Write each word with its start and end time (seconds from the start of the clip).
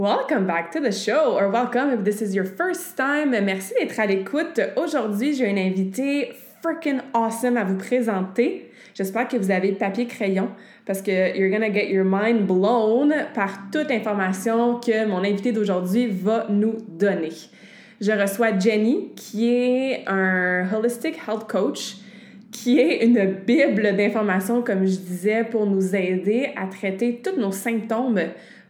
Welcome 0.00 0.46
back 0.46 0.70
to 0.74 0.80
the 0.80 0.92
show, 0.92 1.36
or 1.36 1.48
welcome 1.48 1.90
if 1.90 2.04
this 2.04 2.22
is 2.22 2.32
your 2.32 2.44
first 2.44 2.96
time. 2.96 3.30
Merci 3.30 3.74
d'être 3.80 3.98
à 3.98 4.06
l'écoute. 4.06 4.60
Aujourd'hui, 4.76 5.34
j'ai 5.34 5.50
une 5.50 5.58
invitée 5.58 6.34
freaking 6.62 7.00
awesome 7.14 7.56
à 7.56 7.64
vous 7.64 7.76
présenter. 7.76 8.70
J'espère 8.94 9.26
que 9.26 9.36
vous 9.36 9.50
avez 9.50 9.72
papier 9.72 10.06
crayon 10.06 10.50
parce 10.86 11.02
que 11.02 11.36
you're 11.36 11.50
gonna 11.50 11.72
get 11.72 11.90
your 11.90 12.04
mind 12.04 12.46
blown 12.46 13.12
par 13.34 13.70
toute 13.72 13.90
l'information 13.90 14.78
que 14.78 15.04
mon 15.04 15.24
invité 15.24 15.50
d'aujourd'hui 15.50 16.06
va 16.06 16.46
nous 16.48 16.76
donner. 16.86 17.32
Je 18.00 18.12
reçois 18.12 18.56
Jenny, 18.56 19.08
qui 19.16 19.52
est 19.52 20.04
un 20.06 20.72
holistic 20.72 21.16
health 21.26 21.48
coach, 21.50 21.96
qui 22.52 22.78
est 22.78 23.04
une 23.04 23.32
bible 23.44 23.96
d'informations, 23.96 24.62
comme 24.62 24.86
je 24.86 24.96
disais, 24.96 25.42
pour 25.42 25.66
nous 25.66 25.96
aider 25.96 26.50
à 26.54 26.68
traiter 26.68 27.20
tous 27.20 27.36
nos 27.36 27.50
symptômes 27.50 28.20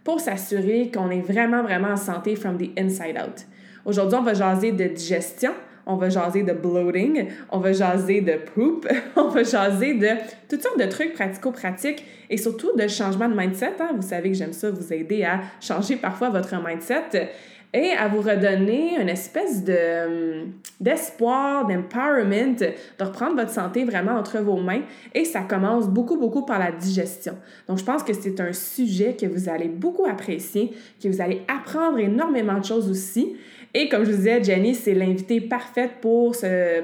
pour 0.09 0.21
s'assurer 0.21 0.91
qu'on 0.91 1.11
est 1.11 1.21
vraiment, 1.21 1.63
vraiment 1.63 1.89
en 1.89 1.97
santé 1.99 2.35
from 2.35 2.57
the 2.57 2.71
inside 2.79 3.19
out. 3.19 3.45
Aujourd'hui, 3.85 4.19
on 4.19 4.23
va 4.23 4.33
jaser 4.33 4.73
de 4.73 4.85
digestion, 4.85 5.53
on 5.85 5.97
va 5.97 6.09
jaser 6.09 6.43
de 6.43 6.55
bloating, 6.55 7.27
on 7.51 7.59
va 7.59 7.75
jaser 7.75 8.23
de 8.23 8.37
poop, 8.55 8.89
on 9.17 9.29
va 9.29 9.43
jaser 9.43 9.93
de 9.93 10.09
toutes 10.49 10.63
sortes 10.63 10.79
de 10.79 10.87
trucs 10.87 11.13
pratico-pratiques 11.13 12.07
et 12.31 12.39
surtout 12.39 12.75
de 12.75 12.89
changement 12.89 13.29
de 13.29 13.35
mindset. 13.35 13.75
Hein. 13.81 13.91
Vous 13.97 14.09
savez 14.09 14.31
que 14.31 14.35
j'aime 14.39 14.55
ça 14.55 14.71
vous 14.71 14.95
aider 14.95 15.25
à 15.25 15.41
changer 15.61 15.97
parfois 15.97 16.31
votre 16.31 16.55
mindset 16.67 17.29
et 17.75 17.91
à 17.91 18.09
vous 18.09 18.21
redonner 18.21 19.01
une 19.01 19.09
espèce 19.09 19.63
de 19.63 20.47
d'espoir, 20.81 21.67
d'empowerment, 21.67 22.55
de 22.55 23.05
reprendre 23.05 23.35
votre 23.35 23.51
santé 23.51 23.85
vraiment 23.85 24.13
entre 24.13 24.39
vos 24.39 24.57
mains. 24.57 24.83
Et 25.13 25.25
ça 25.25 25.41
commence 25.41 25.89
beaucoup, 25.89 26.17
beaucoup 26.17 26.47
par 26.47 26.61
la 26.61 26.71
digestion. 26.71 27.35
Donc, 27.69 27.79
je 27.79 27.85
pense 27.85 28.05
que 28.05 28.13
c'est 28.13 28.41
un 28.41 28.53
sujet 28.53 29.17
que 29.21 29.27
vous 29.27 29.49
allez 29.49 29.69
beaucoup 29.69 30.07
apprécier, 30.07 30.73
que 31.03 31.09
vous 31.09 31.21
allez 31.21 31.43
apprendre 31.49 31.99
énormément 31.99 32.59
de 32.59 32.65
choses 32.65 32.89
aussi. 32.89 33.37
Et 33.75 33.89
comme 33.89 34.05
je 34.05 34.13
vous 34.13 34.17
disais, 34.19 34.43
Jenny, 34.43 34.75
c'est 34.75 34.95
l'invitée 34.95 35.41
parfaite 35.41 35.95
pour, 36.01 36.37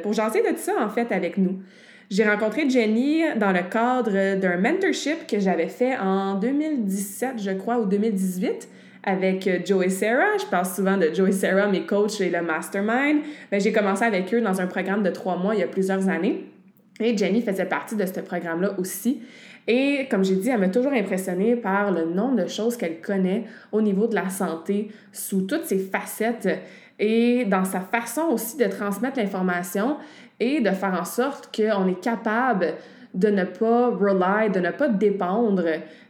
pour 0.02 0.12
jaser 0.12 0.42
de 0.42 0.48
tout 0.48 0.56
ça, 0.56 0.74
en 0.80 0.88
fait, 0.88 1.12
avec 1.12 1.38
nous. 1.38 1.60
J'ai 2.10 2.24
rencontré 2.24 2.68
Jenny 2.68 3.22
dans 3.36 3.52
le 3.52 3.62
cadre 3.62 4.36
d'un 4.36 4.56
mentorship 4.58 5.26
que 5.26 5.38
j'avais 5.38 5.68
fait 5.68 5.96
en 5.96 6.34
2017, 6.34 7.42
je 7.42 7.52
crois, 7.52 7.78
ou 7.78 7.86
2018 7.86 8.68
avec 9.04 9.66
Joe 9.66 9.86
et 9.86 9.90
Sarah. 9.90 10.36
Je 10.38 10.46
parle 10.46 10.66
souvent 10.66 10.96
de 10.96 11.10
Joe 11.14 11.28
et 11.28 11.32
Sarah, 11.32 11.68
mes 11.68 11.86
coachs 11.86 12.20
et 12.20 12.30
le 12.30 12.42
mastermind. 12.42 13.20
Ben, 13.50 13.60
j'ai 13.60 13.72
commencé 13.72 14.04
avec 14.04 14.32
eux 14.34 14.40
dans 14.40 14.60
un 14.60 14.66
programme 14.66 15.02
de 15.02 15.10
trois 15.10 15.36
mois 15.36 15.54
il 15.54 15.60
y 15.60 15.62
a 15.62 15.68
plusieurs 15.68 16.08
années. 16.08 16.50
Et 17.00 17.16
Jenny 17.16 17.42
faisait 17.42 17.66
partie 17.66 17.96
de 17.96 18.06
ce 18.06 18.20
programme-là 18.20 18.74
aussi. 18.78 19.20
Et 19.66 20.06
comme 20.10 20.24
j'ai 20.24 20.36
dit, 20.36 20.50
elle 20.50 20.60
m'a 20.60 20.68
toujours 20.68 20.92
impressionnée 20.92 21.56
par 21.56 21.90
le 21.90 22.04
nombre 22.04 22.42
de 22.42 22.48
choses 22.48 22.76
qu'elle 22.76 23.00
connaît 23.00 23.44
au 23.72 23.80
niveau 23.80 24.06
de 24.06 24.14
la 24.14 24.28
santé 24.28 24.88
sous 25.12 25.42
toutes 25.42 25.64
ses 25.64 25.78
facettes 25.78 26.48
et 26.98 27.44
dans 27.46 27.64
sa 27.64 27.80
façon 27.80 28.22
aussi 28.30 28.56
de 28.56 28.66
transmettre 28.66 29.18
l'information 29.18 29.96
et 30.38 30.60
de 30.60 30.70
faire 30.70 30.94
en 31.00 31.04
sorte 31.04 31.54
qu'on 31.54 31.88
est 31.88 32.00
capable 32.00 32.74
de 33.14 33.28
ne 33.28 33.44
pas 33.44 33.90
de 33.90 34.60
ne 34.60 34.70
pas 34.70 34.88
dépendre 34.88 35.64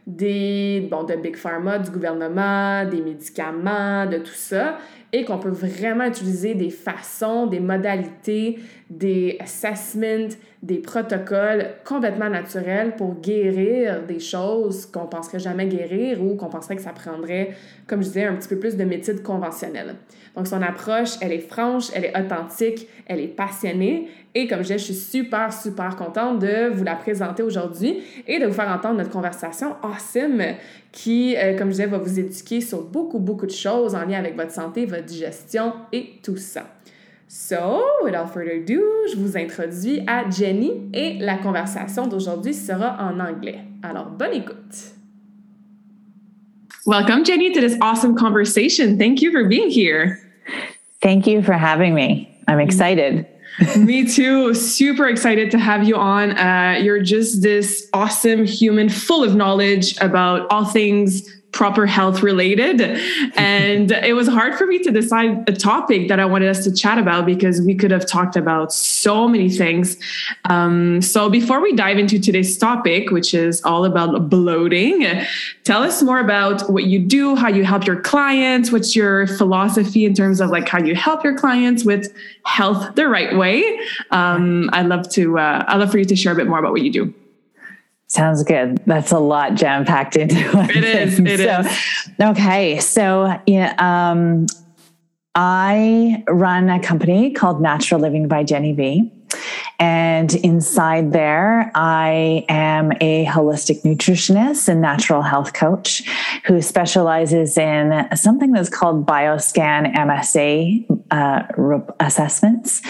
des, 0.07 0.87
bon, 0.89 1.03
de 1.03 1.15
Big 1.15 1.35
Pharma, 1.35 1.79
du 1.79 1.91
gouvernement, 1.91 2.85
des 2.89 3.01
médicaments, 3.01 4.05
de 4.05 4.17
tout 4.17 4.33
ça, 4.33 4.77
et 5.11 5.23
qu'on 5.23 5.37
peut 5.37 5.49
vraiment 5.49 6.05
utiliser 6.05 6.55
des 6.55 6.69
façons, 6.69 7.47
des 7.47 7.59
modalités, 7.59 8.59
des 8.89 9.37
assessments, 9.39 10.29
des 10.61 10.77
protocoles 10.77 11.67
complètement 11.83 12.29
naturels 12.29 12.95
pour 12.95 13.19
guérir 13.19 14.03
des 14.03 14.19
choses 14.19 14.85
qu'on 14.85 15.07
penserait 15.07 15.39
jamais 15.39 15.65
guérir 15.67 16.23
ou 16.23 16.35
qu'on 16.35 16.49
penserait 16.49 16.75
que 16.75 16.81
ça 16.81 16.91
prendrait, 16.91 17.51
comme 17.87 18.01
je 18.01 18.07
disais, 18.07 18.25
un 18.25 18.35
petit 18.35 18.47
peu 18.47 18.59
plus 18.59 18.75
de 18.75 18.83
méthode 18.83 19.23
conventionnelle. 19.23 19.95
Donc, 20.35 20.47
son 20.47 20.61
approche, 20.61 21.11
elle 21.21 21.31
est 21.31 21.39
franche, 21.39 21.85
elle 21.95 22.05
est 22.05 22.17
authentique, 22.17 22.87
elle 23.07 23.21
est 23.21 23.27
passionnée. 23.27 24.07
Et 24.35 24.47
comme 24.47 24.59
je 24.59 24.63
disais, 24.63 24.77
je 24.77 24.83
suis 24.83 24.93
super, 24.93 25.51
super 25.51 25.95
contente 25.95 26.39
de 26.39 26.69
vous 26.71 26.83
la 26.83 26.95
présenter 26.95 27.41
aujourd'hui 27.41 28.03
et 28.27 28.37
de 28.37 28.45
vous 28.45 28.53
faire 28.53 28.69
entendre 28.69 28.97
notre 28.97 29.11
conversation 29.11 29.75
awesome 29.81 30.43
qui, 30.91 31.35
euh, 31.37 31.57
comme 31.57 31.67
je 31.67 31.77
disais, 31.77 31.85
va 31.87 31.97
vous 31.97 32.19
éduquer 32.19 32.61
sur 32.61 32.83
beaucoup, 32.83 33.19
beaucoup 33.19 33.45
de 33.45 33.51
choses 33.51 33.95
en 33.95 34.05
lien 34.05 34.19
avec 34.19 34.35
votre 34.35 34.51
santé, 34.51 34.85
votre 34.85 35.05
digestion 35.05 35.73
et 35.91 36.19
tout 36.21 36.37
ça. 36.37 36.74
So, 37.27 37.83
without 38.03 38.31
further 38.33 38.51
ado, 38.51 38.81
je 39.09 39.15
vous 39.15 39.35
introduis 39.35 40.03
à 40.07 40.29
Jenny 40.29 40.89
et 40.93 41.17
la 41.19 41.37
conversation 41.37 42.07
d'aujourd'hui 42.07 42.53
sera 42.53 42.97
en 42.99 43.19
anglais. 43.19 43.61
Alors, 43.81 44.05
bonne 44.05 44.33
écoute. 44.33 44.93
Welcome, 46.85 47.25
Jenny, 47.25 47.51
to 47.51 47.61
this 47.61 47.75
awesome 47.81 48.15
conversation. 48.15 48.99
Thank 48.99 49.21
you 49.21 49.31
for 49.31 49.47
being 49.47 49.71
here. 49.71 50.19
Thank 51.01 51.25
you 51.25 51.41
for 51.41 51.53
having 51.53 51.95
me. 51.95 52.29
I'm 52.47 52.59
excited. 52.59 53.25
Me 53.77 54.05
too. 54.07 54.53
Super 54.53 55.07
excited 55.07 55.49
to 55.51 55.57
have 55.57 55.87
you 55.87 55.95
on. 55.95 56.37
Uh, 56.37 56.77
you're 56.79 57.01
just 57.01 57.41
this 57.41 57.89
awesome 57.93 58.45
human 58.45 58.89
full 58.89 59.23
of 59.23 59.35
knowledge 59.35 59.97
about 59.99 60.45
all 60.51 60.65
things 60.65 61.27
proper 61.55 61.85
health 61.85 62.21
related. 62.21 62.81
And 63.35 63.91
it 63.91 64.13
was 64.13 64.27
hard 64.27 64.55
for 64.55 64.67
me 64.67 64.77
to 64.79 64.91
decide 64.91 65.49
a 65.49 65.53
topic 65.53 66.09
that 66.09 66.19
I 66.19 66.25
wanted 66.25 66.49
us 66.49 66.63
to 66.65 66.71
chat 66.71 66.99
about 66.99 67.25
because 67.25 67.61
we 67.61 67.73
could 67.73 67.91
have 67.91 68.05
talked 68.05 68.35
about 68.35 68.73
so 68.73 69.27
many 69.27 69.49
things. 69.49 69.97
Um, 70.49 71.01
so 71.01 71.29
before 71.29 71.61
we 71.61 71.73
dive 71.73 71.97
into 71.97 72.19
today's 72.19 72.57
topic, 72.57 73.09
which 73.09 73.33
is 73.33 73.63
all 73.63 73.85
about 73.85 74.29
bloating, 74.29 75.07
tell 75.63 75.81
us 75.81 76.03
more 76.03 76.19
about 76.19 76.69
what 76.69 76.83
you 76.83 76.99
do, 76.99 77.35
how 77.35 77.47
you 77.47 77.63
help 77.63 77.87
your 77.87 78.01
clients, 78.01 78.71
what's 78.71 78.93
your 78.93 79.25
philosophy 79.25 80.05
in 80.05 80.13
terms 80.13 80.41
of 80.41 80.49
like 80.49 80.67
how 80.67 80.79
you 80.79 80.93
help 80.93 81.23
your 81.23 81.37
clients 81.37 81.85
with 81.85 82.13
health 82.43 82.95
the 82.95 83.07
right 83.07 83.35
way. 83.37 83.79
Um, 84.11 84.69
I'd 84.73 84.87
love 84.87 85.09
to, 85.11 85.39
uh, 85.39 85.63
I'd 85.67 85.77
love 85.77 85.89
for 85.89 85.99
you 85.99 86.05
to 86.05 86.15
share 86.17 86.33
a 86.33 86.35
bit 86.35 86.47
more 86.47 86.59
about 86.59 86.73
what 86.73 86.81
you 86.81 86.91
do. 86.91 87.13
Sounds 88.15 88.43
good. 88.43 88.79
That's 88.85 89.11
a 89.11 89.19
lot 89.19 89.55
jam 89.55 89.83
packed 89.83 90.15
into 90.15 90.37
it. 90.39 90.77
It 90.77 90.83
is. 90.85 91.19
It 91.19 91.37
so, 91.39 91.69
is. 91.69 92.11
Okay. 92.21 92.79
So, 92.79 93.41
yeah, 93.45 93.75
um, 93.77 94.45
I 95.35 96.23
run 96.29 96.69
a 96.69 96.79
company 96.79 97.33
called 97.33 97.61
Natural 97.61 97.99
Living 97.99 98.29
by 98.29 98.45
Jenny 98.45 98.71
V. 98.71 99.11
And 99.79 100.33
inside 100.35 101.11
there, 101.11 101.71
I 101.75 102.45
am 102.47 102.93
a 103.01 103.25
holistic 103.25 103.83
nutritionist 103.83 104.69
and 104.69 104.81
natural 104.81 105.21
health 105.21 105.53
coach 105.53 106.03
who 106.45 106.61
specializes 106.61 107.57
in 107.57 108.07
something 108.15 108.51
that's 108.51 108.69
called 108.69 109.05
BioScan 109.05 109.93
MSA 109.93 110.85
uh, 111.11 111.93
assessments. 111.99 112.81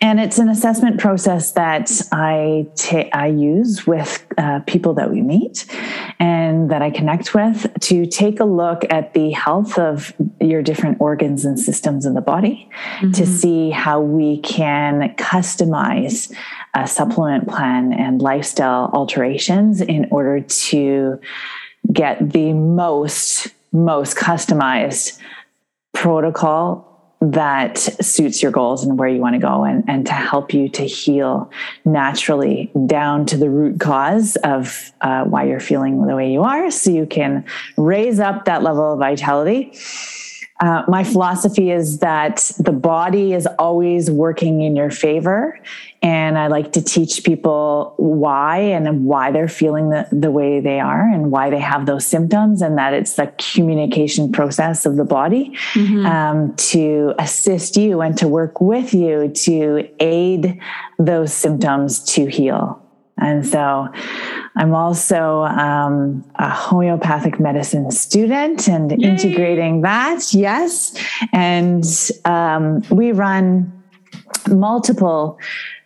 And 0.00 0.20
it's 0.20 0.38
an 0.38 0.48
assessment 0.48 1.00
process 1.00 1.52
that 1.52 1.90
I, 2.12 2.66
ta- 2.76 3.08
I 3.12 3.28
use 3.28 3.86
with 3.86 4.26
uh, 4.36 4.60
people 4.66 4.94
that 4.94 5.10
we 5.10 5.22
meet 5.22 5.66
and 6.18 6.70
that 6.70 6.82
I 6.82 6.90
connect 6.90 7.34
with 7.34 7.66
to 7.80 8.06
take 8.06 8.40
a 8.40 8.44
look 8.44 8.84
at 8.90 9.14
the 9.14 9.30
health 9.30 9.78
of 9.78 10.12
your 10.40 10.62
different 10.62 11.00
organs 11.00 11.44
and 11.44 11.58
systems 11.58 12.04
in 12.04 12.14
the 12.14 12.20
body 12.20 12.68
mm-hmm. 12.98 13.12
to 13.12 13.26
see 13.26 13.70
how 13.70 14.00
we 14.00 14.40
can 14.40 15.14
customize 15.16 16.33
a 16.74 16.86
supplement 16.86 17.48
plan 17.48 17.92
and 17.92 18.20
lifestyle 18.20 18.90
alterations 18.92 19.80
in 19.80 20.06
order 20.10 20.40
to 20.40 21.20
get 21.92 22.32
the 22.32 22.52
most 22.52 23.48
most 23.72 24.16
customized 24.16 25.18
protocol 25.92 26.90
that 27.32 27.78
suits 27.78 28.42
your 28.42 28.52
goals 28.52 28.84
and 28.84 28.98
where 28.98 29.08
you 29.08 29.20
want 29.20 29.34
to 29.34 29.38
go 29.38 29.64
and, 29.64 29.84
and 29.88 30.06
to 30.06 30.12
help 30.12 30.52
you 30.52 30.68
to 30.68 30.84
heal 30.84 31.50
naturally 31.84 32.70
down 32.86 33.24
to 33.24 33.36
the 33.36 33.48
root 33.48 33.80
cause 33.80 34.36
of 34.36 34.92
uh, 35.00 35.24
why 35.24 35.44
you're 35.44 35.60
feeling 35.60 36.06
the 36.06 36.14
way 36.14 36.30
you 36.30 36.42
are 36.42 36.70
so 36.70 36.90
you 36.90 37.06
can 37.06 37.44
raise 37.76 38.20
up 38.20 38.44
that 38.44 38.62
level 38.62 38.92
of 38.92 38.98
vitality 38.98 39.72
uh, 40.60 40.84
my 40.86 41.02
philosophy 41.02 41.70
is 41.70 41.98
that 41.98 42.50
the 42.58 42.72
body 42.72 43.32
is 43.32 43.46
always 43.58 44.10
working 44.10 44.62
in 44.62 44.76
your 44.76 44.90
favor. 44.90 45.58
And 46.00 46.38
I 46.38 46.46
like 46.46 46.72
to 46.72 46.82
teach 46.82 47.24
people 47.24 47.94
why 47.96 48.58
and 48.58 49.04
why 49.04 49.32
they're 49.32 49.48
feeling 49.48 49.90
the, 49.90 50.06
the 50.12 50.30
way 50.30 50.60
they 50.60 50.78
are 50.78 51.08
and 51.08 51.32
why 51.32 51.50
they 51.50 51.58
have 51.58 51.86
those 51.86 52.06
symptoms, 52.06 52.62
and 52.62 52.78
that 52.78 52.94
it's 52.94 53.14
the 53.14 53.32
communication 53.54 54.30
process 54.30 54.86
of 54.86 54.96
the 54.96 55.04
body 55.04 55.56
mm-hmm. 55.72 56.06
um, 56.06 56.54
to 56.56 57.14
assist 57.18 57.76
you 57.76 58.00
and 58.00 58.16
to 58.18 58.28
work 58.28 58.60
with 58.60 58.94
you 58.94 59.28
to 59.28 59.88
aid 59.98 60.60
those 60.98 61.32
symptoms 61.32 62.04
to 62.04 62.26
heal. 62.26 62.80
And 63.16 63.46
so 63.46 63.88
I'm 64.56 64.74
also 64.74 65.42
um, 65.44 66.24
a 66.36 66.48
homeopathic 66.48 67.40
medicine 67.40 67.90
student 67.90 68.68
and 68.68 68.90
Yay. 68.90 69.08
integrating 69.08 69.80
that. 69.82 70.32
Yes. 70.32 70.94
And 71.32 71.84
um, 72.24 72.82
we 72.90 73.12
run 73.12 73.72
multiple 74.48 75.38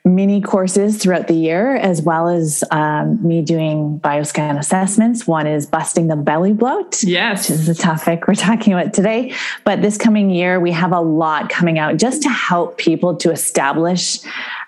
mini 0.04 0.40
courses 0.40 0.98
throughout 0.98 1.28
the 1.28 1.34
year, 1.34 1.76
as 1.76 2.02
well 2.02 2.28
as 2.28 2.64
um, 2.70 3.26
me 3.26 3.42
doing 3.42 4.00
bioscan 4.00 4.58
assessments. 4.58 5.26
One 5.26 5.46
is 5.46 5.66
busting 5.66 6.08
the 6.08 6.16
belly 6.16 6.52
bloat. 6.52 7.02
Yes. 7.02 7.48
Which 7.48 7.58
is 7.58 7.66
the 7.66 7.74
topic 7.74 8.26
we're 8.26 8.34
talking 8.34 8.72
about 8.72 8.94
today. 8.94 9.34
But 9.64 9.82
this 9.82 9.96
coming 9.96 10.30
year, 10.30 10.60
we 10.60 10.72
have 10.72 10.92
a 10.92 11.00
lot 11.00 11.48
coming 11.48 11.78
out 11.78 11.96
just 11.96 12.22
to 12.22 12.28
help 12.28 12.78
people 12.78 13.16
to 13.16 13.30
establish 13.30 14.18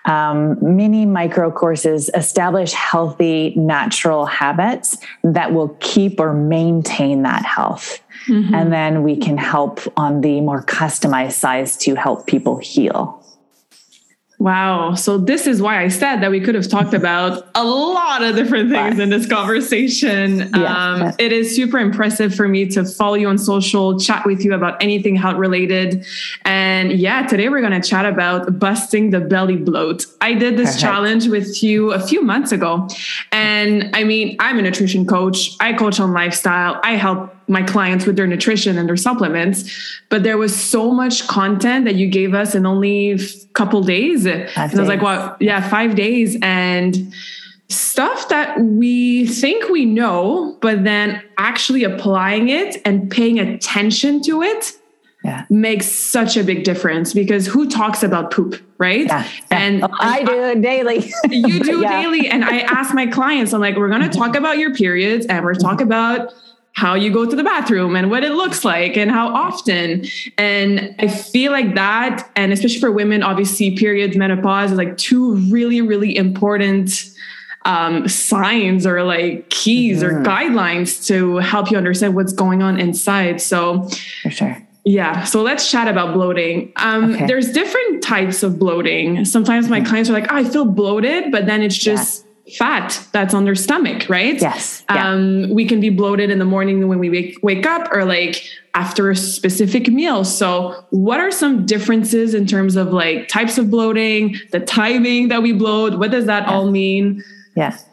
um, 0.05 0.57
mini 0.61 1.05
micro 1.05 1.51
courses 1.51 2.09
establish 2.13 2.73
healthy, 2.73 3.53
natural 3.55 4.25
habits 4.25 4.97
that 5.23 5.53
will 5.53 5.77
keep 5.79 6.19
or 6.19 6.33
maintain 6.33 7.23
that 7.23 7.45
health. 7.45 8.01
Mm-hmm. 8.27 8.53
And 8.53 8.73
then 8.73 9.03
we 9.03 9.15
can 9.15 9.37
help 9.37 9.79
on 9.97 10.21
the 10.21 10.41
more 10.41 10.63
customized 10.63 11.33
size 11.33 11.77
to 11.77 11.95
help 11.95 12.27
people 12.27 12.57
heal. 12.57 13.20
Wow. 14.41 14.95
So 14.95 15.19
this 15.19 15.45
is 15.45 15.61
why 15.61 15.83
I 15.83 15.87
said 15.87 16.15
that 16.21 16.31
we 16.31 16.39
could 16.39 16.55
have 16.55 16.67
talked 16.67 16.93
about 17.01 17.47
a 17.53 17.63
lot 17.63 18.23
of 18.23 18.35
different 18.35 18.71
things 18.71 18.97
in 18.97 19.11
this 19.11 19.27
conversation. 19.27 20.49
Yeah. 20.55 20.63
Um, 20.63 21.13
it 21.19 21.31
is 21.31 21.55
super 21.55 21.77
impressive 21.77 22.33
for 22.33 22.47
me 22.47 22.65
to 22.69 22.83
follow 22.83 23.13
you 23.13 23.27
on 23.27 23.37
social, 23.37 23.99
chat 23.99 24.25
with 24.25 24.43
you 24.43 24.55
about 24.55 24.81
anything 24.81 25.15
health 25.15 25.37
related. 25.37 26.03
And 26.43 26.91
yeah, 26.91 27.27
today 27.27 27.49
we're 27.49 27.61
going 27.61 27.79
to 27.79 27.87
chat 27.87 28.07
about 28.07 28.57
busting 28.57 29.11
the 29.11 29.19
belly 29.19 29.57
bloat. 29.57 30.07
I 30.21 30.33
did 30.33 30.57
this 30.57 30.69
Perfect. 30.69 30.81
challenge 30.81 31.27
with 31.27 31.61
you 31.61 31.91
a 31.93 31.99
few 31.99 32.23
months 32.23 32.51
ago. 32.51 32.87
And 33.31 33.95
I 33.95 34.03
mean, 34.03 34.37
I'm 34.39 34.57
a 34.57 34.63
nutrition 34.63 35.05
coach. 35.05 35.55
I 35.59 35.73
coach 35.73 35.99
on 35.99 36.13
lifestyle. 36.13 36.79
I 36.83 36.95
help 36.95 37.31
my 37.51 37.61
clients 37.61 38.05
with 38.05 38.15
their 38.15 38.27
nutrition 38.27 38.77
and 38.77 38.87
their 38.87 38.97
supplements 38.97 39.69
but 40.09 40.23
there 40.23 40.37
was 40.37 40.55
so 40.55 40.91
much 40.91 41.27
content 41.27 41.85
that 41.85 41.95
you 41.95 42.07
gave 42.07 42.33
us 42.33 42.55
in 42.55 42.65
only 42.65 43.11
a 43.11 43.19
couple 43.53 43.81
days 43.81 44.23
five 44.23 44.35
and 44.35 44.71
days. 44.71 44.79
i 44.79 44.81
was 44.81 44.87
like 44.87 45.01
well 45.01 45.35
yeah 45.39 45.67
five 45.69 45.95
days 45.95 46.37
and 46.41 47.13
stuff 47.67 48.29
that 48.29 48.59
we 48.59 49.25
think 49.27 49.69
we 49.69 49.85
know 49.85 50.57
but 50.61 50.83
then 50.83 51.21
actually 51.37 51.83
applying 51.83 52.49
it 52.49 52.81
and 52.85 53.11
paying 53.11 53.39
attention 53.39 54.21
to 54.21 54.41
it 54.41 54.73
yeah. 55.23 55.45
makes 55.49 55.85
such 55.85 56.35
a 56.35 56.43
big 56.43 56.63
difference 56.63 57.13
because 57.13 57.45
who 57.45 57.69
talks 57.69 58.01
about 58.03 58.31
poop, 58.31 58.61
right? 58.77 59.05
Yeah. 59.05 59.27
And 59.51 59.83
oh, 59.83 59.89
I 59.99 60.23
do 60.23 60.43
it 60.43 60.61
daily. 60.61 61.11
you 61.29 61.63
do 61.63 61.79
yeah. 61.81 62.01
daily. 62.01 62.27
And 62.27 62.43
I 62.43 62.59
ask 62.61 62.93
my 62.93 63.07
clients, 63.07 63.53
I'm 63.53 63.61
like, 63.61 63.75
we're 63.75 63.89
going 63.89 64.09
to 64.09 64.17
talk 64.17 64.35
about 64.35 64.57
your 64.57 64.73
periods 64.73 65.25
and 65.27 65.45
we're 65.45 65.53
talk 65.53 65.77
mm-hmm. 65.77 65.83
about 65.83 66.33
how 66.73 66.95
you 66.95 67.11
go 67.11 67.29
to 67.29 67.35
the 67.35 67.43
bathroom 67.43 67.95
and 67.95 68.09
what 68.09 68.23
it 68.23 68.31
looks 68.31 68.63
like 68.63 68.95
and 68.95 69.11
how 69.11 69.27
often. 69.27 70.05
And 70.37 70.95
I 70.99 71.07
feel 71.07 71.51
like 71.51 71.75
that, 71.75 72.29
and 72.35 72.53
especially 72.53 72.79
for 72.79 72.91
women, 72.91 73.23
obviously, 73.23 73.75
periods, 73.75 74.15
menopause 74.15 74.71
is 74.71 74.77
like 74.77 74.97
two 74.97 75.35
really, 75.51 75.81
really 75.81 76.15
important 76.15 77.09
um, 77.65 78.07
signs 78.07 78.87
or 78.87 79.03
like 79.03 79.49
keys 79.49 80.01
or 80.01 80.21
guidelines 80.21 81.05
to 81.07 81.37
help 81.37 81.69
you 81.69 81.77
understand 81.77 82.15
what's 82.15 82.33
going 82.33 82.63
on 82.63 82.79
inside. 82.79 83.41
So, 83.41 83.87
for 84.23 84.31
sure. 84.31 84.57
Yeah. 84.83 85.25
So 85.25 85.43
let's 85.43 85.69
chat 85.69 85.87
about 85.87 86.13
bloating. 86.13 86.73
Um, 86.77 87.13
okay. 87.13 87.27
There's 87.27 87.51
different 87.51 88.01
types 88.01 88.41
of 88.41 88.57
bloating. 88.57 89.25
Sometimes 89.25 89.69
my 89.69 89.79
mm-hmm. 89.79 89.89
clients 89.89 90.09
are 90.09 90.13
like, 90.13 90.31
oh, 90.31 90.35
I 90.37 90.43
feel 90.43 90.65
bloated, 90.65 91.31
but 91.31 91.45
then 91.45 91.61
it's 91.61 91.77
just. 91.77 92.23
Yeah 92.23 92.27
fat 92.57 93.07
that's 93.11 93.33
on 93.33 93.45
their 93.45 93.55
stomach, 93.55 94.09
right? 94.09 94.39
Yes. 94.39 94.83
Yeah. 94.89 95.09
Um, 95.09 95.49
we 95.49 95.65
can 95.65 95.79
be 95.79 95.89
bloated 95.89 96.29
in 96.29 96.39
the 96.39 96.45
morning 96.45 96.87
when 96.87 96.99
we 96.99 97.09
wake, 97.09 97.37
wake 97.41 97.65
up 97.65 97.91
or 97.91 98.05
like 98.05 98.43
after 98.73 99.09
a 99.09 99.15
specific 99.15 99.87
meal. 99.87 100.23
So, 100.23 100.85
what 100.89 101.19
are 101.19 101.31
some 101.31 101.65
differences 101.65 102.33
in 102.33 102.45
terms 102.45 102.75
of 102.75 102.93
like 102.93 103.27
types 103.27 103.57
of 103.57 103.69
bloating, 103.69 104.37
the 104.51 104.59
timing 104.59 105.27
that 105.29 105.41
we 105.41 105.51
bloat? 105.53 105.97
What 105.97 106.11
does 106.11 106.25
that 106.25 106.43
yeah. 106.43 106.53
all 106.53 106.71
mean? 106.71 107.23
Yes. 107.55 107.85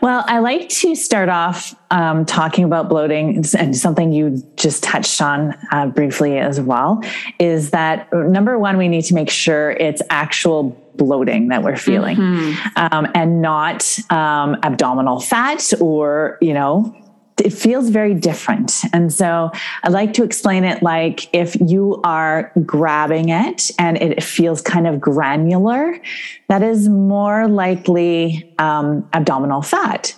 Well, 0.00 0.24
I 0.26 0.38
like 0.38 0.68
to 0.68 0.94
start 0.94 1.28
off 1.28 1.74
um, 1.90 2.24
talking 2.24 2.64
about 2.64 2.88
bloating, 2.88 3.44
and 3.58 3.76
something 3.76 4.12
you 4.12 4.42
just 4.56 4.82
touched 4.82 5.20
on 5.20 5.54
uh, 5.72 5.86
briefly 5.86 6.38
as 6.38 6.60
well 6.60 7.02
is 7.38 7.70
that 7.70 8.12
number 8.12 8.58
one, 8.58 8.78
we 8.78 8.88
need 8.88 9.02
to 9.02 9.14
make 9.14 9.30
sure 9.30 9.72
it's 9.72 10.02
actual 10.10 10.70
bloating 10.98 11.48
that 11.48 11.62
we're 11.62 11.76
feeling 11.76 12.16
mm-hmm. 12.16 12.68
um, 12.76 13.06
and 13.14 13.40
not 13.40 13.98
um, 14.10 14.56
abdominal 14.62 15.20
fat 15.20 15.72
or, 15.80 16.36
you 16.42 16.52
know, 16.52 16.94
it 17.42 17.52
feels 17.52 17.88
very 17.88 18.14
different. 18.14 18.82
And 18.92 19.12
so 19.12 19.50
I 19.84 19.88
like 19.88 20.12
to 20.14 20.24
explain 20.24 20.64
it 20.64 20.82
like 20.82 21.32
if 21.32 21.56
you 21.60 22.00
are 22.02 22.50
grabbing 22.66 23.28
it 23.28 23.70
and 23.78 23.96
it 23.96 24.22
feels 24.22 24.60
kind 24.60 24.86
of 24.86 25.00
granular, 25.00 26.00
that 26.48 26.62
is 26.62 26.88
more 26.88 27.48
likely 27.48 28.52
um, 28.58 29.08
abdominal 29.12 29.62
fat. 29.62 30.16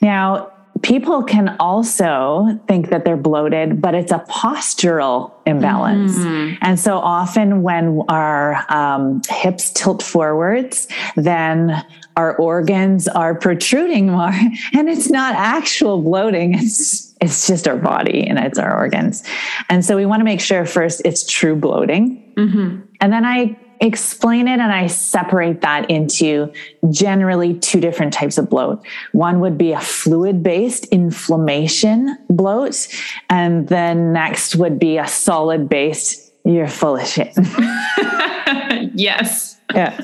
Now, 0.00 0.52
people 0.80 1.22
can 1.22 1.56
also 1.60 2.60
think 2.66 2.90
that 2.90 3.04
they're 3.04 3.16
bloated, 3.16 3.80
but 3.80 3.94
it's 3.94 4.10
a 4.10 4.18
postural 4.28 5.32
imbalance. 5.46 6.18
Mm-hmm. 6.18 6.56
And 6.62 6.78
so 6.78 6.98
often 6.98 7.62
when 7.62 8.02
our 8.08 8.64
um, 8.72 9.22
hips 9.28 9.70
tilt 9.70 10.02
forwards, 10.02 10.88
then 11.14 11.84
our 12.16 12.36
organs 12.36 13.06
are 13.08 13.34
protruding 13.34 14.08
more 14.08 14.32
and 14.74 14.88
it's 14.88 15.08
not 15.10 15.34
actual 15.34 16.02
bloating. 16.02 16.54
It's, 16.54 17.14
it's 17.20 17.46
just 17.46 17.68
our 17.68 17.76
body 17.76 18.26
and 18.26 18.38
it's 18.38 18.58
our 18.58 18.76
organs. 18.76 19.22
And 19.68 19.84
so 19.84 19.96
we 19.96 20.06
want 20.06 20.20
to 20.20 20.24
make 20.24 20.40
sure 20.40 20.66
first 20.66 21.02
it's 21.04 21.24
true 21.24 21.54
bloating. 21.54 22.32
Mm-hmm. 22.36 22.80
And 23.00 23.12
then 23.12 23.24
I 23.24 23.56
explain 23.82 24.46
it 24.46 24.60
and 24.60 24.72
I 24.72 24.86
separate 24.86 25.60
that 25.62 25.90
into 25.90 26.52
generally 26.90 27.54
two 27.58 27.80
different 27.80 28.12
types 28.12 28.38
of 28.38 28.48
bloat. 28.48 28.86
One 29.10 29.40
would 29.40 29.58
be 29.58 29.72
a 29.72 29.80
fluid 29.80 30.42
based 30.42 30.86
inflammation 30.86 32.16
bloat, 32.30 32.88
and 33.28 33.68
then 33.68 34.12
next 34.12 34.56
would 34.56 34.78
be 34.78 34.98
a 34.98 35.06
solid 35.06 35.68
based, 35.68 36.32
you're 36.44 36.68
full 36.68 36.96
of 36.96 37.06
shit. 37.06 37.32
yes. 38.94 39.58
Yeah. 39.74 39.98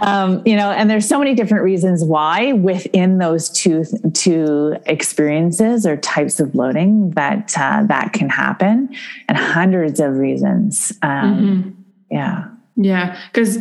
Um, 0.00 0.42
you 0.44 0.54
know, 0.54 0.70
and 0.70 0.90
there's 0.90 1.08
so 1.08 1.18
many 1.18 1.34
different 1.34 1.64
reasons 1.64 2.04
why 2.04 2.52
within 2.52 3.18
those 3.18 3.48
two 3.48 3.84
two 4.12 4.76
experiences 4.84 5.86
or 5.86 5.96
types 5.96 6.38
of 6.38 6.52
bloating 6.52 7.10
that 7.12 7.54
uh, 7.58 7.84
that 7.86 8.12
can 8.12 8.28
happen, 8.28 8.94
and 9.26 9.38
hundreds 9.38 10.00
of 10.00 10.16
reasons. 10.16 10.92
Um, 11.02 11.08
mm-hmm. 11.10 11.70
Yeah. 12.10 12.48
Yeah. 12.78 13.20
Because 13.30 13.58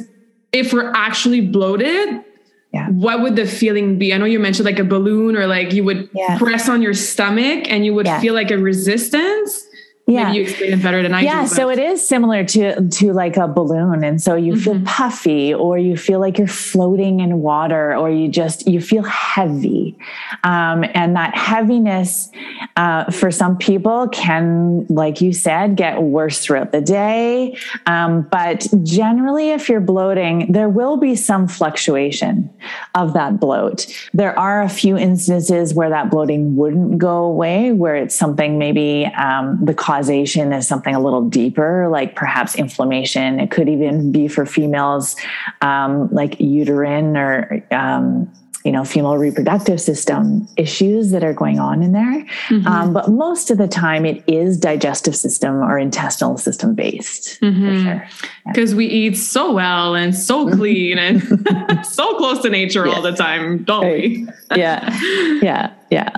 if 0.53 0.71
we're 0.71 0.91
actually 0.91 1.41
bloated, 1.41 2.23
yeah. 2.71 2.87
what 2.89 3.21
would 3.21 3.35
the 3.35 3.45
feeling 3.45 3.97
be? 3.97 4.13
I 4.13 4.17
know 4.17 4.25
you 4.25 4.39
mentioned 4.39 4.65
like 4.65 4.79
a 4.79 4.83
balloon 4.83 5.35
or 5.35 5.47
like 5.47 5.73
you 5.73 5.83
would 5.83 6.09
yeah. 6.13 6.37
press 6.37 6.69
on 6.69 6.81
your 6.81 6.93
stomach 6.93 7.69
and 7.69 7.85
you 7.85 7.93
would 7.93 8.05
yeah. 8.05 8.21
feel 8.21 8.33
like 8.33 8.51
a 8.51 8.57
resistance 8.57 9.66
yeah. 10.07 10.27
Maybe 10.27 10.37
you 10.37 10.43
explain 10.43 10.73
it 10.73 10.81
better 10.81 11.03
than 11.03 11.13
I 11.13 11.21
yeah, 11.21 11.41
do. 11.41 11.49
so 11.49 11.69
it 11.69 11.79
is 11.79 12.07
similar 12.07 12.45
to 12.45 12.87
to 12.89 13.11
like 13.11 13.35
a 13.35 13.45
balloon. 13.45 14.05
And 14.05 14.21
so 14.21 14.35
you 14.35 14.53
mm-hmm. 14.53 14.61
feel 14.61 14.81
puffy 14.85 15.53
or 15.53 15.77
you 15.77 15.97
feel 15.97 16.21
like 16.21 16.37
you're 16.37 16.47
floating 16.47 17.19
in 17.19 17.41
water 17.41 17.93
or 17.93 18.09
you 18.09 18.29
just 18.29 18.65
you 18.67 18.79
feel 18.79 19.03
heavy. 19.03 19.97
Um, 20.45 20.85
and 20.93 21.17
that 21.17 21.35
heaviness 21.35 22.29
uh, 22.77 23.11
for 23.11 23.31
some 23.31 23.57
people 23.57 24.07
can, 24.07 24.85
like 24.87 25.19
you 25.19 25.33
said, 25.33 25.75
get 25.75 26.01
worse 26.01 26.39
throughout 26.39 26.71
the 26.71 26.79
day. 26.79 27.57
Um, 27.85 28.21
but 28.31 28.65
generally, 28.83 29.49
if 29.49 29.67
you're 29.67 29.81
bloating, 29.81 30.53
there 30.53 30.69
will 30.69 30.95
be 30.95 31.15
some 31.15 31.49
fluctuation 31.49 32.49
of 32.95 33.11
that 33.13 33.41
bloat. 33.41 33.87
There 34.13 34.37
are 34.39 34.61
a 34.61 34.69
few 34.69 34.97
instances 34.97 35.73
where 35.73 35.89
that 35.89 36.09
bloating 36.09 36.55
wouldn't 36.55 36.97
go 36.97 37.25
away, 37.25 37.73
where 37.73 37.97
it's 37.97 38.15
something 38.15 38.57
maybe 38.57 39.05
um, 39.17 39.59
the 39.61 39.73
causation 39.97 40.53
is 40.53 40.67
something 40.67 40.93
a 40.93 40.99
little 40.99 41.27
deeper, 41.27 41.87
like 41.89 42.15
perhaps 42.15 42.55
inflammation. 42.55 43.39
It 43.39 43.49
could 43.49 43.67
even 43.67 44.11
be 44.11 44.27
for 44.27 44.45
females, 44.45 45.15
um, 45.61 46.07
like 46.11 46.39
uterine 46.39 47.17
or 47.17 47.65
um, 47.71 48.31
you 48.63 48.71
know 48.71 48.83
female 48.83 49.17
reproductive 49.17 49.79
system 49.79 50.47
issues 50.57 51.11
that 51.11 51.23
are 51.23 51.33
going 51.33 51.59
on 51.59 51.81
in 51.81 51.91
there. 51.91 52.25
Mm-hmm. 52.49 52.67
um, 52.67 52.93
but 52.93 53.09
most 53.09 53.51
of 53.51 53.57
the 53.57 53.67
time 53.67 54.05
it 54.05 54.23
is 54.27 54.57
digestive 54.57 55.15
system 55.15 55.55
or 55.55 55.77
intestinal 55.77 56.37
system 56.37 56.75
based 56.75 57.39
mm-hmm. 57.41 57.83
sure. 57.83 58.07
Because 58.47 58.71
yeah. 58.71 58.77
we 58.77 58.85
eat 58.85 59.15
so 59.15 59.53
well 59.53 59.95
and 59.95 60.15
so 60.15 60.45
mm-hmm. 60.45 60.57
clean 60.57 60.97
and 60.97 61.21
so 61.85 62.17
close 62.17 62.41
to 62.41 62.49
nature 62.49 62.87
all 62.87 63.01
the 63.01 63.13
time 63.13 63.63
don't 63.63 63.85
we? 63.85 64.27
Yeah. 64.55 64.97
Yeah. 65.41 65.73
Yeah. 65.89 66.09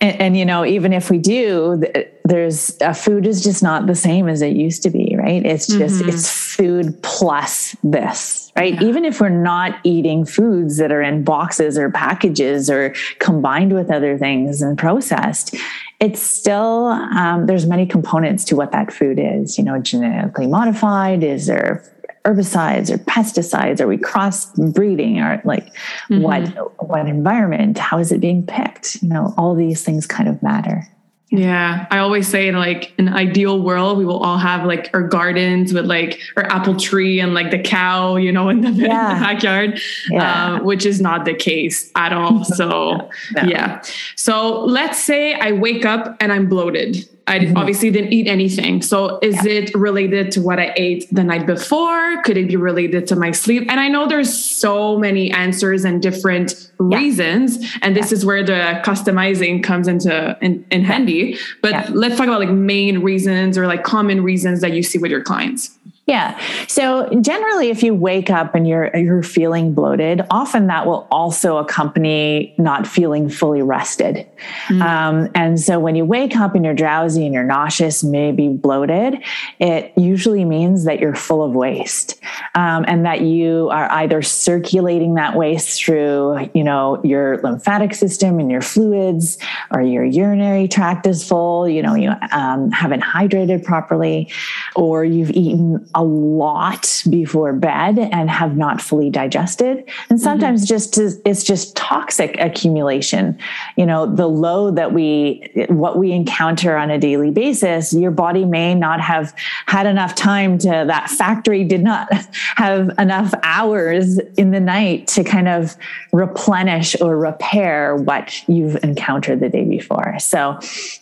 And, 0.00 0.20
and, 0.20 0.36
you 0.36 0.44
know 0.44 0.64
even 0.64 0.92
if 0.92 1.10
we 1.10 1.18
do 1.18 1.82
there's 2.24 2.76
a 2.80 2.94
food 2.94 3.26
is 3.26 3.42
just 3.42 3.62
not 3.62 3.86
the 3.86 3.94
same 3.94 4.28
as 4.28 4.42
it 4.42 4.56
used 4.56 4.82
to 4.82 4.90
be 4.90 5.11
right 5.22 5.46
it's 5.46 5.66
just 5.66 6.00
mm-hmm. 6.00 6.08
it's 6.08 6.54
food 6.54 7.00
plus 7.02 7.76
this 7.82 8.52
right 8.56 8.74
yeah. 8.74 8.88
even 8.88 9.04
if 9.04 9.20
we're 9.20 9.28
not 9.28 9.78
eating 9.84 10.24
foods 10.24 10.76
that 10.76 10.92
are 10.92 11.02
in 11.02 11.24
boxes 11.24 11.78
or 11.78 11.90
packages 11.90 12.68
or 12.68 12.94
combined 13.18 13.72
with 13.72 13.90
other 13.90 14.18
things 14.18 14.60
and 14.60 14.76
processed 14.76 15.54
it's 16.00 16.20
still 16.20 16.86
um, 16.86 17.46
there's 17.46 17.66
many 17.66 17.86
components 17.86 18.44
to 18.44 18.56
what 18.56 18.72
that 18.72 18.92
food 18.92 19.18
is 19.20 19.56
you 19.56 19.64
know 19.64 19.78
genetically 19.78 20.46
modified 20.46 21.22
is 21.22 21.46
there 21.46 21.82
herbicides 22.24 22.90
or 22.90 22.98
pesticides? 22.98 23.80
Are 23.80 23.86
we 23.86 23.98
cross 23.98 24.46
breeding? 24.56 25.18
Or 25.20 25.40
like 25.44 25.66
mm-hmm. 26.08 26.22
what 26.22 26.88
what 26.88 27.06
environment? 27.06 27.78
How 27.78 27.98
is 27.98 28.12
it 28.12 28.20
being 28.20 28.46
picked? 28.46 29.02
You 29.02 29.08
know, 29.08 29.34
all 29.36 29.54
these 29.54 29.84
things 29.84 30.06
kind 30.06 30.28
of 30.28 30.42
matter. 30.42 30.86
Yeah, 31.34 31.86
I 31.90 31.96
always 31.96 32.28
say 32.28 32.46
in 32.46 32.56
like 32.56 32.92
an 32.98 33.08
ideal 33.08 33.58
world, 33.58 33.96
we 33.96 34.04
will 34.04 34.22
all 34.22 34.36
have 34.36 34.66
like 34.66 34.90
our 34.92 35.02
gardens 35.02 35.72
with 35.72 35.86
like 35.86 36.20
our 36.36 36.44
apple 36.44 36.76
tree 36.76 37.20
and 37.20 37.32
like 37.32 37.50
the 37.50 37.58
cow, 37.58 38.16
you 38.16 38.30
know, 38.30 38.50
in 38.50 38.60
the, 38.60 38.70
yeah. 38.70 39.12
in 39.12 39.18
the 39.18 39.24
backyard, 39.24 39.80
yeah. 40.10 40.56
uh, 40.56 40.62
which 40.62 40.84
is 40.84 41.00
not 41.00 41.24
the 41.24 41.32
case 41.32 41.90
at 41.96 42.12
all. 42.12 42.44
So, 42.52 43.08
no. 43.34 43.42
yeah. 43.44 43.82
So 44.14 44.64
let's 44.64 45.02
say 45.02 45.32
I 45.32 45.52
wake 45.52 45.86
up 45.86 46.16
and 46.20 46.30
I'm 46.30 46.48
bloated. 46.50 47.08
I 47.26 47.38
mm-hmm. 47.38 47.56
obviously 47.56 47.90
didn't 47.90 48.12
eat 48.12 48.26
anything. 48.26 48.82
So 48.82 49.18
is 49.22 49.36
yeah. 49.44 49.52
it 49.52 49.74
related 49.74 50.30
to 50.32 50.40
what 50.40 50.58
I 50.58 50.72
ate 50.76 51.06
the 51.12 51.22
night 51.22 51.46
before? 51.46 52.20
Could 52.22 52.36
it 52.36 52.48
be 52.48 52.56
related 52.56 53.06
to 53.08 53.16
my 53.16 53.30
sleep? 53.30 53.70
And 53.70 53.78
I 53.78 53.88
know 53.88 54.08
there's 54.08 54.32
so 54.32 54.98
many 54.98 55.30
answers 55.30 55.84
and 55.84 56.02
different 56.02 56.70
yeah. 56.80 56.98
reasons. 56.98 57.58
And 57.80 57.94
this 57.94 58.10
yeah. 58.10 58.16
is 58.16 58.26
where 58.26 58.42
the 58.42 58.80
customizing 58.84 59.62
comes 59.62 59.86
into 59.86 60.36
in, 60.40 60.64
in 60.70 60.84
handy. 60.84 61.38
But 61.60 61.90
let's 61.90 62.16
talk 62.16 62.26
about 62.26 62.40
like 62.40 62.50
main 62.50 63.00
reasons 63.00 63.56
or 63.56 63.66
like 63.66 63.84
common 63.84 64.22
reasons 64.22 64.60
that 64.60 64.72
you 64.72 64.82
see 64.82 64.98
with 64.98 65.10
your 65.10 65.22
clients. 65.22 65.78
Yeah. 66.06 66.36
So 66.66 67.08
generally, 67.20 67.70
if 67.70 67.84
you 67.84 67.94
wake 67.94 68.28
up 68.28 68.56
and 68.56 68.66
you're 68.66 68.90
you're 68.96 69.22
feeling 69.22 69.72
bloated, 69.72 70.22
often 70.30 70.66
that 70.66 70.84
will 70.84 71.06
also 71.12 71.58
accompany 71.58 72.56
not 72.58 72.88
feeling 72.88 73.28
fully 73.28 73.62
rested. 73.62 74.26
Mm-hmm. 74.66 74.82
Um, 74.82 75.30
and 75.36 75.60
so 75.60 75.78
when 75.78 75.94
you 75.94 76.04
wake 76.04 76.36
up 76.36 76.56
and 76.56 76.64
you're 76.64 76.74
drowsy 76.74 77.24
and 77.24 77.32
you're 77.32 77.44
nauseous, 77.44 78.02
maybe 78.02 78.48
bloated, 78.48 79.22
it 79.60 79.92
usually 79.96 80.44
means 80.44 80.84
that 80.86 80.98
you're 80.98 81.14
full 81.14 81.44
of 81.44 81.54
waste 81.54 82.20
um, 82.56 82.84
and 82.88 83.06
that 83.06 83.20
you 83.20 83.68
are 83.70 83.90
either 83.92 84.22
circulating 84.22 85.14
that 85.14 85.36
waste 85.36 85.84
through, 85.84 86.50
you 86.52 86.64
know, 86.64 87.00
your 87.04 87.40
lymphatic 87.42 87.94
system 87.94 88.40
and 88.40 88.50
your 88.50 88.60
fluids, 88.60 89.38
or 89.70 89.80
your 89.80 90.04
urinary 90.04 90.66
tract 90.66 91.06
is 91.06 91.26
full. 91.26 91.68
You 91.68 91.80
know, 91.80 91.94
you 91.94 92.10
um, 92.32 92.72
haven't 92.72 93.02
hydrated 93.02 93.64
properly, 93.64 94.32
or 94.74 95.04
you've 95.04 95.30
eaten 95.30 95.86
a 95.94 96.02
lot 96.02 97.02
before 97.08 97.52
bed 97.52 97.98
and 97.98 98.30
have 98.30 98.56
not 98.56 98.80
fully 98.80 99.10
digested. 99.10 99.78
And 99.78 99.86
mm-hmm. 99.86 100.16
sometimes 100.16 100.62
mm-hmm. 100.62 100.74
just 100.74 100.94
to, 100.94 101.12
it's 101.24 101.44
just 101.44 101.76
toxic 101.76 102.36
accumulation. 102.38 103.38
You 103.76 103.86
know, 103.86 104.06
the 104.06 104.28
load 104.28 104.76
that 104.76 104.92
we, 104.92 105.50
what 105.68 105.98
we 105.98 106.12
encounter 106.12 106.76
on 106.76 106.90
a 106.90 106.98
daily 106.98 107.30
basis, 107.30 107.92
your 107.92 108.10
body 108.10 108.44
may 108.44 108.74
not 108.74 109.00
have 109.00 109.34
had 109.66 109.86
enough 109.86 110.14
time 110.14 110.58
to, 110.58 110.68
that 110.68 111.10
factory 111.10 111.64
did 111.64 111.82
not 111.82 112.12
have 112.56 112.90
enough 112.98 113.34
hours 113.42 114.18
in 114.36 114.50
the 114.50 114.60
night 114.60 115.06
to 115.08 115.24
kind 115.24 115.48
of 115.48 115.76
replenish 116.12 117.00
or 117.00 117.16
repair 117.18 117.96
what 117.96 118.46
you've 118.48 118.82
encountered 118.84 119.40
the 119.40 119.48
day 119.48 119.64
before. 119.64 120.18
So 120.18 120.58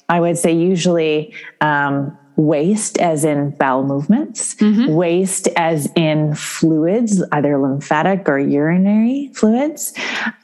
I 0.08 0.20
would 0.20 0.38
say 0.38 0.52
usually, 0.52 1.34
um, 1.60 2.16
waste 2.40 2.98
as 2.98 3.24
in 3.24 3.50
bowel 3.50 3.84
movements, 3.84 4.54
mm-hmm. 4.56 4.92
waste 4.92 5.48
as 5.56 5.90
in 5.94 6.34
fluids, 6.34 7.22
either 7.32 7.58
lymphatic 7.58 8.28
or 8.28 8.38
urinary 8.38 9.30
fluids. 9.34 9.92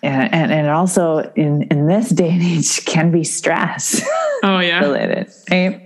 And, 0.02 0.32
and, 0.32 0.52
and 0.52 0.68
also 0.68 1.30
in, 1.34 1.62
in 1.64 1.86
this 1.86 2.10
day 2.10 2.30
and 2.30 2.42
age 2.42 2.84
can 2.84 3.10
be 3.10 3.24
stress. 3.24 4.02
Oh 4.42 4.58
yeah. 4.58 4.80
related. 4.84 5.32
Right? 5.50 5.85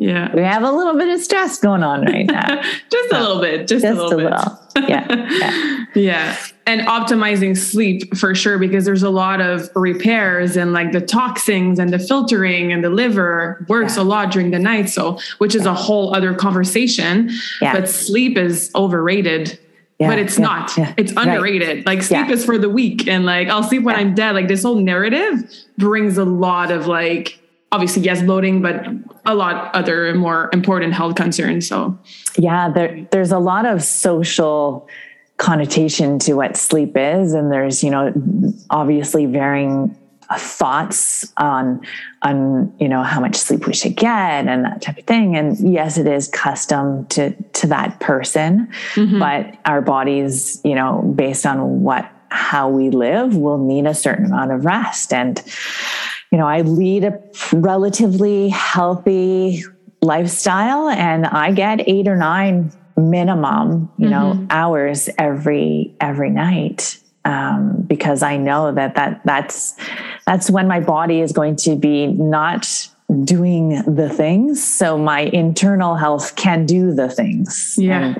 Yeah. 0.00 0.34
We 0.34 0.40
have 0.40 0.62
a 0.62 0.72
little 0.72 0.96
bit 0.96 1.08
of 1.08 1.20
stress 1.20 1.58
going 1.58 1.82
on 1.82 2.06
right 2.06 2.26
now. 2.26 2.62
just 2.90 3.10
so, 3.10 3.18
a 3.18 3.20
little 3.20 3.40
bit. 3.42 3.68
Just, 3.68 3.84
just 3.84 3.98
a 3.98 4.02
little, 4.02 4.18
a 4.18 4.30
little. 4.30 4.88
Yeah. 4.88 5.26
yeah. 5.30 5.84
yeah. 5.94 6.36
And 6.66 6.80
optimizing 6.86 7.54
sleep 7.54 8.16
for 8.16 8.34
sure, 8.34 8.58
because 8.58 8.86
there's 8.86 9.02
a 9.02 9.10
lot 9.10 9.42
of 9.42 9.68
repairs 9.76 10.56
and 10.56 10.72
like 10.72 10.92
the 10.92 11.02
toxins 11.02 11.78
and 11.78 11.92
the 11.92 11.98
filtering 11.98 12.72
and 12.72 12.82
the 12.82 12.88
liver 12.88 13.62
works 13.68 13.96
yeah. 13.96 14.02
a 14.02 14.04
lot 14.04 14.32
during 14.32 14.52
the 14.52 14.58
night. 14.58 14.88
So, 14.88 15.18
which 15.36 15.54
is 15.54 15.66
a 15.66 15.74
whole 15.74 16.14
other 16.14 16.32
conversation. 16.32 17.30
Yeah. 17.60 17.74
But 17.74 17.86
sleep 17.86 18.38
is 18.38 18.70
overrated. 18.74 19.58
Yeah, 19.98 20.08
but 20.08 20.18
it's 20.18 20.38
yeah, 20.38 20.44
not. 20.46 20.78
Yeah, 20.78 20.94
it's 20.96 21.12
underrated. 21.14 21.68
Right. 21.68 21.86
Like 21.86 22.02
sleep 22.02 22.30
is 22.30 22.42
for 22.42 22.56
the 22.56 22.70
weak 22.70 23.06
and 23.06 23.26
like 23.26 23.48
I'll 23.48 23.62
sleep 23.62 23.82
when 23.82 23.96
I'm 23.96 24.14
dead. 24.14 24.34
Like 24.34 24.48
this 24.48 24.62
whole 24.62 24.76
narrative 24.76 25.44
brings 25.76 26.16
a 26.16 26.24
lot 26.24 26.70
of 26.70 26.86
like 26.86 27.39
obviously 27.72 28.02
yes 28.02 28.22
bloating 28.22 28.62
but 28.62 28.86
a 29.26 29.34
lot 29.34 29.74
other 29.74 30.14
more 30.14 30.50
important 30.52 30.92
health 30.92 31.14
concerns 31.14 31.68
so. 31.68 31.98
Yeah 32.36 32.70
there, 32.70 33.06
there's 33.10 33.32
a 33.32 33.38
lot 33.38 33.66
of 33.66 33.82
social 33.82 34.88
connotation 35.36 36.18
to 36.18 36.34
what 36.34 36.56
sleep 36.56 36.96
is 36.96 37.32
and 37.32 37.50
there's 37.50 37.82
you 37.82 37.90
know 37.90 38.12
obviously 38.70 39.26
varying 39.26 39.96
thoughts 40.36 41.32
on 41.38 41.80
on 42.22 42.72
you 42.78 42.88
know 42.88 43.02
how 43.02 43.20
much 43.20 43.34
sleep 43.34 43.66
we 43.66 43.72
should 43.72 43.96
get 43.96 44.46
and 44.46 44.64
that 44.64 44.80
type 44.80 44.98
of 44.98 45.04
thing. 45.04 45.36
And 45.36 45.56
yes 45.72 45.98
it 45.98 46.06
is 46.06 46.28
custom 46.28 47.06
to 47.06 47.30
to 47.32 47.66
that 47.68 47.98
person 48.00 48.68
mm-hmm. 48.94 49.18
but 49.18 49.58
our 49.64 49.80
bodies 49.80 50.60
you 50.64 50.74
know 50.74 51.02
based 51.16 51.46
on 51.46 51.82
what 51.82 52.10
how 52.30 52.68
we 52.68 52.90
live 52.90 53.36
will 53.36 53.58
need 53.58 53.86
a 53.86 53.94
certain 53.94 54.26
amount 54.26 54.52
of 54.52 54.64
rest. 54.64 55.12
And 55.12 55.42
you 56.30 56.38
know, 56.38 56.46
I 56.46 56.62
lead 56.62 57.04
a 57.04 57.20
relatively 57.52 58.48
healthy 58.48 59.64
lifestyle 60.02 60.88
and 60.88 61.26
I 61.26 61.52
get 61.52 61.88
eight 61.88 62.08
or 62.08 62.16
nine 62.16 62.72
minimum, 62.96 63.90
you 63.98 64.08
know, 64.08 64.34
mm-hmm. 64.34 64.46
hours 64.50 65.08
every 65.18 65.94
every 66.00 66.30
night. 66.30 66.98
Um, 67.24 67.82
because 67.82 68.22
I 68.22 68.38
know 68.38 68.72
that 68.72 68.94
that 68.94 69.20
that's 69.24 69.76
that's 70.26 70.50
when 70.50 70.66
my 70.66 70.80
body 70.80 71.20
is 71.20 71.32
going 71.32 71.56
to 71.56 71.76
be 71.76 72.06
not 72.06 72.88
doing 73.24 73.82
the 73.92 74.08
things. 74.08 74.62
So 74.62 74.96
my 74.96 75.20
internal 75.20 75.96
health 75.96 76.36
can 76.36 76.64
do 76.64 76.92
the 76.94 77.08
things 77.08 77.76
yeah. 77.78 78.14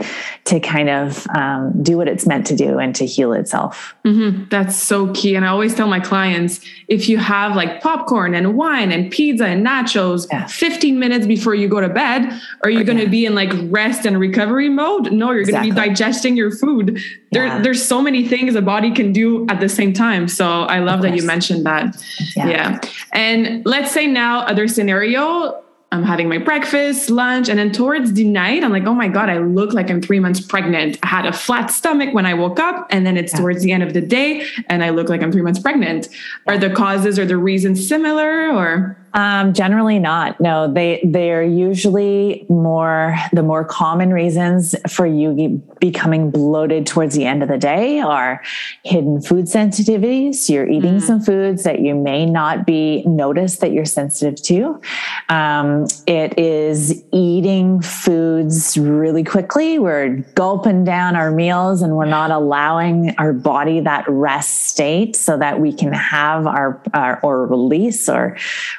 to 0.47 0.61
kind 0.61 0.91
of 0.91 1.27
um, 1.29 1.83
do 1.83 1.97
what 1.97 2.09
it's 2.09 2.27
meant 2.27 2.47
to 2.49 2.57
do 2.57 2.79
and 2.79 2.95
to 2.97 3.07
heal 3.07 3.33
itself. 3.33 3.95
Mm-hmm. 4.05 4.49
that's 4.49 4.77
so 4.77 5.13
key. 5.13 5.35
And 5.35 5.45
i 5.45 5.49
always 5.49 5.75
tell 5.75 5.87
my 5.87 6.01
clients 6.01 6.61
if 6.89 7.09
you 7.09 7.19
have 7.19 7.55
like 7.55 7.81
popcorn 7.83 8.35
and 8.35 8.57
wine 8.57 8.91
and 8.93 9.11
pizza 9.11 9.47
and 9.47 9.65
nachos 9.65 10.27
yeah. 10.31 10.47
15 10.47 10.99
minutes 10.99 11.27
before 11.27 11.55
you 11.55 11.69
go 11.69 11.81
to 11.81 11.89
bed 11.89 12.41
are 12.65 12.71
you 12.71 12.83
going 12.83 12.99
to 12.99 13.09
be 13.09 13.27
in 13.27 13.35
like 13.35 13.53
rest 13.65 14.07
and 14.07 14.19
recovery 14.19 14.69
mode? 14.69 15.13
No 15.13 15.31
you're 15.31 15.41
exactly. 15.41 15.71
going 15.71 15.77
to 15.77 15.83
be 15.83 15.89
digesting 15.89 16.37
your 16.37 16.51
food 16.51 16.99
there, 17.33 17.47
yeah. 17.47 17.63
there's 17.63 17.87
so 17.87 18.03
many 18.03 18.27
things 18.27 18.55
a 18.55 18.63
body 18.63 18.91
can 18.91 19.13
do 19.13 19.47
at 19.49 19.61
the 19.61 19.69
same 19.69 19.93
time 19.93 20.29
so 20.29 20.63
i 20.63 20.79
love 20.79 21.03
that 21.03 21.17
you 21.17 21.25
mentioned 21.25 21.65
that 21.65 21.97
yeah. 22.37 22.49
yeah 22.49 22.81
and 23.13 23.65
let's 23.67 23.93
say 23.93 24.07
now 24.07 24.41
other 24.41 24.67
scenario 24.67 25.63
I'm 25.93 26.05
having 26.05 26.29
my 26.29 26.39
breakfast, 26.39 27.11
lunch, 27.11 27.49
and 27.49 27.59
then 27.59 27.73
towards 27.73 28.13
the 28.13 28.23
night, 28.23 28.63
I'm 28.63 28.71
like, 28.71 28.85
oh 28.85 28.95
my 28.95 29.09
God, 29.09 29.29
I 29.29 29.39
look 29.39 29.73
like 29.73 29.91
I'm 29.91 30.01
three 30.01 30.21
months 30.21 30.41
pregnant. 30.41 30.99
I 31.03 31.09
had 31.09 31.27
a 31.27 31.33
flat 31.33 31.69
stomach 31.69 32.15
when 32.15 32.27
I 32.27 32.35
woke 32.35 32.61
up, 32.61 32.87
and 32.91 33.05
then 33.05 33.17
it's 33.17 33.33
yeah. 33.33 33.41
towards 33.41 33.63
the 33.65 33.73
end 33.73 33.83
of 33.83 33.93
the 33.93 34.01
day, 34.01 34.47
and 34.69 34.85
I 34.85 34.91
look 34.91 35.09
like 35.09 35.21
I'm 35.21 35.33
three 35.33 35.43
months 35.43 35.59
pregnant. 35.59 36.09
Are 36.47 36.57
the 36.57 36.71
causes 36.71 37.19
or 37.19 37.27
the 37.27 37.37
reasons 37.37 37.87
similar 37.87 38.53
or? 38.53 38.97
Um, 39.15 39.53
generally 39.53 39.99
not. 39.99 40.41
No, 40.41 40.73
they 40.73 41.01
they're 41.05 41.43
usually 41.43 42.47
more 42.49 43.17
the 43.33 43.43
more 43.43 43.65
common 43.65 44.13
reasons 44.13 44.75
for 44.89 45.07
you 45.07 45.61
becoming 45.81 46.31
bloated 46.31 46.87
towards 46.87 47.17
the 47.17 47.25
end 47.25 47.43
of 47.43 47.49
the 47.49 47.59
day 47.59 48.01
are 48.01 48.43
hidden 48.85 49.21
food 49.21 49.47
sensitivities. 49.47 50.49
You're 50.49 50.69
eating 50.69 50.97
mm. 50.99 51.03
some 51.03 51.21
foods 51.21 51.65
that 51.65 51.81
you 51.81 51.95
may 51.95 52.27
not 52.27 52.67
be 52.67 53.03
noticed 53.05 53.61
that 53.61 53.73
you're 53.73 53.85
sensitive 53.85 54.41
to. 54.45 54.81
Um, 55.29 55.87
it 56.07 56.39
is 56.39 57.03
eating 57.13 57.81
foods 57.81 58.77
really 58.79 59.25
quickly. 59.25 59.79
We're 59.79 60.19
gulping 60.35 60.85
down 60.85 61.17
our 61.17 61.31
meals 61.31 61.83
and 61.83 61.97
we're 61.97 62.05
not 62.05 62.31
allowing 62.31 63.15
our 63.19 63.33
body 63.33 63.81
that 63.81 64.05
rest 64.09 64.67
state 64.69 65.17
so 65.17 65.37
that 65.39 65.61
we 65.61 65.73
can 65.73 65.93
have 65.93 66.47
our, 66.47 66.81
our 66.95 67.19
or 67.23 67.47
release 67.47 68.09
or 68.09 68.37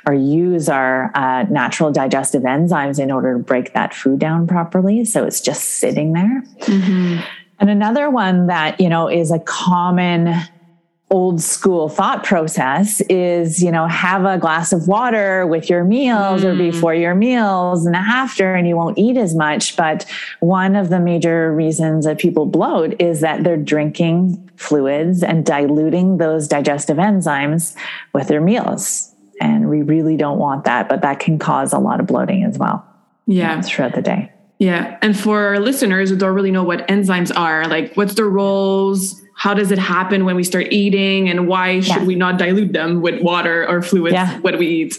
or 0.07 0.13
use 0.21 0.69
our 0.69 1.11
uh, 1.15 1.43
natural 1.43 1.91
digestive 1.91 2.43
enzymes 2.43 2.99
in 2.99 3.11
order 3.11 3.37
to 3.37 3.43
break 3.43 3.73
that 3.73 3.93
food 3.93 4.19
down 4.19 4.47
properly. 4.47 5.05
So 5.05 5.25
it's 5.25 5.41
just 5.41 5.63
sitting 5.63 6.13
there. 6.13 6.43
Mm-hmm. 6.61 7.19
And 7.59 7.69
another 7.69 8.09
one 8.09 8.47
that, 8.47 8.79
you 8.79 8.89
know, 8.89 9.07
is 9.07 9.31
a 9.31 9.39
common 9.39 10.33
old 11.11 11.41
school 11.41 11.89
thought 11.89 12.23
process 12.23 13.01
is 13.01 13.61
you 13.61 13.69
know 13.69 13.85
have 13.85 14.23
a 14.23 14.37
glass 14.37 14.71
of 14.71 14.87
water 14.87 15.45
with 15.45 15.69
your 15.69 15.83
meals 15.83 16.41
mm. 16.41 16.45
or 16.45 16.55
before 16.55 16.95
your 16.95 17.13
meals 17.13 17.85
and 17.85 17.97
after 17.97 18.55
and 18.55 18.65
you 18.65 18.77
won't 18.77 18.97
eat 18.97 19.17
as 19.17 19.35
much 19.35 19.75
but 19.75 20.05
one 20.39 20.73
of 20.73 20.87
the 20.87 21.01
major 21.01 21.53
reasons 21.53 22.05
that 22.05 22.17
people 22.17 22.45
bloat 22.45 22.95
is 22.99 23.19
that 23.19 23.43
they're 23.43 23.57
drinking 23.57 24.49
fluids 24.55 25.21
and 25.21 25.45
diluting 25.45 26.17
those 26.17 26.47
digestive 26.47 26.95
enzymes 26.95 27.75
with 28.13 28.29
their 28.29 28.41
meals 28.41 29.10
and 29.41 29.69
we 29.69 29.81
really 29.81 30.15
don't 30.15 30.37
want 30.37 30.65
that, 30.65 30.87
but 30.87 31.01
that 31.01 31.19
can 31.19 31.39
cause 31.39 31.73
a 31.73 31.79
lot 31.79 31.99
of 31.99 32.07
bloating 32.07 32.43
as 32.43 32.57
well. 32.57 32.85
Yeah. 33.27 33.61
Throughout 33.61 33.95
the 33.95 34.01
day. 34.01 34.31
Yeah. 34.59 34.97
And 35.01 35.17
for 35.17 35.47
our 35.47 35.59
listeners 35.59 36.09
who 36.09 36.17
don't 36.17 36.35
really 36.35 36.51
know 36.51 36.63
what 36.63 36.87
enzymes 36.87 37.35
are, 37.35 37.67
like 37.67 37.95
what's 37.95 38.13
their 38.13 38.29
roles? 38.29 39.21
How 39.35 39.53
does 39.55 39.71
it 39.71 39.79
happen 39.79 40.25
when 40.25 40.35
we 40.35 40.43
start 40.43 40.67
eating? 40.71 41.29
And 41.29 41.47
why 41.47 41.79
should 41.79 41.95
yeah. 41.95 42.05
we 42.05 42.15
not 42.15 42.37
dilute 42.37 42.73
them 42.73 43.01
with 43.01 43.21
water 43.23 43.67
or 43.67 43.81
fluids 43.81 44.13
yeah. 44.13 44.37
when 44.39 44.59
we 44.59 44.67
eat? 44.67 44.97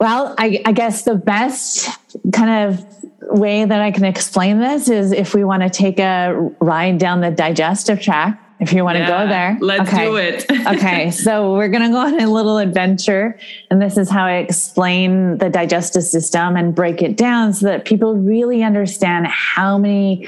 Well, 0.00 0.34
I, 0.38 0.60
I 0.66 0.72
guess 0.72 1.02
the 1.02 1.14
best 1.14 1.88
kind 2.32 2.74
of 2.74 2.84
way 3.30 3.64
that 3.64 3.80
I 3.80 3.90
can 3.92 4.04
explain 4.04 4.58
this 4.58 4.88
is 4.88 5.12
if 5.12 5.32
we 5.32 5.44
want 5.44 5.62
to 5.62 5.70
take 5.70 6.00
a 6.00 6.34
ride 6.60 6.98
down 6.98 7.20
the 7.20 7.30
digestive 7.30 8.00
tract 8.00 8.43
if 8.60 8.72
you 8.72 8.84
want 8.84 8.98
yeah, 8.98 9.06
to 9.06 9.12
go 9.12 9.28
there. 9.28 9.58
Let's 9.60 9.92
okay. 9.92 10.04
do 10.04 10.16
it. 10.16 10.50
okay. 10.66 11.10
So 11.10 11.54
we're 11.54 11.68
going 11.68 11.82
to 11.82 11.88
go 11.88 11.98
on 11.98 12.20
a 12.20 12.30
little 12.30 12.58
adventure. 12.58 13.38
And 13.70 13.82
this 13.82 13.96
is 13.96 14.08
how 14.08 14.24
I 14.24 14.36
explain 14.36 15.38
the 15.38 15.50
digestive 15.50 16.04
system 16.04 16.56
and 16.56 16.74
break 16.74 17.02
it 17.02 17.16
down 17.16 17.52
so 17.52 17.66
that 17.66 17.84
people 17.84 18.16
really 18.16 18.62
understand 18.62 19.26
how 19.26 19.76
many 19.76 20.26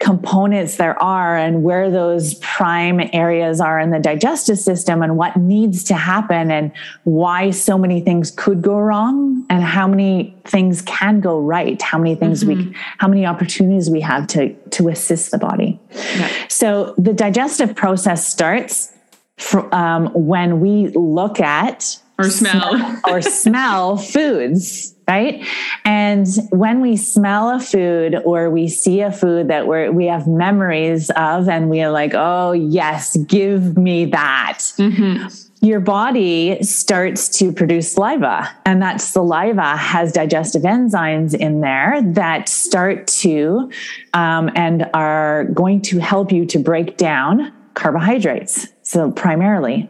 components 0.00 0.76
there 0.76 1.00
are 1.02 1.36
and 1.36 1.64
where 1.64 1.90
those 1.90 2.34
prime 2.34 3.00
areas 3.12 3.60
are 3.60 3.80
in 3.80 3.90
the 3.90 3.98
digestive 3.98 4.56
system 4.56 5.02
and 5.02 5.16
what 5.16 5.36
needs 5.36 5.82
to 5.82 5.94
happen 5.94 6.52
and 6.52 6.70
why 7.02 7.50
so 7.50 7.76
many 7.76 8.00
things 8.00 8.30
could 8.30 8.62
go 8.62 8.78
wrong 8.78 9.44
and 9.50 9.64
how 9.64 9.88
many 9.88 10.36
things 10.44 10.82
can 10.82 11.20
go 11.20 11.40
right 11.40 11.82
how 11.82 11.98
many 11.98 12.14
things 12.14 12.44
mm-hmm. 12.44 12.70
we 12.70 12.76
how 12.98 13.08
many 13.08 13.26
opportunities 13.26 13.90
we 13.90 14.00
have 14.00 14.24
to 14.28 14.54
to 14.70 14.88
assist 14.88 15.32
the 15.32 15.38
body 15.38 15.80
yeah. 15.90 16.30
so 16.46 16.94
the 16.96 17.12
digestive 17.12 17.74
process 17.74 18.26
starts 18.26 18.92
for, 19.36 19.72
um, 19.74 20.06
when 20.14 20.60
we 20.60 20.88
look 20.88 21.40
at 21.40 21.98
or 22.18 22.30
smell 22.30 23.00
or 23.08 23.20
smell 23.20 23.96
foods 24.12 24.94
right? 25.08 25.44
And 25.84 26.26
when 26.50 26.80
we 26.80 26.96
smell 26.96 27.50
a 27.50 27.58
food 27.58 28.16
or 28.24 28.50
we 28.50 28.68
see 28.68 29.00
a 29.00 29.10
food 29.10 29.48
that 29.48 29.66
we're, 29.66 29.90
we 29.90 30.06
have 30.06 30.26
memories 30.26 31.10
of 31.16 31.48
and 31.48 31.70
we 31.70 31.82
are 31.82 31.90
like 31.90 32.12
oh 32.14 32.52
yes 32.52 33.16
give 33.16 33.76
me 33.76 34.04
that 34.04 34.58
mm-hmm. 34.76 35.26
your 35.66 35.80
body 35.80 36.62
starts 36.62 37.28
to 37.38 37.52
produce 37.52 37.92
saliva. 37.92 38.48
And 38.66 38.82
that 38.82 39.00
saliva 39.00 39.76
has 39.76 40.12
digestive 40.12 40.62
enzymes 40.62 41.34
in 41.34 41.62
there 41.62 42.02
that 42.02 42.48
start 42.48 43.06
to 43.06 43.70
um, 44.12 44.50
and 44.54 44.88
are 44.92 45.44
going 45.46 45.80
to 45.82 45.98
help 45.98 46.30
you 46.30 46.44
to 46.46 46.58
break 46.58 46.96
down 46.96 47.52
carbohydrates 47.74 48.68
so 48.88 49.10
primarily. 49.10 49.86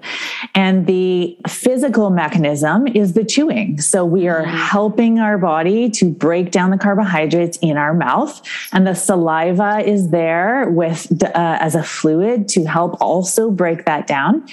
And 0.57 0.88
the 0.88 1.38
physical 1.47 2.11
mechanism 2.11 2.88
is 2.88 3.12
the 3.12 3.25
chewing. 3.25 3.81
So 3.81 4.05
we 4.05 4.26
are 4.26 4.43
mm-hmm. 4.43 4.57
helping 4.57 5.19
our 5.21 5.38
body 5.38 5.88
to 5.90 6.11
break 6.11 6.50
down 6.50 6.71
the 6.71 6.78
carbohydrates 6.78 7.58
in 7.58 7.76
our 7.76 7.95
mouth. 7.95 8.43
And 8.73 8.89
the 8.89 8.95
saliva 8.95 9.78
is 9.87 10.11
there 10.11 10.69
with 10.71 11.23
uh, 11.23 11.30
as 11.34 11.76
a 11.76 11.82
fluid 11.84 12.49
to 12.49 12.65
help 12.65 13.00
also 13.00 13.52
break 13.52 13.84
that 13.84 14.08
down. 14.08 14.45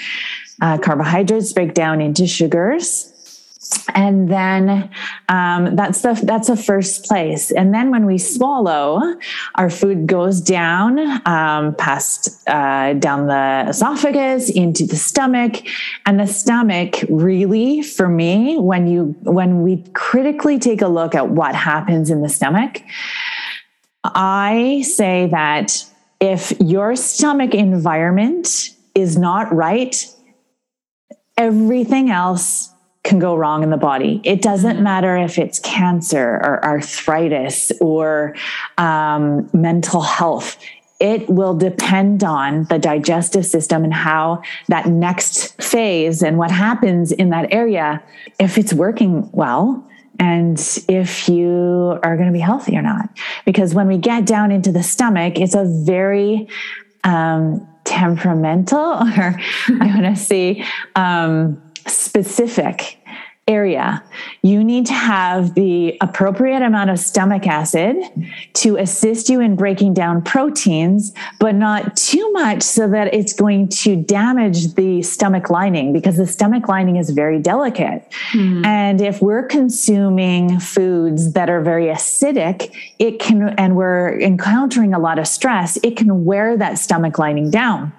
Uh, 0.61 0.77
carbohydrates 0.77 1.51
break 1.51 1.73
down 1.73 1.99
into 1.99 2.27
sugars 2.27 3.14
and 3.93 4.29
then 4.29 4.89
um, 5.29 5.75
that's 5.75 6.01
the 6.01 6.19
that's 6.23 6.47
the 6.47 6.55
first 6.55 7.05
place. 7.05 7.51
And 7.51 7.73
then 7.73 7.91
when 7.91 8.05
we 8.05 8.17
swallow 8.17 9.01
our 9.55 9.69
food 9.69 10.07
goes 10.07 10.41
down 10.41 10.99
um, 11.27 11.75
past 11.75 12.47
uh, 12.47 12.93
down 12.93 13.27
the 13.27 13.65
esophagus 13.69 14.49
into 14.49 14.85
the 14.85 14.95
stomach. 14.95 15.63
And 16.05 16.19
the 16.19 16.27
stomach 16.27 17.03
really 17.09 17.81
for 17.81 18.07
me 18.07 18.57
when 18.57 18.87
you 18.87 19.15
when 19.23 19.63
we 19.63 19.83
critically 19.93 20.59
take 20.59 20.81
a 20.81 20.87
look 20.87 21.15
at 21.15 21.29
what 21.29 21.55
happens 21.55 22.09
in 22.09 22.21
the 22.21 22.29
stomach 22.29 22.81
i 24.03 24.83
say 24.85 25.27
that 25.27 25.85
if 26.19 26.53
your 26.59 26.95
stomach 26.95 27.53
environment 27.53 28.69
is 28.93 29.17
not 29.17 29.51
right 29.53 30.07
everything 31.37 32.09
else 32.09 32.74
can 33.05 33.19
go 33.19 33.35
wrong 33.35 33.63
in 33.63 33.69
the 33.69 33.77
body. 33.77 34.19
It 34.25 34.41
doesn't 34.41 34.75
mm-hmm. 34.75 34.83
matter 34.83 35.15
if 35.15 35.37
it's 35.37 35.59
cancer 35.59 36.41
or 36.43 36.63
arthritis 36.65 37.71
or 37.79 38.35
um, 38.77 39.49
mental 39.53 40.01
health. 40.01 40.57
It 40.99 41.29
will 41.29 41.55
depend 41.55 42.23
on 42.23 42.65
the 42.65 42.79
digestive 42.79 43.45
system 43.45 43.83
and 43.83 43.93
how 43.93 44.41
that 44.67 44.87
next 44.87 45.61
phase 45.61 46.23
and 46.23 46.37
what 46.37 46.51
happens 46.51 47.11
in 47.11 47.29
that 47.29 47.53
area, 47.53 48.03
if 48.39 48.57
it's 48.57 48.73
working 48.73 49.29
well 49.31 49.87
and 50.19 50.57
if 50.87 51.27
you 51.27 51.99
are 52.01 52.15
going 52.15 52.27
to 52.27 52.33
be 52.33 52.39
healthy 52.39 52.75
or 52.77 52.81
not. 52.81 53.09
Because 53.45 53.73
when 53.73 53.87
we 53.87 53.97
get 53.97 54.25
down 54.25 54.51
into 54.51 54.71
the 54.71 54.83
stomach, 54.83 55.37
it's 55.37 55.53
a 55.53 55.65
very 55.65 56.47
um, 57.03 57.67
temperamental, 57.83 58.79
or 59.17 59.39
I 59.67 59.85
want 59.87 60.05
to 60.05 60.15
say, 60.15 60.65
um, 60.95 61.61
specific 61.87 62.97
area, 63.47 64.03
you 64.41 64.63
need 64.63 64.87
to 64.87 64.93
have 64.93 65.53
the 65.53 65.95
appropriate 66.01 66.63
amount 66.63 66.89
of 66.89 66.97
stomach 66.97 67.45
acid 67.45 67.95
to 68.53 68.75
assist 68.77 69.29
you 69.29 69.39
in 69.39 69.55
breaking 69.55 69.93
down 69.93 70.23
proteins, 70.23 71.13
but 71.39 71.53
not 71.53 71.95
too 71.95 72.31
much 72.31 72.63
so 72.63 72.87
that 72.87 73.13
it's 73.13 73.33
going 73.33 73.67
to 73.67 73.95
damage 73.95 74.73
the 74.73 75.03
stomach 75.03 75.51
lining 75.51 75.93
because 75.93 76.17
the 76.17 76.25
stomach 76.25 76.67
lining 76.67 76.95
is 76.95 77.11
very 77.11 77.39
delicate. 77.39 78.11
Mm. 78.31 78.65
And 78.65 78.99
if 78.99 79.21
we're 79.21 79.43
consuming 79.43 80.59
foods 80.59 81.33
that 81.33 81.47
are 81.47 81.61
very 81.61 81.85
acidic, 81.85 82.75
it 82.97 83.19
can, 83.19 83.49
and 83.59 83.75
we're 83.75 84.19
encountering 84.19 84.95
a 84.95 84.99
lot 84.99 85.19
of 85.19 85.27
stress, 85.27 85.77
it 85.83 85.95
can 85.95 86.25
wear 86.25 86.57
that 86.57 86.79
stomach 86.79 87.19
lining 87.19 87.51
down. 87.51 87.93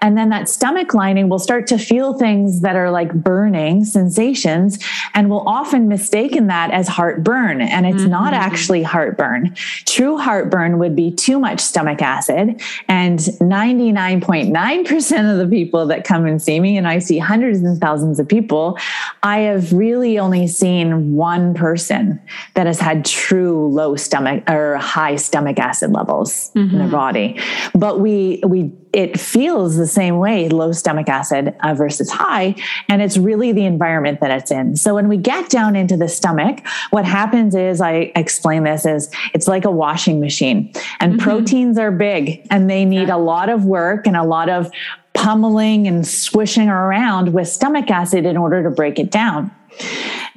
And 0.00 0.16
then 0.16 0.30
that 0.30 0.48
stomach 0.48 0.94
lining 0.94 1.28
will 1.28 1.38
start 1.38 1.66
to 1.68 1.78
feel 1.78 2.14
things 2.14 2.60
that 2.60 2.76
are 2.76 2.90
like 2.90 3.12
burning 3.12 3.84
sensations 3.84 4.78
and 5.14 5.30
we'll 5.30 5.46
often 5.46 5.88
mistaken 5.88 6.46
that 6.48 6.70
as 6.70 6.88
heartburn. 6.88 7.60
And 7.60 7.86
it's 7.86 8.02
mm-hmm. 8.02 8.10
not 8.10 8.32
actually 8.32 8.82
heartburn. 8.82 9.54
True 9.86 10.18
heartburn 10.18 10.78
would 10.78 10.96
be 10.96 11.10
too 11.10 11.38
much 11.38 11.60
stomach 11.60 12.02
acid. 12.02 12.60
And 12.88 13.18
99.9% 13.18 15.32
of 15.32 15.38
the 15.38 15.48
people 15.48 15.86
that 15.86 16.04
come 16.04 16.26
and 16.26 16.40
see 16.40 16.60
me, 16.60 16.76
and 16.76 16.86
I 16.86 16.98
see 16.98 17.18
hundreds 17.18 17.60
and 17.60 17.80
thousands 17.80 18.20
of 18.20 18.28
people, 18.28 18.78
I 19.22 19.40
have 19.40 19.72
really 19.72 20.18
only 20.18 20.46
seen 20.46 21.14
one 21.14 21.54
person 21.54 22.20
that 22.54 22.66
has 22.66 22.80
had 22.80 23.04
true 23.04 23.68
low 23.68 23.96
stomach 23.96 24.48
or 24.48 24.76
high 24.76 25.16
stomach 25.16 25.58
acid 25.58 25.92
levels 25.92 26.50
mm-hmm. 26.54 26.74
in 26.74 26.78
their 26.78 26.88
body. 26.88 27.40
But 27.74 28.00
we, 28.00 28.42
we, 28.46 28.72
it 28.96 29.20
feels 29.20 29.76
the 29.76 29.86
same 29.86 30.16
way, 30.16 30.48
low 30.48 30.72
stomach 30.72 31.06
acid 31.06 31.54
uh, 31.60 31.74
versus 31.74 32.10
high. 32.10 32.54
And 32.88 33.02
it's 33.02 33.18
really 33.18 33.52
the 33.52 33.66
environment 33.66 34.20
that 34.20 34.30
it's 34.30 34.50
in. 34.50 34.74
So 34.74 34.94
when 34.94 35.06
we 35.08 35.18
get 35.18 35.50
down 35.50 35.76
into 35.76 35.98
the 35.98 36.08
stomach, 36.08 36.66
what 36.90 37.04
happens 37.04 37.54
is 37.54 37.82
I 37.82 38.10
explain 38.16 38.64
this 38.64 38.86
is 38.86 39.10
it's 39.34 39.46
like 39.46 39.66
a 39.66 39.70
washing 39.70 40.18
machine 40.18 40.72
and 40.98 41.12
mm-hmm. 41.12 41.22
proteins 41.22 41.76
are 41.76 41.90
big 41.90 42.46
and 42.50 42.70
they 42.70 42.86
need 42.86 43.08
yeah. 43.08 43.16
a 43.16 43.18
lot 43.18 43.50
of 43.50 43.66
work 43.66 44.06
and 44.06 44.16
a 44.16 44.24
lot 44.24 44.48
of 44.48 44.70
pummeling 45.12 45.86
and 45.86 46.06
swishing 46.06 46.70
around 46.70 47.34
with 47.34 47.48
stomach 47.48 47.90
acid 47.90 48.24
in 48.24 48.38
order 48.38 48.62
to 48.62 48.70
break 48.70 48.98
it 48.98 49.10
down. 49.10 49.50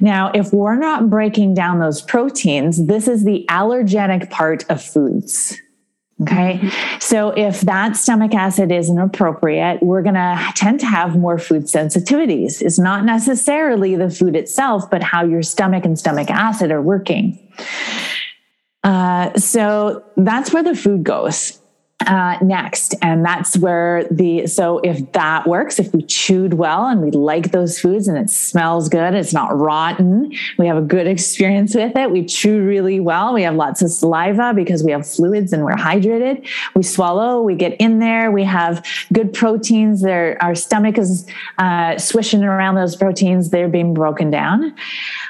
Now, 0.00 0.32
if 0.34 0.52
we're 0.52 0.76
not 0.76 1.08
breaking 1.08 1.54
down 1.54 1.78
those 1.78 2.02
proteins, 2.02 2.86
this 2.86 3.08
is 3.08 3.24
the 3.24 3.46
allergenic 3.48 4.28
part 4.28 4.68
of 4.68 4.82
foods. 4.82 5.58
Okay. 6.22 6.58
Mm-hmm. 6.62 6.98
So 7.00 7.30
if 7.30 7.62
that 7.62 7.96
stomach 7.96 8.34
acid 8.34 8.70
isn't 8.70 8.98
appropriate, 8.98 9.82
we're 9.82 10.02
going 10.02 10.16
to 10.16 10.52
tend 10.54 10.80
to 10.80 10.86
have 10.86 11.16
more 11.16 11.38
food 11.38 11.64
sensitivities. 11.64 12.60
It's 12.60 12.78
not 12.78 13.04
necessarily 13.04 13.96
the 13.96 14.10
food 14.10 14.36
itself, 14.36 14.90
but 14.90 15.02
how 15.02 15.24
your 15.24 15.42
stomach 15.42 15.84
and 15.84 15.98
stomach 15.98 16.30
acid 16.30 16.70
are 16.70 16.82
working. 16.82 17.38
Uh, 18.84 19.32
so 19.38 20.04
that's 20.16 20.52
where 20.52 20.62
the 20.62 20.74
food 20.74 21.04
goes 21.04 21.59
uh, 22.06 22.38
next. 22.42 22.94
And 23.02 23.24
that's 23.24 23.56
where 23.58 24.04
the, 24.10 24.46
so 24.46 24.78
if 24.78 25.12
that 25.12 25.46
works, 25.46 25.78
if 25.78 25.92
we 25.92 26.02
chewed 26.02 26.54
well 26.54 26.86
and 26.86 27.02
we 27.02 27.10
like 27.10 27.50
those 27.50 27.78
foods 27.78 28.08
and 28.08 28.16
it 28.16 28.30
smells 28.30 28.88
good, 28.88 29.14
it's 29.14 29.32
not 29.32 29.56
rotten, 29.56 30.32
we 30.58 30.66
have 30.66 30.76
a 30.76 30.82
good 30.82 31.06
experience 31.06 31.74
with 31.74 31.96
it, 31.96 32.10
we 32.10 32.24
chew 32.24 32.62
really 32.62 33.00
well, 33.00 33.34
we 33.34 33.42
have 33.42 33.54
lots 33.54 33.82
of 33.82 33.90
saliva 33.90 34.52
because 34.54 34.82
we 34.82 34.92
have 34.92 35.06
fluids 35.06 35.52
and 35.52 35.64
we're 35.64 35.76
hydrated, 35.76 36.46
we 36.74 36.82
swallow, 36.82 37.42
we 37.42 37.54
get 37.54 37.78
in 37.80 37.98
there, 37.98 38.30
we 38.30 38.44
have 38.44 38.84
good 39.12 39.32
proteins, 39.32 40.00
there, 40.00 40.38
our 40.40 40.54
stomach 40.54 40.96
is 40.98 41.26
uh, 41.58 41.98
swishing 41.98 42.42
around 42.42 42.76
those 42.76 42.96
proteins, 42.96 43.50
they're 43.50 43.68
being 43.68 43.92
broken 43.92 44.30
down. 44.30 44.74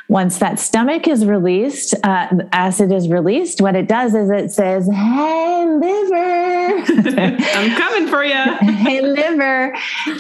Once 0.09 0.39
that 0.39 0.59
stomach 0.59 1.07
is 1.07 1.25
released, 1.25 1.95
uh, 2.05 2.29
acid 2.53 2.93
is 2.93 3.09
released, 3.09 3.61
what 3.61 3.77
it 3.77 3.89
does 3.89 4.15
is 4.15 4.31
it 4.31 4.51
says, 4.51 4.89
hey, 4.93 5.67
liver, 5.67 6.60
I'm 6.69 7.77
coming 7.77 8.09
for 8.09 8.25
you. 8.25 8.35
hey, 8.61 9.01
liver, 9.01 9.77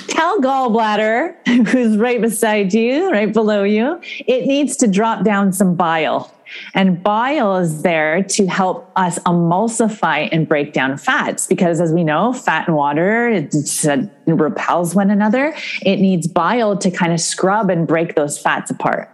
tell 0.08 0.40
gallbladder, 0.40 1.68
who's 1.68 1.96
right 1.96 2.20
beside 2.20 2.72
you, 2.72 3.10
right 3.10 3.32
below 3.32 3.62
you, 3.62 4.00
it 4.26 4.46
needs 4.46 4.76
to 4.78 4.86
drop 4.86 5.24
down 5.24 5.52
some 5.52 5.74
bile. 5.74 6.32
And 6.74 7.02
bile 7.02 7.56
is 7.56 7.82
there 7.82 8.22
to 8.22 8.46
help 8.46 8.90
us 8.96 9.18
emulsify 9.20 10.28
and 10.32 10.48
break 10.48 10.72
down 10.72 10.96
fats 10.98 11.46
because, 11.46 11.80
as 11.80 11.92
we 11.92 12.04
know, 12.04 12.32
fat 12.32 12.66
and 12.66 12.76
water 12.76 13.28
it, 13.28 13.54
it 13.54 13.86
uh, 13.86 14.34
repels 14.34 14.94
one 14.94 15.10
another. 15.10 15.54
It 15.82 15.96
needs 15.96 16.26
bile 16.26 16.76
to 16.78 16.90
kind 16.90 17.12
of 17.12 17.20
scrub 17.20 17.70
and 17.70 17.86
break 17.86 18.14
those 18.14 18.38
fats 18.38 18.70
apart. 18.70 19.09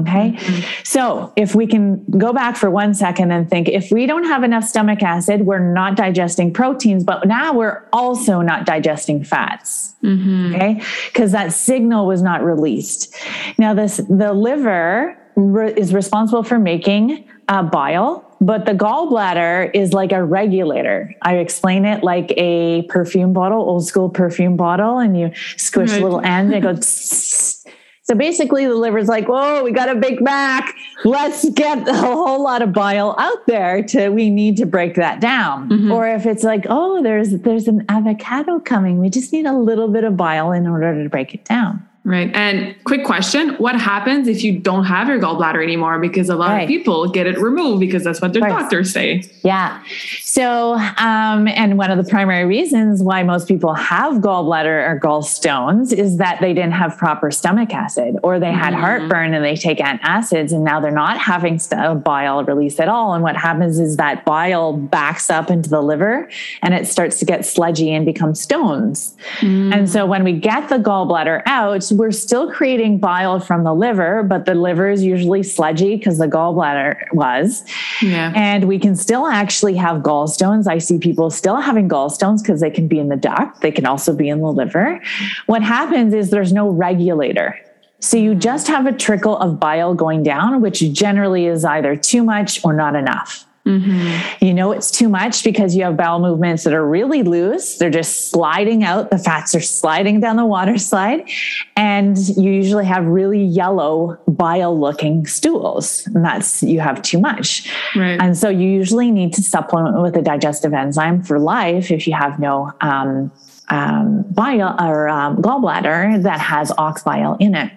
Okay. 0.00 0.32
Mm-hmm. 0.32 0.82
So 0.84 1.32
if 1.36 1.54
we 1.54 1.66
can 1.66 2.04
go 2.04 2.32
back 2.32 2.56
for 2.56 2.70
one 2.70 2.94
second 2.94 3.32
and 3.32 3.48
think 3.48 3.68
if 3.68 3.90
we 3.90 4.06
don't 4.06 4.24
have 4.24 4.44
enough 4.44 4.64
stomach 4.64 5.02
acid, 5.02 5.42
we're 5.42 5.72
not 5.72 5.96
digesting 5.96 6.52
proteins, 6.52 7.04
but 7.04 7.26
now 7.26 7.52
we're 7.52 7.84
also 7.92 8.40
not 8.40 8.66
digesting 8.66 9.24
fats. 9.24 9.94
Mm-hmm. 10.02 10.54
Okay. 10.54 10.82
Because 11.06 11.32
that 11.32 11.52
signal 11.52 12.06
was 12.06 12.22
not 12.22 12.44
released. 12.44 13.14
Now, 13.58 13.74
this, 13.74 13.96
the 13.96 14.32
liver 14.32 15.18
re- 15.36 15.72
is 15.72 15.92
responsible 15.94 16.42
for 16.42 16.58
making 16.58 17.28
uh, 17.48 17.62
bile, 17.62 18.24
but 18.40 18.66
the 18.66 18.72
gallbladder 18.72 19.70
is 19.74 19.92
like 19.92 20.12
a 20.12 20.22
regulator. 20.22 21.14
I 21.22 21.36
explain 21.36 21.84
it 21.84 22.04
like 22.04 22.32
a 22.36 22.82
perfume 22.82 23.32
bottle, 23.32 23.60
old 23.60 23.86
school 23.86 24.08
perfume 24.08 24.56
bottle, 24.56 24.98
and 24.98 25.18
you 25.18 25.32
squish 25.56 25.90
right. 25.90 26.00
a 26.00 26.04
little 26.04 26.20
end 26.20 26.52
and 26.52 26.54
it 26.54 26.60
goes. 26.60 27.64
So 28.10 28.14
basically, 28.14 28.66
the 28.66 28.74
liver's 28.74 29.06
like, 29.06 29.28
whoa, 29.28 29.62
we 29.62 29.70
got 29.70 29.90
a 29.90 29.94
Big 29.94 30.22
Mac. 30.22 30.74
Let's 31.04 31.46
get 31.50 31.86
a 31.86 31.92
whole 31.94 32.42
lot 32.42 32.62
of 32.62 32.72
bile 32.72 33.14
out 33.18 33.46
there 33.46 33.82
to 33.82 34.08
we 34.08 34.30
need 34.30 34.56
to 34.56 34.66
break 34.66 34.94
that 34.94 35.20
down. 35.20 35.68
Mm-hmm. 35.68 35.92
Or 35.92 36.08
if 36.08 36.24
it's 36.24 36.42
like, 36.42 36.64
oh, 36.70 37.02
there's 37.02 37.30
there's 37.30 37.68
an 37.68 37.84
avocado 37.88 38.60
coming, 38.60 38.98
we 38.98 39.10
just 39.10 39.32
need 39.32 39.46
a 39.46 39.52
little 39.52 39.88
bit 39.88 40.04
of 40.04 40.16
bile 40.16 40.52
in 40.52 40.66
order 40.66 41.02
to 41.02 41.08
break 41.10 41.34
it 41.34 41.44
down. 41.44 41.87
Right. 42.08 42.34
And 42.34 42.74
quick 42.84 43.04
question 43.04 43.50
What 43.56 43.78
happens 43.78 44.28
if 44.28 44.42
you 44.42 44.58
don't 44.58 44.86
have 44.86 45.08
your 45.08 45.18
gallbladder 45.18 45.62
anymore? 45.62 45.98
Because 45.98 46.30
a 46.30 46.36
lot 46.36 46.52
right. 46.52 46.62
of 46.62 46.66
people 46.68 47.06
get 47.10 47.26
it 47.26 47.38
removed 47.38 47.80
because 47.80 48.02
that's 48.02 48.22
what 48.22 48.32
their 48.32 48.48
doctors 48.48 48.94
say. 48.94 49.24
Yeah. 49.44 49.82
So, 50.22 50.74
um, 50.96 51.48
and 51.48 51.76
one 51.76 51.90
of 51.90 52.02
the 52.02 52.10
primary 52.10 52.46
reasons 52.46 53.02
why 53.02 53.22
most 53.24 53.46
people 53.46 53.74
have 53.74 54.22
gallbladder 54.22 54.88
or 54.88 54.98
gallstones 54.98 55.92
is 55.92 56.16
that 56.16 56.40
they 56.40 56.54
didn't 56.54 56.72
have 56.72 56.96
proper 56.96 57.30
stomach 57.30 57.74
acid 57.74 58.16
or 58.22 58.38
they 58.38 58.52
had 58.52 58.72
mm-hmm. 58.72 58.80
heartburn 58.80 59.34
and 59.34 59.44
they 59.44 59.54
take 59.54 59.76
antacids 59.76 60.52
and 60.52 60.64
now 60.64 60.80
they're 60.80 60.90
not 60.90 61.18
having 61.18 61.58
st- 61.58 62.02
bile 62.04 62.42
release 62.42 62.80
at 62.80 62.88
all. 62.88 63.12
And 63.12 63.22
what 63.22 63.36
happens 63.36 63.78
is 63.78 63.98
that 63.98 64.24
bile 64.24 64.72
backs 64.72 65.28
up 65.28 65.50
into 65.50 65.68
the 65.68 65.82
liver 65.82 66.30
and 66.62 66.72
it 66.72 66.86
starts 66.86 67.18
to 67.18 67.26
get 67.26 67.44
sludgy 67.44 67.92
and 67.92 68.06
become 68.06 68.34
stones. 68.34 69.14
Mm. 69.40 69.74
And 69.74 69.90
so 69.90 70.06
when 70.06 70.24
we 70.24 70.32
get 70.32 70.70
the 70.70 70.78
gallbladder 70.78 71.42
out, 71.44 71.82
we're 71.98 72.12
still 72.12 72.48
creating 72.48 72.98
bile 72.98 73.40
from 73.40 73.64
the 73.64 73.74
liver, 73.74 74.22
but 74.22 74.44
the 74.44 74.54
liver 74.54 74.88
is 74.88 75.02
usually 75.02 75.42
sludgy 75.42 75.96
because 75.96 76.18
the 76.18 76.28
gallbladder 76.28 77.12
was. 77.12 77.64
Yeah. 78.00 78.32
And 78.36 78.68
we 78.68 78.78
can 78.78 78.94
still 78.94 79.26
actually 79.26 79.74
have 79.74 80.02
gallstones. 80.02 80.68
I 80.68 80.78
see 80.78 80.98
people 80.98 81.28
still 81.28 81.56
having 81.56 81.88
gallstones 81.88 82.40
because 82.40 82.60
they 82.60 82.70
can 82.70 82.86
be 82.86 83.00
in 83.00 83.08
the 83.08 83.16
duct, 83.16 83.62
they 83.62 83.72
can 83.72 83.84
also 83.84 84.14
be 84.14 84.28
in 84.28 84.38
the 84.38 84.52
liver. 84.52 85.00
What 85.46 85.62
happens 85.62 86.14
is 86.14 86.30
there's 86.30 86.52
no 86.52 86.68
regulator. 86.70 87.58
So 87.98 88.16
you 88.16 88.36
just 88.36 88.68
have 88.68 88.86
a 88.86 88.92
trickle 88.92 89.36
of 89.36 89.58
bile 89.58 89.92
going 89.92 90.22
down, 90.22 90.60
which 90.60 90.78
generally 90.92 91.46
is 91.46 91.64
either 91.64 91.96
too 91.96 92.22
much 92.22 92.64
or 92.64 92.72
not 92.72 92.94
enough. 92.94 93.44
Mm-hmm. 93.68 94.44
You 94.44 94.54
know, 94.54 94.72
it's 94.72 94.90
too 94.90 95.10
much 95.10 95.44
because 95.44 95.76
you 95.76 95.84
have 95.84 95.94
bowel 95.94 96.20
movements 96.20 96.64
that 96.64 96.72
are 96.72 96.86
really 96.86 97.22
loose. 97.22 97.76
They're 97.76 97.90
just 97.90 98.30
sliding 98.30 98.82
out. 98.82 99.10
The 99.10 99.18
fats 99.18 99.54
are 99.54 99.60
sliding 99.60 100.20
down 100.20 100.36
the 100.36 100.46
water 100.46 100.78
slide. 100.78 101.28
And 101.76 102.16
you 102.16 102.50
usually 102.50 102.86
have 102.86 103.04
really 103.04 103.44
yellow 103.44 104.18
bile 104.26 104.78
looking 104.78 105.26
stools. 105.26 106.06
And 106.06 106.24
that's, 106.24 106.62
you 106.62 106.80
have 106.80 107.02
too 107.02 107.18
much. 107.18 107.70
Right. 107.94 108.18
And 108.18 108.36
so 108.38 108.48
you 108.48 108.68
usually 108.68 109.10
need 109.10 109.34
to 109.34 109.42
supplement 109.42 110.00
with 110.00 110.16
a 110.16 110.22
digestive 110.22 110.72
enzyme 110.72 111.22
for 111.22 111.38
life 111.38 111.90
if 111.90 112.06
you 112.06 112.14
have 112.14 112.38
no, 112.38 112.72
um, 112.80 113.30
um, 113.68 114.22
bile 114.30 114.76
or 114.80 115.10
um, 115.10 115.36
gallbladder 115.42 116.22
that 116.22 116.40
has 116.40 116.72
ox 116.78 117.02
bile 117.02 117.36
in 117.38 117.54
it. 117.54 117.70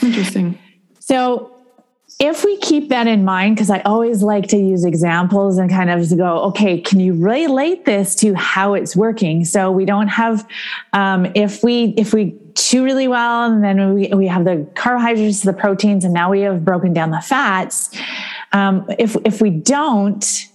Interesting. 0.00 0.56
So 1.00 1.55
if 2.18 2.44
we 2.44 2.56
keep 2.58 2.88
that 2.88 3.06
in 3.06 3.24
mind, 3.24 3.56
because 3.56 3.68
I 3.68 3.80
always 3.80 4.22
like 4.22 4.48
to 4.48 4.56
use 4.56 4.84
examples 4.84 5.58
and 5.58 5.68
kind 5.68 5.90
of 5.90 6.16
go, 6.16 6.38
okay, 6.44 6.80
can 6.80 6.98
you 6.98 7.12
relate 7.12 7.84
this 7.84 8.14
to 8.16 8.32
how 8.34 8.72
it's 8.72 8.96
working? 8.96 9.44
So 9.44 9.70
we 9.70 9.84
don't 9.84 10.08
have, 10.08 10.48
um, 10.94 11.26
if 11.34 11.62
we 11.62 11.94
if 11.98 12.14
we 12.14 12.34
chew 12.54 12.84
really 12.84 13.06
well, 13.06 13.52
and 13.52 13.62
then 13.62 13.92
we 13.94 14.08
we 14.14 14.26
have 14.28 14.46
the 14.46 14.66
carbohydrates, 14.74 15.42
the 15.42 15.52
proteins, 15.52 16.04
and 16.04 16.14
now 16.14 16.30
we 16.30 16.40
have 16.40 16.64
broken 16.64 16.94
down 16.94 17.10
the 17.10 17.20
fats. 17.20 17.90
Um, 18.52 18.86
if 18.98 19.14
if 19.26 19.42
we 19.42 19.50
don't, 19.50 20.48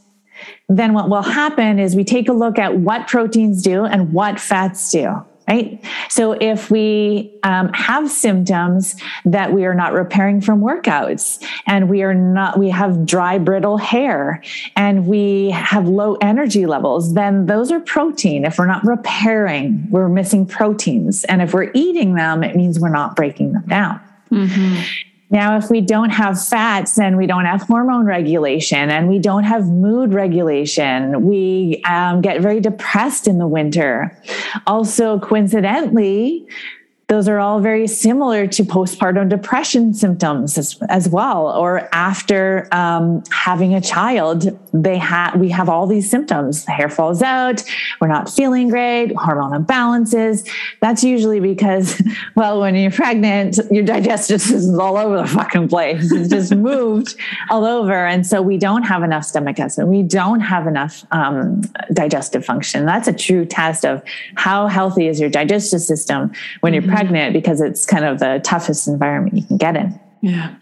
then 0.68 0.94
what 0.94 1.10
will 1.10 1.22
happen 1.22 1.78
is 1.78 1.96
we 1.96 2.04
take 2.04 2.28
a 2.28 2.34
look 2.34 2.58
at 2.58 2.78
what 2.78 3.08
proteins 3.08 3.62
do 3.62 3.86
and 3.86 4.14
what 4.14 4.40
fats 4.40 4.92
do 4.92 5.24
right? 5.48 5.84
So 6.10 6.34
if 6.34 6.72
we 6.72 7.32
um, 7.44 7.74
have 7.74 8.10
symptoms 8.10 8.96
that 9.26 9.52
we 9.54 9.66
are 9.66 9.74
not 9.74 9.94
repairing 9.94 10.42
from 10.42 10.62
workouts 10.62 11.44
and 11.68 11.90
we 11.90 12.04
are 12.04 12.14
not, 12.14 12.58
we 12.58 12.70
have 12.70 13.06
dry, 13.06 13.38
brittle 13.38 13.78
hair 13.78 14.42
and 14.76 15.08
we 15.08 15.50
have 15.52 15.88
low 15.88 16.16
energy 16.16 16.66
levels, 16.66 17.14
then 17.14 17.48
those 17.48 17.72
are 17.72 17.80
protein. 17.80 18.46
If 18.46 18.60
we're 18.60 18.68
not 18.68 18.84
repairing, 18.84 19.88
we're 19.90 20.10
missing 20.10 20.46
proteins. 20.46 21.24
And 21.26 21.42
if 21.42 21.54
we're 21.54 21.72
eating 21.74 22.16
them, 22.16 22.44
it 22.44 22.56
means 22.56 22.80
we're 22.80 22.90
not 22.90 23.16
breaking 23.16 23.54
them 23.54 23.66
down. 23.68 24.00
Mm-hmm. 24.32 25.11
Now, 25.32 25.58
if 25.58 25.70
we 25.70 25.80
don't 25.80 26.10
have 26.10 26.46
fats 26.46 27.00
and 27.00 27.16
we 27.16 27.26
don't 27.26 27.46
have 27.46 27.62
hormone 27.62 28.06
regulation 28.06 28.90
and 28.90 29.08
we 29.08 29.18
don't 29.18 29.46
have 29.46 29.68
mood 29.68 30.14
regulation, 30.14 31.26
we 31.26 31.82
um, 31.86 32.22
get 32.22 32.42
very 32.42 32.60
depressed 32.60 33.28
in 33.28 33.38
the 33.38 33.48
winter. 33.48 34.22
Also, 34.68 35.20
coincidentally, 35.20 36.46
those 37.12 37.28
are 37.28 37.40
all 37.40 37.60
very 37.60 37.88
similar 37.88 38.48
to 38.48 38.64
postpartum 38.64 39.28
depression 39.28 39.94
symptoms 39.94 40.58
as, 40.58 40.80
as 40.88 41.10
well 41.10 41.48
or 41.48 41.90
after 41.92 42.70
um, 42.72 43.22
having 43.32 43.74
a 43.74 43.82
child 43.82 44.58
they 44.74 44.98
have 44.98 45.38
we 45.38 45.50
have 45.50 45.68
all 45.68 45.86
these 45.88 46.10
symptoms. 46.10 46.64
The 46.64 46.72
hair 46.72 46.88
falls 46.88 47.22
out. 47.22 47.62
We're 48.00 48.08
not 48.08 48.30
feeling 48.30 48.70
great. 48.70 49.14
Hormone 49.18 49.62
imbalances. 49.62 50.50
That's 50.80 51.04
usually 51.04 51.42
because 51.42 52.02
well 52.36 52.62
when 52.62 52.76
you're 52.76 52.92
pregnant 52.92 53.60
your 53.70 53.84
digestive 53.84 54.40
system's 54.40 54.80
all 54.80 54.96
over 54.96 55.18
the 55.18 55.28
fucking 55.28 55.68
place. 55.68 56.10
It's 56.14 56.30
just 56.30 56.56
moved 56.56 57.18
all 57.50 57.66
over. 57.66 58.06
And 58.06 58.26
so 58.26 58.42
we 58.42 58.58
don't 58.58 58.84
have 58.84 59.04
enough 59.04 59.26
stomach 59.26 59.60
acid. 59.60 59.86
We 59.86 60.02
don't 60.02 60.40
have 60.40 60.66
enough 60.66 61.06
um, 61.12 61.60
digestive 61.92 62.46
function. 62.46 62.86
That's 62.86 63.10
a 63.10 63.14
true 63.14 63.44
test 63.44 63.84
of 63.84 64.02
how 64.36 64.68
healthy 64.68 65.10
is 65.10 65.20
your 65.20 65.30
digestive 65.30 65.82
system 65.82 66.32
when 66.62 66.74
you're 66.74 66.82
mm-hmm. 66.82 66.92
pregnant 66.92 67.01
pregnant 67.02 67.34
because 67.34 67.62
it's 67.62 67.86
kind 67.86 68.06
of 68.06 68.20
the 68.20 68.40
toughest 68.44 68.88
environment 68.88 69.36
you 69.36 69.44
can 69.44 69.58
get 69.58 69.76
in. 69.76 70.00
Yeah. 70.22 70.56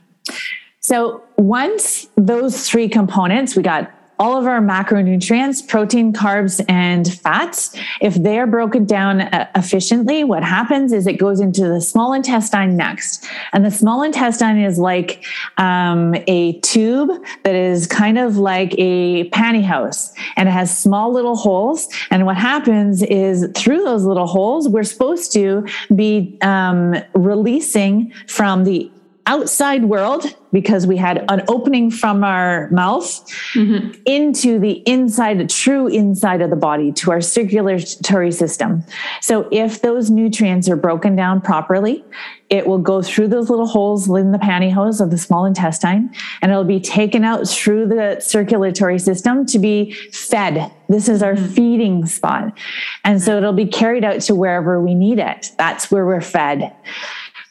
So 0.80 1.24
once 1.38 2.08
those 2.16 2.68
three 2.68 2.90
components, 2.90 3.56
we 3.56 3.64
got 3.64 3.92
all 4.20 4.38
of 4.38 4.46
our 4.46 4.60
macronutrients, 4.60 5.66
protein, 5.66 6.12
carbs, 6.12 6.64
and 6.68 7.12
fats, 7.22 7.74
if 8.02 8.16
they're 8.16 8.46
broken 8.46 8.86
down 8.86 9.22
uh, 9.22 9.48
efficiently, 9.56 10.26
what 10.26 10.44
happens 10.44 10.92
is 10.92 11.08
it 11.08 11.14
goes 11.14 11.40
into 11.40 11.68
the 11.70 11.80
small 11.80 12.14
intestine 12.14 12.76
next. 12.76 13.26
And 13.54 13.66
the 13.66 13.72
small 13.72 14.04
intestine 14.04 14.60
is 14.60 14.78
like 14.78 15.24
um, 15.58 16.16
a 16.28 16.60
tube 16.60 17.10
that 17.44 17.56
is 17.56 17.88
kind 17.88 18.18
of 18.18 18.38
like 18.38 18.76
a 18.78 19.30
pantyhose 19.30 20.14
and 20.36 20.50
it 20.50 20.52
has 20.52 20.78
small 20.78 21.14
little 21.14 21.38
holes. 21.38 21.88
And 22.12 22.26
what 22.26 22.38
happens 22.38 23.02
is 23.04 23.50
through 23.56 23.84
those 23.86 24.04
little 24.04 24.28
holes, 24.28 24.68
we're 24.68 24.84
supposed 24.84 25.32
to 25.34 25.66
be 25.96 26.38
um, 26.42 26.96
releasing 27.14 28.12
from 28.28 28.66
the 28.66 28.92
outside 29.30 29.86
world 29.86 30.26
because 30.52 30.88
we 30.88 30.98
had 30.98 31.24
an 31.30 31.44
opening 31.48 31.92
from 31.92 32.24
our 32.24 32.68
mouth 32.72 33.06
mm-hmm. 33.54 33.92
into 34.06 34.58
the 34.58 34.82
inside, 34.88 35.40
the 35.40 35.46
true 35.46 35.86
inside 35.88 36.42
of 36.42 36.50
the 36.50 36.56
body 36.56 36.92
to 36.92 37.12
our 37.12 37.22
circulatory 37.22 38.32
system. 38.32 38.84
So 39.22 39.48
if 39.52 39.84
those 39.84 40.10
nutrients 40.10 40.68
are 40.68 40.76
broken 40.76 41.16
down 41.16 41.42
properly, 41.42 42.04
it 42.50 42.66
will 42.66 42.80
go 42.80 43.04
through 43.04 43.28
those 43.28 43.52
little 43.52 43.68
holes 43.68 44.10
in 44.10 44.32
the 44.32 44.40
pantyhose 44.40 45.00
of 45.00 45.12
the 45.12 45.20
small 45.20 45.46
intestine 45.46 46.10
and 46.42 46.52
it'll 46.52 46.64
be 46.64 46.80
taken 46.80 47.24
out 47.24 47.48
through 47.48 47.88
the 47.88 48.20
circulatory 48.20 48.98
system 48.98 49.46
to 49.46 49.60
be 49.60 49.94
fed. 50.12 50.72
This 50.88 51.08
is 51.08 51.22
our 51.22 51.36
mm-hmm. 51.36 51.54
feeding 51.54 52.06
spot. 52.08 52.58
And 53.04 53.22
so 53.22 53.38
it'll 53.38 53.54
be 53.54 53.68
carried 53.68 54.04
out 54.04 54.22
to 54.22 54.34
wherever 54.34 54.82
we 54.82 54.96
need 54.96 55.20
it. 55.20 55.52
That's 55.60 55.92
where 55.92 56.08
we're 56.08 56.22
fed. 56.22 56.74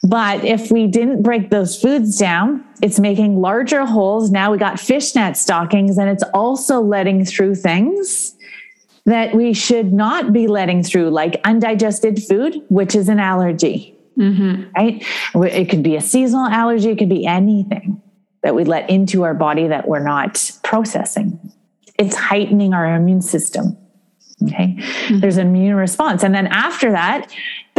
But 0.03 0.45
if 0.45 0.71
we 0.71 0.87
didn't 0.87 1.23
break 1.23 1.49
those 1.49 1.79
foods 1.79 2.17
down, 2.17 2.63
it's 2.81 2.99
making 2.99 3.41
larger 3.41 3.85
holes. 3.85 4.31
Now 4.31 4.51
we 4.51 4.57
got 4.57 4.79
fishnet 4.79 5.35
stockings 5.35 5.97
and 5.97 6.09
it's 6.09 6.23
also 6.33 6.79
letting 6.81 7.25
through 7.25 7.55
things 7.55 8.35
that 9.05 9.35
we 9.35 9.53
should 9.53 9.91
not 9.91 10.31
be 10.31 10.47
letting 10.47 10.83
through, 10.83 11.09
like 11.09 11.41
undigested 11.43 12.23
food, 12.23 12.61
which 12.69 12.95
is 12.95 13.09
an 13.09 13.19
allergy. 13.19 13.95
Mm-hmm. 14.17 14.69
Right? 14.75 15.05
It 15.51 15.69
could 15.69 15.83
be 15.83 15.95
a 15.95 16.01
seasonal 16.01 16.45
allergy, 16.47 16.91
it 16.91 16.97
could 16.97 17.09
be 17.09 17.25
anything 17.25 18.01
that 18.41 18.55
we 18.55 18.63
let 18.63 18.89
into 18.89 19.23
our 19.23 19.33
body 19.33 19.67
that 19.67 19.87
we're 19.87 20.03
not 20.03 20.51
processing. 20.63 21.39
It's 21.97 22.15
heightening 22.15 22.73
our 22.73 22.95
immune 22.95 23.21
system. 23.21 23.77
Okay. 24.43 24.77
Mm-hmm. 24.77 25.19
There's 25.19 25.37
an 25.37 25.47
immune 25.47 25.75
response. 25.75 26.23
And 26.23 26.33
then 26.33 26.47
after 26.47 26.91
that, 26.91 27.29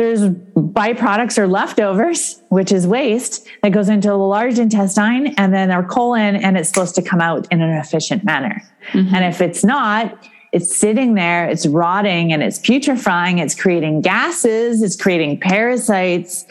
there's 0.01 0.23
byproducts 0.23 1.37
or 1.37 1.47
leftovers, 1.47 2.41
which 2.49 2.73
is 2.73 2.87
waste 2.87 3.47
that 3.63 3.71
goes 3.71 3.91
into 3.91 4.09
the 4.09 4.17
large 4.17 4.59
intestine 4.59 5.35
and 5.37 5.53
then 5.53 5.71
our 5.71 5.85
colon, 5.85 6.37
and 6.37 6.57
it's 6.57 6.71
supposed 6.71 6.95
to 6.95 7.03
come 7.03 7.21
out 7.21 7.47
in 7.51 7.61
an 7.61 7.77
efficient 7.77 8.25
manner. 8.25 8.63
Mm-hmm. 8.93 9.15
And 9.15 9.25
if 9.27 9.43
it's 9.43 9.63
not, 9.63 10.27
it's 10.53 10.75
sitting 10.75 11.15
there, 11.15 11.47
it's 11.47 11.67
rotting 11.67 12.33
and 12.33 12.43
it's 12.43 12.59
putrefying, 12.59 13.39
it's 13.39 13.55
creating 13.55 14.01
gases, 14.01 14.83
it's 14.83 14.97
creating 14.97 15.39
parasites, 15.39 16.47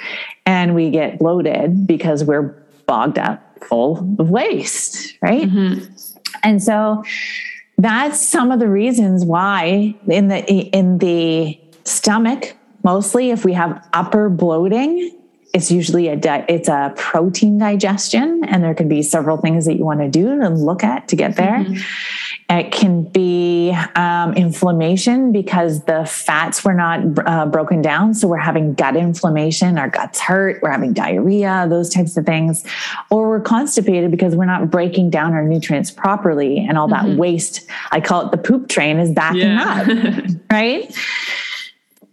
and 0.45 0.75
we 0.75 0.91
get 0.91 1.17
bloated 1.17 1.87
because 1.87 2.23
we're 2.23 2.55
bogged 2.85 3.17
up 3.17 3.63
full 3.63 3.97
of 4.19 4.29
waste, 4.29 5.17
right? 5.23 5.49
Mm-hmm. 5.49 5.91
And 6.43 6.61
so 6.61 7.03
that's 7.79 8.21
some 8.21 8.51
of 8.51 8.59
the 8.59 8.69
reasons 8.69 9.25
why 9.25 9.95
in 10.07 10.27
the 10.27 10.45
in 10.47 10.99
the 10.99 11.59
stomach 11.83 12.55
mostly 12.83 13.31
if 13.31 13.45
we 13.45 13.53
have 13.53 13.87
upper 13.93 14.29
bloating 14.29 15.15
it's 15.53 15.71
usually 15.71 16.07
a 16.07 16.15
di- 16.15 16.45
it's 16.47 16.69
a 16.69 16.93
protein 16.95 17.57
digestion 17.57 18.43
and 18.45 18.63
there 18.63 18.75
can 18.75 18.87
be 18.87 19.01
several 19.01 19.37
things 19.37 19.65
that 19.65 19.77
you 19.77 19.85
want 19.85 19.99
to 19.99 20.09
do 20.09 20.29
and 20.29 20.63
look 20.63 20.83
at 20.83 21.07
to 21.07 21.15
get 21.15 21.35
there 21.37 21.63
mm-hmm. 21.63 22.55
it 22.55 22.71
can 22.71 23.03
be 23.03 23.75
um, 23.95 24.33
inflammation 24.33 25.31
because 25.31 25.83
the 25.85 26.05
fats 26.05 26.63
were 26.63 26.73
not 26.73 27.01
uh, 27.25 27.45
broken 27.47 27.81
down 27.81 28.13
so 28.13 28.27
we're 28.27 28.37
having 28.37 28.73
gut 28.75 28.95
inflammation 28.95 29.77
our 29.79 29.89
guts 29.89 30.19
hurt 30.19 30.61
we're 30.61 30.71
having 30.71 30.93
diarrhea 30.93 31.65
those 31.69 31.89
types 31.89 32.15
of 32.15 32.25
things 32.25 32.63
or 33.09 33.27
we're 33.29 33.39
constipated 33.39 34.11
because 34.11 34.35
we're 34.35 34.45
not 34.45 34.69
breaking 34.69 35.09
down 35.09 35.33
our 35.33 35.43
nutrients 35.43 35.89
properly 35.89 36.59
and 36.59 36.77
all 36.77 36.87
mm-hmm. 36.87 37.09
that 37.09 37.17
waste 37.17 37.65
i 37.91 37.99
call 37.99 38.27
it 38.27 38.31
the 38.31 38.37
poop 38.37 38.69
train 38.69 38.99
is 38.99 39.11
backing 39.11 39.41
yeah. 39.41 39.81
up 39.81 40.25
right 40.51 40.95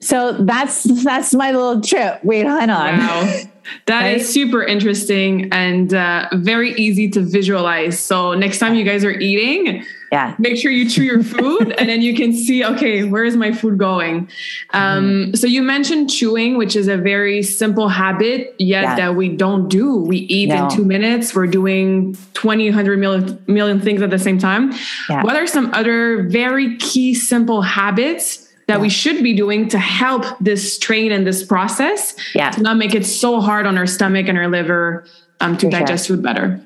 so 0.06 0.32
that's 0.32 0.84
that's 1.02 1.34
my 1.34 1.50
little 1.50 1.80
trip. 1.80 2.22
Wait, 2.22 2.46
hold 2.46 2.70
on. 2.70 2.98
Wow. 2.98 3.42
That 3.86 4.02
right? 4.02 4.16
is 4.18 4.32
super 4.32 4.62
interesting 4.62 5.52
and 5.52 5.92
uh, 5.92 6.28
very 6.34 6.72
easy 6.74 7.10
to 7.10 7.20
visualize. 7.20 7.98
So 7.98 8.32
next 8.32 8.60
time 8.60 8.76
you 8.76 8.84
guys 8.84 9.04
are 9.04 9.10
eating, 9.10 9.84
yeah, 10.12 10.36
make 10.38 10.56
sure 10.56 10.70
you 10.70 10.88
chew 10.88 11.02
your 11.02 11.20
food 11.34 11.72
and 11.72 11.88
then 11.88 12.00
you 12.00 12.14
can 12.14 12.32
see, 12.32 12.64
okay, 12.64 13.02
where 13.02 13.24
is 13.24 13.36
my 13.36 13.50
food 13.50 13.76
going? 13.76 14.28
Um, 14.70 15.04
mm-hmm. 15.04 15.34
So 15.34 15.48
you 15.48 15.62
mentioned 15.62 16.10
chewing, 16.10 16.56
which 16.56 16.76
is 16.76 16.86
a 16.86 16.96
very 16.96 17.42
simple 17.42 17.88
habit, 17.88 18.54
yet 18.60 18.82
yeah. 18.82 18.94
that 18.94 19.16
we 19.16 19.30
don't 19.30 19.68
do. 19.68 19.96
We 19.96 20.18
eat 20.18 20.50
no. 20.50 20.62
in 20.62 20.70
two 20.70 20.84
minutes. 20.84 21.34
We're 21.34 21.48
doing 21.48 22.16
20, 22.34 22.68
100 22.68 22.98
million, 23.00 23.44
million 23.48 23.80
things 23.80 24.00
at 24.00 24.10
the 24.10 24.18
same 24.20 24.38
time. 24.38 24.72
Yeah. 25.10 25.24
What 25.24 25.34
are 25.34 25.48
some 25.48 25.74
other 25.74 26.22
very 26.22 26.76
key, 26.76 27.14
simple 27.14 27.62
habits 27.62 28.45
that 28.66 28.80
we 28.80 28.88
should 28.88 29.22
be 29.22 29.32
doing 29.34 29.68
to 29.68 29.78
help 29.78 30.24
this 30.40 30.78
train 30.78 31.12
and 31.12 31.26
this 31.26 31.44
process 31.44 32.16
yeah. 32.34 32.50
to 32.50 32.62
not 32.62 32.76
make 32.76 32.94
it 32.94 33.06
so 33.06 33.40
hard 33.40 33.66
on 33.66 33.78
our 33.78 33.86
stomach 33.86 34.28
and 34.28 34.36
our 34.36 34.48
liver 34.48 35.04
um, 35.40 35.56
to 35.58 35.66
For 35.66 35.70
digest 35.70 36.06
sure. 36.06 36.16
food 36.16 36.22
better. 36.22 36.60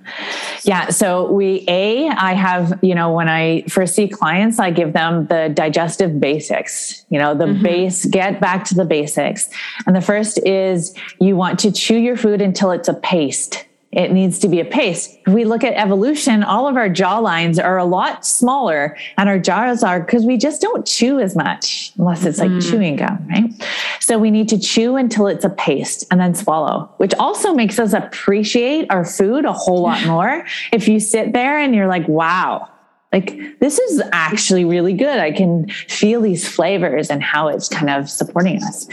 Yeah. 0.62 0.90
So 0.90 1.30
we, 1.30 1.64
A, 1.68 2.08
I 2.08 2.34
have, 2.34 2.78
you 2.82 2.94
know, 2.94 3.12
when 3.12 3.28
I 3.28 3.62
first 3.62 3.94
see 3.94 4.08
clients, 4.08 4.58
I 4.58 4.70
give 4.70 4.92
them 4.92 5.26
the 5.26 5.50
digestive 5.52 6.20
basics, 6.20 7.04
you 7.08 7.18
know, 7.18 7.34
the 7.34 7.46
mm-hmm. 7.46 7.62
base, 7.62 8.04
get 8.06 8.40
back 8.40 8.64
to 8.66 8.74
the 8.74 8.84
basics. 8.84 9.48
And 9.86 9.96
the 9.96 10.00
first 10.00 10.38
is 10.46 10.94
you 11.20 11.36
want 11.36 11.58
to 11.60 11.72
chew 11.72 11.96
your 11.96 12.16
food 12.16 12.40
until 12.40 12.70
it's 12.70 12.88
a 12.88 12.94
paste 12.94 13.66
it 13.92 14.12
needs 14.12 14.38
to 14.38 14.48
be 14.48 14.60
a 14.60 14.64
paste. 14.64 15.18
If 15.26 15.34
we 15.34 15.44
look 15.44 15.64
at 15.64 15.74
evolution, 15.74 16.44
all 16.44 16.68
of 16.68 16.76
our 16.76 16.88
jaw 16.88 17.18
lines 17.18 17.58
are 17.58 17.76
a 17.76 17.84
lot 17.84 18.24
smaller 18.24 18.96
and 19.18 19.28
our 19.28 19.38
jaws 19.38 19.82
are 19.82 20.00
because 20.00 20.24
we 20.24 20.36
just 20.36 20.62
don't 20.62 20.86
chew 20.86 21.18
as 21.18 21.34
much 21.34 21.92
unless 21.98 22.24
it's 22.24 22.38
like 22.38 22.50
mm. 22.50 22.70
chewing 22.70 22.96
gum, 22.96 23.26
right? 23.28 23.52
So 23.98 24.16
we 24.18 24.30
need 24.30 24.48
to 24.50 24.58
chew 24.60 24.96
until 24.96 25.26
it's 25.26 25.44
a 25.44 25.50
paste 25.50 26.06
and 26.10 26.20
then 26.20 26.34
swallow, 26.36 26.92
which 26.98 27.14
also 27.14 27.52
makes 27.52 27.80
us 27.80 27.92
appreciate 27.92 28.88
our 28.90 29.04
food 29.04 29.44
a 29.44 29.52
whole 29.52 29.82
lot 29.82 30.04
more. 30.06 30.46
if 30.72 30.86
you 30.86 31.00
sit 31.00 31.32
there 31.32 31.58
and 31.58 31.74
you're 31.74 31.88
like, 31.88 32.06
wow, 32.06 32.68
like 33.12 33.58
this 33.58 33.78
is 33.78 34.00
actually 34.12 34.64
really 34.64 34.92
good. 34.92 35.18
I 35.18 35.32
can 35.32 35.68
feel 35.68 36.20
these 36.20 36.46
flavors 36.48 37.10
and 37.10 37.22
how 37.22 37.48
it's 37.48 37.68
kind 37.68 37.90
of 37.90 38.08
supporting 38.08 38.62
us. 38.62 38.86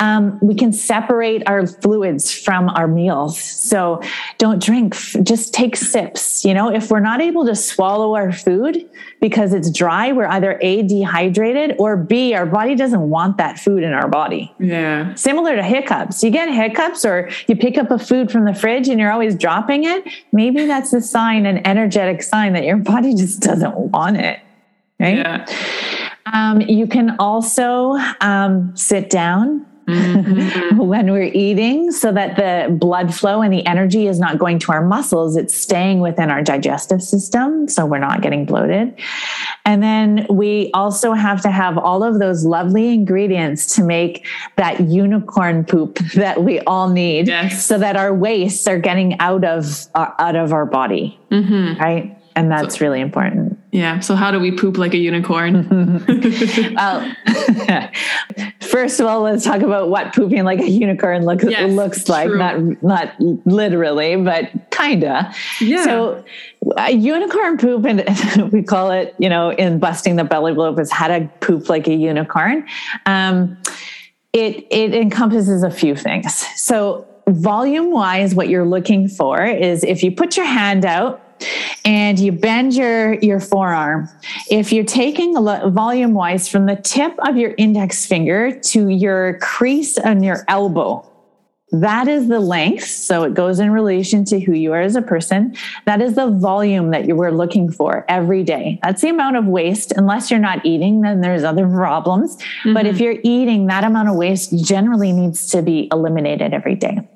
Um, 0.00 0.38
we 0.42 0.54
can 0.54 0.72
separate 0.72 1.42
our 1.46 1.66
fluids 1.66 2.32
from 2.32 2.68
our 2.68 2.86
meals. 2.86 3.40
So 3.40 4.02
don't 4.36 4.62
drink 4.62 4.94
just 5.22 5.54
take 5.54 5.76
sips 5.76 6.44
you 6.44 6.52
know? 6.52 6.70
If 6.70 6.90
we're 6.90 7.00
not 7.00 7.22
able 7.22 7.46
to 7.46 7.54
swallow 7.54 8.14
our 8.14 8.32
food 8.32 8.88
because 9.20 9.54
it's 9.54 9.70
dry 9.70 10.12
we're 10.12 10.26
either 10.26 10.58
a 10.60 10.82
dehydrated 10.82 11.76
or 11.78 11.96
b 11.96 12.34
our 12.34 12.44
body 12.44 12.74
doesn't 12.74 13.08
want 13.08 13.38
that 13.38 13.58
food 13.58 13.82
in 13.82 13.92
our 13.94 14.08
body. 14.08 14.52
Yeah. 14.58 15.14
Similar 15.14 15.56
to 15.56 15.62
hiccups. 15.62 16.22
You 16.22 16.30
get 16.30 16.50
hiccups 16.50 17.06
or 17.06 17.30
you 17.48 17.56
pick 17.56 17.78
up 17.78 17.90
a 17.90 17.98
food 17.98 18.30
from 18.30 18.44
the 18.44 18.52
fridge 18.52 18.88
and 18.88 19.00
you're 19.00 19.12
always 19.12 19.34
dropping 19.34 19.84
it. 19.84 20.04
Maybe 20.32 20.66
that's 20.66 20.92
a 20.92 21.00
sign 21.00 21.46
an 21.46 21.66
energetic 21.66 22.22
sign 22.22 22.52
that 22.52 22.64
your 22.64 22.76
body 22.76 23.14
just 23.14 23.40
doesn't 23.40 23.53
doesn't 23.54 23.76
want 23.92 24.16
it. 24.16 24.40
Right. 24.98 25.16
Yeah. 25.16 25.46
Um, 26.32 26.60
you 26.62 26.86
can 26.86 27.16
also 27.18 27.96
um, 28.20 28.76
sit 28.76 29.10
down 29.10 29.66
mm-hmm. 29.86 30.76
when 30.86 31.10
we're 31.10 31.30
eating 31.34 31.90
so 31.90 32.12
that 32.12 32.36
the 32.36 32.74
blood 32.74 33.14
flow 33.14 33.42
and 33.42 33.52
the 33.52 33.64
energy 33.66 34.06
is 34.06 34.18
not 34.18 34.38
going 34.38 34.58
to 34.60 34.72
our 34.72 34.84
muscles. 34.84 35.36
It's 35.36 35.54
staying 35.54 36.00
within 36.00 36.30
our 36.30 36.42
digestive 36.42 37.02
system. 37.02 37.68
So 37.68 37.84
we're 37.86 37.98
not 37.98 38.22
getting 38.22 38.46
bloated. 38.46 38.98
And 39.64 39.82
then 39.82 40.26
we 40.30 40.70
also 40.74 41.12
have 41.12 41.42
to 41.42 41.50
have 41.50 41.76
all 41.76 42.02
of 42.02 42.18
those 42.18 42.44
lovely 42.44 42.92
ingredients 42.92 43.74
to 43.76 43.84
make 43.84 44.26
that 44.56 44.80
unicorn 44.80 45.64
poop 45.64 45.98
that 46.14 46.42
we 46.42 46.60
all 46.60 46.88
need 46.88 47.28
yes. 47.28 47.64
so 47.64 47.78
that 47.78 47.96
our 47.96 48.14
wastes 48.14 48.66
are 48.66 48.78
getting 48.78 49.18
out 49.20 49.44
of, 49.44 49.86
uh, 49.94 50.10
out 50.18 50.36
of 50.36 50.52
our 50.52 50.66
body. 50.66 51.18
Mm-hmm. 51.30 51.80
Right 51.80 52.18
and 52.36 52.50
that's 52.50 52.78
so, 52.78 52.84
really 52.84 53.00
important. 53.00 53.58
Yeah. 53.70 54.00
So 54.00 54.14
how 54.14 54.30
do 54.30 54.40
we 54.40 54.50
poop 54.50 54.76
like 54.76 54.92
a 54.92 54.98
unicorn? 54.98 56.04
well, 56.74 57.14
first 58.60 59.00
of 59.00 59.06
all, 59.06 59.22
let's 59.22 59.44
talk 59.44 59.62
about 59.62 59.88
what 59.88 60.14
pooping 60.14 60.44
like 60.44 60.60
a 60.60 60.68
unicorn 60.68 61.24
looks 61.24 61.44
yes, 61.44 61.70
looks 61.70 62.08
like. 62.08 62.28
True. 62.28 62.38
Not 62.38 62.82
not 62.82 63.20
literally, 63.46 64.16
but 64.16 64.50
kinda. 64.70 65.32
Yeah. 65.60 65.84
So 65.84 66.24
a 66.76 66.92
unicorn 66.92 67.58
poop, 67.58 67.84
and 67.84 68.52
we 68.52 68.62
call 68.62 68.90
it, 68.90 69.14
you 69.18 69.28
know, 69.28 69.50
in 69.50 69.78
busting 69.78 70.16
the 70.16 70.24
belly 70.24 70.54
bloat 70.54 70.78
is 70.80 70.90
how 70.90 71.08
to 71.08 71.30
poop 71.40 71.68
like 71.68 71.86
a 71.86 71.94
unicorn. 71.94 72.66
Um, 73.06 73.56
it 74.32 74.66
it 74.70 74.94
encompasses 74.94 75.62
a 75.62 75.70
few 75.70 75.94
things. 75.94 76.34
So 76.60 77.06
volume 77.28 77.90
wise, 77.90 78.34
what 78.34 78.48
you're 78.48 78.66
looking 78.66 79.08
for 79.08 79.44
is 79.44 79.84
if 79.84 80.02
you 80.02 80.12
put 80.12 80.36
your 80.36 80.46
hand 80.46 80.84
out 80.84 81.23
and 81.84 82.18
you 82.18 82.32
bend 82.32 82.74
your 82.74 83.14
your 83.14 83.40
forearm 83.40 84.08
if 84.50 84.72
you're 84.72 84.84
taking 84.84 85.36
a 85.36 85.70
volume 85.70 86.14
wise 86.14 86.48
from 86.48 86.66
the 86.66 86.76
tip 86.76 87.14
of 87.26 87.36
your 87.36 87.54
index 87.58 88.06
finger 88.06 88.58
to 88.60 88.88
your 88.88 89.38
crease 89.38 89.98
on 89.98 90.22
your 90.22 90.44
elbow 90.48 91.10
that 91.80 92.06
is 92.06 92.28
the 92.28 92.40
length. 92.40 92.86
So 92.86 93.24
it 93.24 93.34
goes 93.34 93.58
in 93.58 93.70
relation 93.70 94.24
to 94.26 94.38
who 94.38 94.52
you 94.52 94.72
are 94.72 94.80
as 94.80 94.94
a 94.94 95.02
person. 95.02 95.56
That 95.86 96.00
is 96.00 96.14
the 96.14 96.30
volume 96.30 96.90
that 96.90 97.06
you 97.06 97.16
were 97.16 97.32
looking 97.32 97.70
for 97.70 98.04
every 98.08 98.44
day. 98.44 98.78
That's 98.82 99.02
the 99.02 99.08
amount 99.08 99.36
of 99.36 99.46
waste. 99.46 99.92
Unless 99.96 100.30
you're 100.30 100.40
not 100.40 100.64
eating, 100.64 101.00
then 101.00 101.20
there's 101.20 101.42
other 101.42 101.66
problems. 101.68 102.36
Mm-hmm. 102.36 102.74
But 102.74 102.86
if 102.86 103.00
you're 103.00 103.16
eating, 103.24 103.66
that 103.66 103.82
amount 103.82 104.08
of 104.08 104.14
waste 104.14 104.56
generally 104.64 105.12
needs 105.12 105.48
to 105.50 105.62
be 105.62 105.88
eliminated 105.90 106.52
every 106.54 106.76
day. 106.76 107.08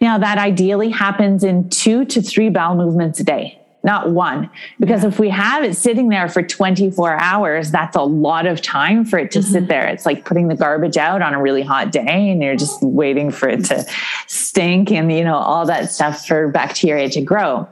Now, 0.00 0.18
that 0.18 0.38
ideally 0.38 0.90
happens 0.90 1.42
in 1.42 1.68
two 1.70 2.04
to 2.06 2.22
three 2.22 2.50
bowel 2.50 2.76
movements 2.76 3.18
a 3.20 3.24
day 3.24 3.60
not 3.86 4.10
one. 4.10 4.50
Because 4.78 5.02
yeah. 5.02 5.08
if 5.08 5.18
we 5.18 5.30
have 5.30 5.64
it 5.64 5.74
sitting 5.76 6.08
there 6.08 6.28
for 6.28 6.42
24 6.42 7.18
hours, 7.18 7.70
that's 7.70 7.96
a 7.96 8.02
lot 8.02 8.44
of 8.44 8.60
time 8.60 9.04
for 9.04 9.18
it 9.18 9.30
to 9.30 9.38
mm-hmm. 9.38 9.52
sit 9.52 9.68
there. 9.68 9.86
It's 9.86 10.04
like 10.04 10.24
putting 10.26 10.48
the 10.48 10.56
garbage 10.56 10.96
out 10.96 11.22
on 11.22 11.32
a 11.32 11.40
really 11.40 11.62
hot 11.62 11.92
day 11.92 12.30
and 12.30 12.42
you're 12.42 12.56
just 12.56 12.82
waiting 12.82 13.30
for 13.30 13.48
it 13.48 13.64
to 13.66 13.86
stink 14.26 14.90
and, 14.90 15.10
you 15.10 15.24
know, 15.24 15.36
all 15.36 15.64
that 15.66 15.90
stuff 15.90 16.26
for 16.26 16.48
bacteria 16.48 17.08
to 17.10 17.22
grow. 17.22 17.66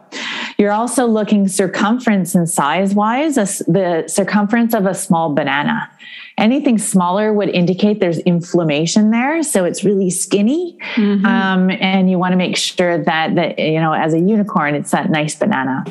You're 0.57 0.73
also 0.73 1.07
looking 1.07 1.49
circumference 1.49 2.35
and 2.35 2.49
size 2.49 2.95
wise, 2.95 3.35
the 3.35 4.05
circumference 4.07 4.73
of 4.73 4.87
a 4.87 4.95
small 4.95 5.35
banana. 5.35 5.91
Anything 6.37 6.79
smaller 6.79 7.33
would 7.33 7.49
indicate 7.49 8.01
there's 8.01 8.19
inflammation 8.21 9.11
there. 9.11 9.43
So 9.45 9.65
it's 9.65 9.85
really 9.85 10.11
skinny. 10.11 10.77
Mm-hmm. 10.95 11.25
Um, 11.25 11.71
and 11.71 12.11
you 12.11 12.19
want 12.19 12.33
to 12.33 12.37
make 12.37 12.57
sure 12.57 13.03
that, 13.03 13.37
that, 13.37 13.59
you 13.59 13.81
know, 13.81 13.93
as 13.93 14.15
a 14.15 14.19
unicorn, 14.19 14.75
it's 14.75 14.91
that 14.91 15.11
nice 15.11 15.37
banana. 15.37 15.85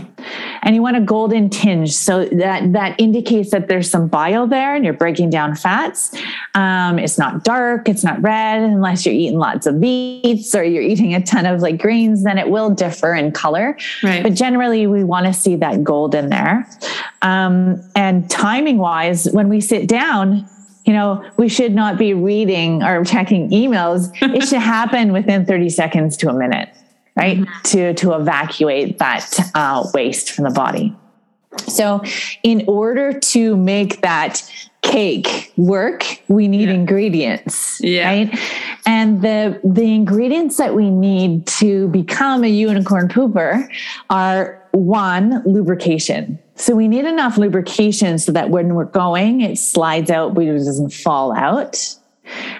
And 0.61 0.75
you 0.75 0.81
want 0.81 0.97
a 0.97 1.01
golden 1.01 1.49
tinge. 1.49 1.93
So 1.93 2.25
that, 2.25 2.73
that 2.73 2.99
indicates 2.99 3.51
that 3.51 3.67
there's 3.67 3.89
some 3.89 4.07
bile 4.07 4.47
there 4.47 4.75
and 4.75 4.83
you're 4.83 4.93
breaking 4.93 5.29
down 5.29 5.55
fats. 5.55 6.15
Um, 6.55 6.99
it's 6.99 7.17
not 7.17 7.43
dark, 7.43 7.89
it's 7.89 8.03
not 8.03 8.21
red, 8.21 8.61
unless 8.61 9.05
you're 9.05 9.15
eating 9.15 9.37
lots 9.39 9.65
of 9.65 9.79
beets 9.79 10.53
or 10.55 10.63
you're 10.63 10.83
eating 10.83 11.13
a 11.13 11.21
ton 11.21 11.45
of 11.45 11.61
like 11.61 11.79
greens, 11.79 12.23
then 12.23 12.37
it 12.37 12.49
will 12.49 12.69
differ 12.69 13.13
in 13.13 13.31
color. 13.31 13.77
Right. 14.01 14.23
But 14.23 14.33
generally, 14.33 14.87
we 14.87 15.03
want 15.03 15.25
to 15.25 15.33
see 15.33 15.55
that 15.57 15.83
gold 15.83 16.15
in 16.15 16.29
there. 16.29 16.67
Um, 17.21 17.81
and 17.95 18.29
timing 18.29 18.77
wise, 18.77 19.29
when 19.31 19.49
we 19.49 19.61
sit 19.61 19.87
down, 19.87 20.47
you 20.85 20.93
know, 20.93 21.23
we 21.37 21.47
should 21.47 21.73
not 21.73 21.97
be 21.97 22.13
reading 22.13 22.83
or 22.83 23.03
checking 23.05 23.49
emails. 23.51 24.11
it 24.21 24.47
should 24.47 24.59
happen 24.61 25.13
within 25.13 25.45
30 25.45 25.69
seconds 25.69 26.17
to 26.17 26.29
a 26.29 26.33
minute, 26.33 26.69
right? 27.15 27.39
Mm-hmm. 27.39 27.61
To, 27.63 27.93
to 27.93 28.13
evacuate 28.13 28.99
that 28.99 29.51
uh, 29.55 29.87
waste 29.93 30.31
from 30.31 30.45
the 30.45 30.51
body. 30.51 30.95
So, 31.67 32.01
in 32.41 32.65
order 32.67 33.19
to 33.19 33.55
make 33.55 34.01
that 34.01 34.41
cake 34.81 35.53
work, 35.55 36.03
we 36.27 36.47
need 36.47 36.69
yeah. 36.69 36.73
ingredients, 36.73 37.79
yeah. 37.79 38.07
right? 38.07 38.39
And 38.87 39.21
the 39.21 39.61
the 39.63 39.93
ingredients 39.93 40.57
that 40.57 40.73
we 40.73 40.89
need 40.89 41.45
to 41.59 41.89
become 41.89 42.43
a 42.43 42.47
unicorn 42.47 43.07
pooper 43.07 43.69
are 44.09 44.67
one 44.71 45.43
lubrication 45.45 46.39
so 46.55 46.75
we 46.75 46.87
need 46.87 47.05
enough 47.05 47.37
lubrication 47.37 48.19
so 48.19 48.31
that 48.31 48.49
when 48.49 48.75
we're 48.75 48.85
going, 48.85 49.41
it 49.41 49.57
slides 49.57 50.11
out, 50.11 50.33
but 50.33 50.43
it 50.43 50.53
doesn't 50.53 50.93
fall 50.93 51.35
out. 51.35 51.95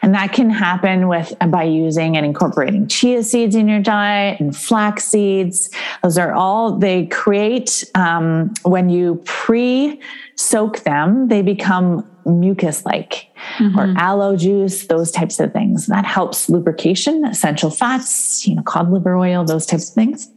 And 0.02 0.14
that 0.14 0.34
can 0.34 0.50
happen 0.50 1.08
with 1.08 1.34
by 1.50 1.64
using 1.64 2.18
and 2.18 2.26
incorporating 2.26 2.88
chia 2.88 3.24
seeds 3.24 3.56
in 3.56 3.68
your 3.68 3.80
diet 3.80 4.40
and 4.40 4.56
flax 4.56 5.06
seeds. 5.06 5.70
Those 6.02 6.18
are 6.18 6.34
all 6.34 6.78
they 6.78 7.06
create 7.06 7.86
um, 7.96 8.54
when 8.64 8.90
you 8.90 9.22
pre 9.26 10.02
soak 10.36 10.82
them, 10.82 11.28
they 11.30 11.42
become 11.42 12.08
mucus 12.26 12.86
like 12.86 13.28
mm-hmm. 13.58 13.78
or 13.78 13.94
aloe 13.98 14.36
juice, 14.36 14.88
those 14.88 15.12
types 15.12 15.40
of 15.40 15.54
things. 15.54 15.88
That 15.88 16.06
helps 16.06 16.50
lubrication, 16.50 17.26
essential 17.26 17.70
fats, 17.70 18.46
you 18.48 18.56
know, 18.56 18.64
cod 18.64 18.92
liver 18.92 19.16
oil, 19.16 19.44
those 19.44 19.66
types 19.66 19.90
of 19.90 19.96
things. 19.96 20.30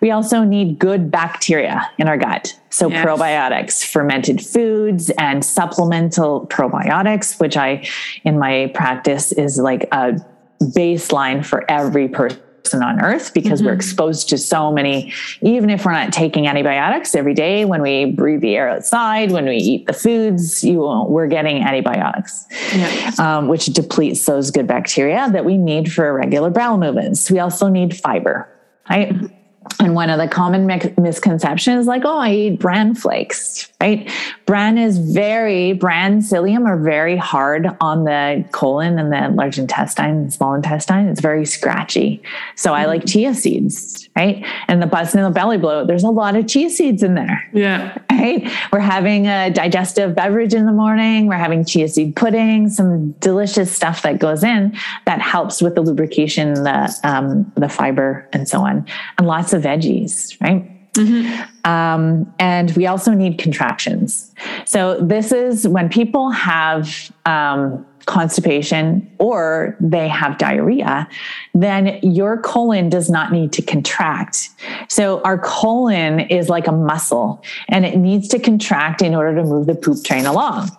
We 0.00 0.10
also 0.10 0.44
need 0.44 0.78
good 0.78 1.10
bacteria 1.10 1.90
in 1.98 2.08
our 2.08 2.16
gut. 2.16 2.58
So, 2.70 2.88
yes. 2.88 3.04
probiotics, 3.04 3.84
fermented 3.84 4.44
foods, 4.44 5.10
and 5.10 5.44
supplemental 5.44 6.46
probiotics, 6.48 7.38
which 7.38 7.56
I, 7.56 7.86
in 8.24 8.38
my 8.38 8.70
practice, 8.74 9.32
is 9.32 9.58
like 9.58 9.88
a 9.92 10.14
baseline 10.60 11.44
for 11.44 11.68
every 11.70 12.08
person 12.08 12.40
on 12.82 13.00
earth 13.00 13.34
because 13.34 13.58
mm-hmm. 13.58 13.68
we're 13.68 13.74
exposed 13.74 14.28
to 14.28 14.38
so 14.38 14.72
many 14.72 15.12
even 15.42 15.68
if 15.68 15.84
we're 15.84 15.92
not 15.92 16.12
taking 16.12 16.46
antibiotics 16.46 17.14
every 17.14 17.34
day 17.34 17.64
when 17.64 17.82
we 17.82 18.04
breathe 18.04 18.40
the 18.40 18.54
air 18.54 18.68
outside 18.68 19.32
when 19.32 19.44
we 19.44 19.56
eat 19.56 19.86
the 19.86 19.92
foods 19.92 20.62
you 20.62 20.80
we're 21.08 21.26
getting 21.26 21.62
antibiotics 21.62 22.46
yeah. 22.72 23.10
um, 23.18 23.48
which 23.48 23.66
depletes 23.66 24.24
those 24.26 24.50
good 24.50 24.66
bacteria 24.66 25.28
that 25.32 25.44
we 25.44 25.58
need 25.58 25.92
for 25.92 26.14
regular 26.14 26.50
bowel 26.50 26.78
movements 26.78 27.30
we 27.30 27.40
also 27.40 27.68
need 27.68 27.96
fiber 27.96 28.48
right 28.88 29.10
mm-hmm 29.10 29.41
and 29.78 29.94
one 29.94 30.10
of 30.10 30.18
the 30.18 30.28
common 30.28 30.66
misconceptions 30.98 31.86
like 31.86 32.02
oh 32.04 32.18
i 32.18 32.32
eat 32.32 32.58
bran 32.58 32.94
flakes 32.94 33.72
right? 33.82 34.08
Bran 34.46 34.78
is 34.78 34.98
very 34.98 35.72
bran 35.72 36.20
psyllium 36.20 36.66
are 36.66 36.78
very 36.78 37.16
hard 37.16 37.68
on 37.80 38.04
the 38.04 38.44
colon 38.52 38.98
and 38.98 39.12
the 39.12 39.34
large 39.34 39.58
intestine 39.58 40.04
and 40.04 40.32
small 40.32 40.54
intestine. 40.54 41.08
It's 41.08 41.20
very 41.20 41.44
scratchy. 41.44 42.22
So 42.54 42.74
i 42.74 42.86
like 42.86 43.04
chia 43.04 43.34
seeds 43.34 44.08
right? 44.16 44.44
And 44.68 44.80
the 44.82 44.86
butts 44.86 45.14
and 45.14 45.24
the 45.24 45.30
belly 45.30 45.58
bloat 45.58 45.86
there's 45.88 46.04
a 46.04 46.10
lot 46.10 46.36
of 46.36 46.46
chia 46.46 46.70
seeds 46.70 47.02
in 47.02 47.14
there 47.14 47.48
yeah. 47.52 47.98
right? 48.10 48.48
We're 48.72 48.80
having 48.80 49.26
a 49.26 49.50
digestive 49.50 50.14
beverage 50.14 50.54
in 50.54 50.66
the 50.66 50.72
morning. 50.72 51.26
We're 51.26 51.36
having 51.36 51.64
chia 51.64 51.88
seed 51.88 52.14
pudding 52.14 52.68
some 52.68 53.12
delicious 53.12 53.74
stuff 53.74 54.02
that 54.02 54.18
goes 54.18 54.44
in 54.44 54.76
that 55.06 55.20
helps 55.20 55.60
with 55.60 55.74
the 55.74 55.80
lubrication 55.80 56.54
the 56.54 56.94
um, 57.02 57.50
the 57.56 57.68
fiber 57.68 58.28
and 58.32 58.48
so 58.48 58.60
on. 58.60 58.86
And 59.18 59.26
lots 59.26 59.51
of 59.52 59.62
veggies, 59.62 60.40
right? 60.40 60.68
Mm-hmm. 60.94 61.68
Um, 61.70 62.32
and 62.38 62.70
we 62.72 62.86
also 62.86 63.12
need 63.12 63.38
contractions. 63.38 64.34
So, 64.66 65.00
this 65.00 65.32
is 65.32 65.66
when 65.66 65.88
people 65.88 66.30
have 66.30 67.10
um, 67.24 67.86
constipation 68.04 69.10
or 69.18 69.76
they 69.80 70.06
have 70.08 70.36
diarrhea, 70.36 71.08
then 71.54 71.98
your 72.02 72.36
colon 72.42 72.90
does 72.90 73.08
not 73.08 73.32
need 73.32 73.52
to 73.54 73.62
contract. 73.62 74.50
So, 74.88 75.22
our 75.22 75.38
colon 75.38 76.20
is 76.20 76.50
like 76.50 76.66
a 76.66 76.72
muscle 76.72 77.42
and 77.68 77.86
it 77.86 77.96
needs 77.96 78.28
to 78.28 78.38
contract 78.38 79.00
in 79.00 79.14
order 79.14 79.36
to 79.36 79.44
move 79.44 79.66
the 79.66 79.74
poop 79.74 80.04
train 80.04 80.26
along 80.26 80.76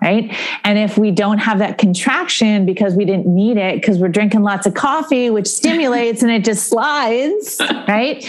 right? 0.00 0.34
And 0.64 0.78
if 0.78 0.96
we 0.96 1.10
don't 1.10 1.38
have 1.38 1.58
that 1.58 1.78
contraction 1.78 2.66
because 2.66 2.94
we 2.94 3.04
didn't 3.04 3.26
need 3.26 3.56
it 3.56 3.80
because 3.80 3.98
we're 3.98 4.08
drinking 4.08 4.42
lots 4.42 4.66
of 4.66 4.74
coffee, 4.74 5.30
which 5.30 5.46
stimulates 5.60 6.22
and 6.22 6.30
it 6.30 6.44
just 6.44 6.68
slides, 6.68 7.60
right? 7.88 8.26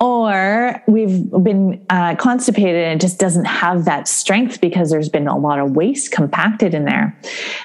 Or 0.00 0.80
we've 0.86 1.28
been 1.30 1.84
uh, 1.90 2.14
constipated 2.14 2.84
and 2.84 3.00
it 3.00 3.04
just 3.04 3.18
doesn't 3.18 3.46
have 3.46 3.84
that 3.86 4.06
strength 4.06 4.60
because 4.60 4.90
there's 4.90 5.08
been 5.08 5.26
a 5.26 5.36
lot 5.36 5.58
of 5.58 5.72
waste 5.72 6.12
compacted 6.12 6.72
in 6.72 6.84
there, 6.84 7.18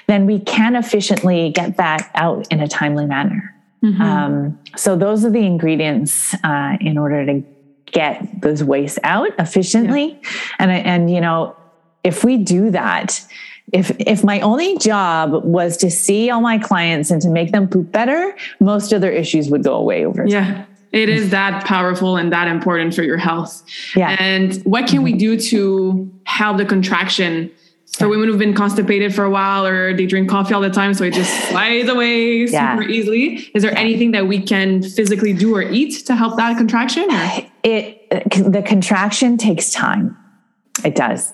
then 0.08 0.26
we 0.26 0.40
can 0.40 0.74
efficiently 0.74 1.50
get 1.50 1.76
that 1.76 2.10
out 2.16 2.48
in 2.50 2.60
a 2.60 2.66
timely 2.66 3.06
manner. 3.06 3.54
Mm-hmm. 3.84 4.02
Um, 4.02 4.58
so 4.76 4.96
those 4.96 5.24
are 5.24 5.30
the 5.30 5.44
ingredients 5.44 6.34
uh, 6.42 6.76
in 6.80 6.98
order 6.98 7.24
to 7.24 7.44
get 7.86 8.40
those 8.40 8.64
waste 8.64 8.98
out 9.04 9.30
efficiently. 9.38 10.18
Yeah. 10.20 10.28
And 10.58 10.70
and 10.70 11.10
you 11.10 11.20
know 11.20 11.56
if 12.04 12.22
we 12.22 12.36
do 12.36 12.70
that, 12.70 13.26
if 13.72 13.90
if 13.98 14.22
my 14.22 14.40
only 14.40 14.78
job 14.78 15.44
was 15.44 15.76
to 15.78 15.90
see 15.90 16.30
all 16.30 16.40
my 16.40 16.58
clients 16.58 17.10
and 17.10 17.20
to 17.22 17.30
make 17.30 17.50
them 17.50 17.68
poop 17.68 17.90
better, 17.90 18.36
most 18.60 18.92
of 18.92 19.00
their 19.00 19.12
issues 19.12 19.48
would 19.50 19.64
go 19.64 19.74
away 19.74 20.04
over 20.04 20.22
time. 20.24 20.28
Yeah. 20.28 20.64
It 20.92 21.08
is 21.08 21.30
that 21.30 21.64
powerful 21.64 22.16
and 22.16 22.32
that 22.32 22.46
important 22.46 22.94
for 22.94 23.02
your 23.02 23.16
health. 23.16 23.64
Yeah. 23.96 24.16
And 24.20 24.54
what 24.62 24.86
can 24.86 25.02
we 25.02 25.12
do 25.12 25.36
to 25.36 26.08
help 26.24 26.58
the 26.58 26.64
contraction 26.64 27.50
for 27.98 28.08
women 28.08 28.28
who've 28.28 28.38
been 28.38 28.54
constipated 28.54 29.12
for 29.12 29.24
a 29.24 29.30
while 29.30 29.66
or 29.66 29.96
they 29.96 30.06
drink 30.06 30.28
coffee 30.28 30.54
all 30.54 30.60
the 30.60 30.70
time, 30.70 30.94
so 30.94 31.04
it 31.04 31.12
just 31.12 31.32
slides 31.48 31.88
away 31.88 32.44
yeah. 32.44 32.76
super 32.76 32.88
easily. 32.88 33.50
Is 33.54 33.62
there 33.62 33.76
anything 33.76 34.12
that 34.12 34.28
we 34.28 34.40
can 34.40 34.82
physically 34.82 35.32
do 35.32 35.54
or 35.56 35.62
eat 35.62 36.06
to 36.06 36.14
help 36.14 36.36
that 36.36 36.56
contraction? 36.56 37.10
Or? 37.10 37.46
It 37.64 38.08
the 38.10 38.62
contraction 38.64 39.36
takes 39.36 39.72
time. 39.72 40.16
It 40.84 40.94
does. 40.94 41.32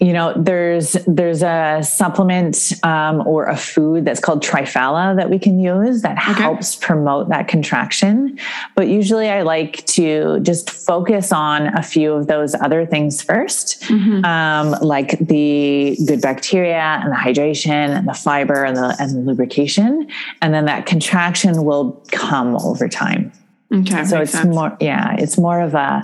You 0.00 0.12
know, 0.12 0.32
there's 0.36 0.92
there's 1.06 1.42
a 1.42 1.80
supplement 1.82 2.72
um, 2.82 3.26
or 3.26 3.46
a 3.46 3.56
food 3.56 4.04
that's 4.04 4.20
called 4.20 4.42
Triphala 4.42 5.16
that 5.16 5.28
we 5.28 5.38
can 5.38 5.60
use 5.60 6.02
that 6.02 6.16
okay. 6.16 6.42
helps 6.42 6.76
promote 6.76 7.28
that 7.28 7.46
contraction. 7.46 8.38
But 8.74 8.88
usually, 8.88 9.28
I 9.28 9.42
like 9.42 9.84
to 9.86 10.40
just 10.40 10.70
focus 10.70 11.32
on 11.32 11.66
a 11.76 11.82
few 11.82 12.12
of 12.12 12.26
those 12.26 12.54
other 12.54 12.86
things 12.86 13.22
1st 13.24 13.82
mm-hmm. 13.88 14.24
um, 14.24 14.80
like 14.80 15.18
the 15.18 15.96
good 16.06 16.22
bacteria 16.22 17.00
and 17.02 17.12
the 17.12 17.16
hydration 17.16 17.96
and 17.96 18.08
the 18.08 18.14
fiber 18.14 18.64
and 18.64 18.76
the 18.76 18.96
and 18.98 19.10
the 19.14 19.20
lubrication, 19.20 20.08
and 20.40 20.54
then 20.54 20.64
that 20.64 20.86
contraction 20.86 21.64
will 21.64 22.02
come 22.12 22.56
over 22.56 22.88
time. 22.88 23.32
Okay. 23.72 24.04
So 24.04 24.20
it's 24.20 24.32
sense. 24.32 24.54
more, 24.54 24.76
yeah, 24.80 25.16
it's 25.18 25.36
more 25.36 25.60
of 25.60 25.74
a 25.74 26.02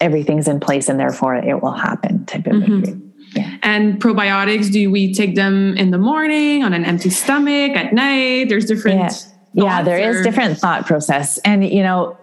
everything's 0.00 0.48
in 0.48 0.60
place 0.60 0.88
and 0.88 0.98
therefore 0.98 1.36
it 1.36 1.62
will 1.62 1.72
happen 1.72 2.24
type 2.26 2.46
of 2.46 2.54
mm-hmm. 2.54 3.08
Yeah. 3.34 3.58
And 3.62 4.00
probiotics, 4.00 4.70
do 4.70 4.90
we 4.90 5.12
take 5.12 5.34
them 5.34 5.76
in 5.76 5.90
the 5.90 5.98
morning 5.98 6.62
on 6.62 6.72
an 6.72 6.84
empty 6.84 7.10
stomach 7.10 7.72
at 7.72 7.92
night? 7.92 8.48
There's 8.48 8.66
different. 8.66 9.26
Yeah, 9.52 9.64
yeah 9.64 9.82
there 9.82 10.08
or... 10.08 10.18
is 10.18 10.22
different 10.24 10.58
thought 10.58 10.86
process. 10.86 11.38
And, 11.38 11.64
you 11.68 11.82
know, 11.82 12.16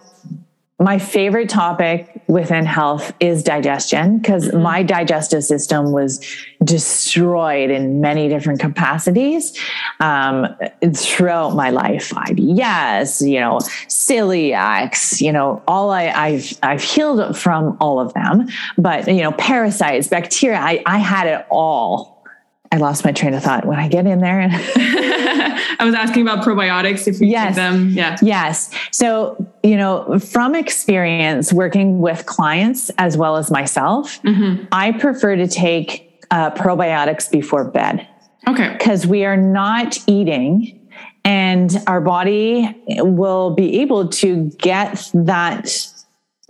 my 0.81 0.97
favorite 0.97 1.47
topic 1.47 2.09
within 2.27 2.65
health 2.65 3.13
is 3.19 3.43
digestion 3.43 4.17
because 4.17 4.47
mm-hmm. 4.47 4.61
my 4.61 4.81
digestive 4.81 5.43
system 5.43 5.91
was 5.91 6.19
destroyed 6.63 7.69
in 7.69 8.01
many 8.01 8.27
different 8.27 8.59
capacities 8.59 9.57
um, 9.99 10.47
throughout 10.95 11.55
my 11.55 11.69
life. 11.69 12.09
IBS, 12.09 13.27
you 13.27 13.39
know, 13.39 13.57
celiacs, 13.87 15.21
you 15.21 15.31
know, 15.31 15.61
all 15.67 15.91
I, 15.91 16.31
have 16.31 16.59
I've 16.63 16.83
healed 16.83 17.37
from 17.37 17.77
all 17.79 17.99
of 17.99 18.13
them, 18.13 18.47
but 18.77 19.07
you 19.07 19.21
know, 19.21 19.31
parasites, 19.33 20.07
bacteria, 20.07 20.59
I, 20.59 20.81
I 20.85 20.97
had 20.97 21.27
it 21.27 21.45
all 21.49 22.10
I 22.71 22.77
lost 22.77 23.03
my 23.03 23.11
train 23.11 23.33
of 23.33 23.43
thought 23.43 23.65
when 23.65 23.79
I 23.79 23.87
get 23.87 24.07
in 24.07 24.19
there. 24.19 24.39
And 24.39 24.53
I 25.79 25.83
was 25.83 25.93
asking 25.93 26.21
about 26.21 26.43
probiotics 26.43 27.07
if 27.07 27.19
you 27.19 27.27
yes. 27.27 27.55
them. 27.55 27.89
Yeah. 27.89 28.17
Yes. 28.21 28.73
So, 28.91 29.45
you 29.61 29.75
know, 29.75 30.19
from 30.19 30.55
experience 30.55 31.51
working 31.51 31.99
with 31.99 32.25
clients 32.25 32.89
as 32.97 33.17
well 33.17 33.35
as 33.35 33.51
myself, 33.51 34.21
mm-hmm. 34.23 34.65
I 34.71 34.93
prefer 34.93 35.35
to 35.35 35.47
take 35.47 36.25
uh, 36.31 36.51
probiotics 36.51 37.29
before 37.29 37.65
bed. 37.65 38.07
Okay. 38.47 38.71
Because 38.77 39.05
we 39.05 39.25
are 39.25 39.37
not 39.37 39.97
eating 40.07 40.79
and 41.23 41.77
our 41.87 42.01
body 42.01 42.75
will 42.87 43.51
be 43.51 43.81
able 43.81 44.07
to 44.07 44.49
get 44.57 45.09
that 45.13 45.87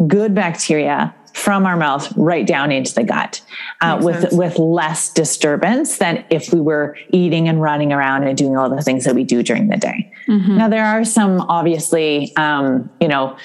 good 0.07 0.34
bacteria 0.34 1.13
from 1.34 1.66
our 1.66 1.78
mouth 1.78 2.12
right 2.18 2.46
down 2.46 2.72
into 2.72 2.94
the 2.94 3.04
gut 3.04 3.42
uh, 3.82 4.00
with 4.02 4.22
sense. 4.22 4.34
with 4.34 4.60
less 4.60 5.12
disturbance 5.12 5.98
than 5.98 6.24
if 6.30 6.54
we 6.54 6.60
were 6.60 6.98
eating 7.10 7.48
and 7.48 7.62
running 7.62 7.94
around 7.94 8.24
and 8.24 8.38
doing 8.38 8.58
all 8.58 8.70
the 8.70 8.82
things 8.82 9.06
that 9.06 9.16
we 9.16 9.24
do 9.24 9.42
during 9.44 9.68
the 9.68 9.78
day. 9.78 10.12
Mm-hmm. 10.28 10.58
Now 10.58 10.70
there 10.70 10.86
are 10.86 11.04
some 11.04 11.42
obviously 11.42 12.36
um, 12.36 12.90
you 13.00 13.08
know 13.08 13.38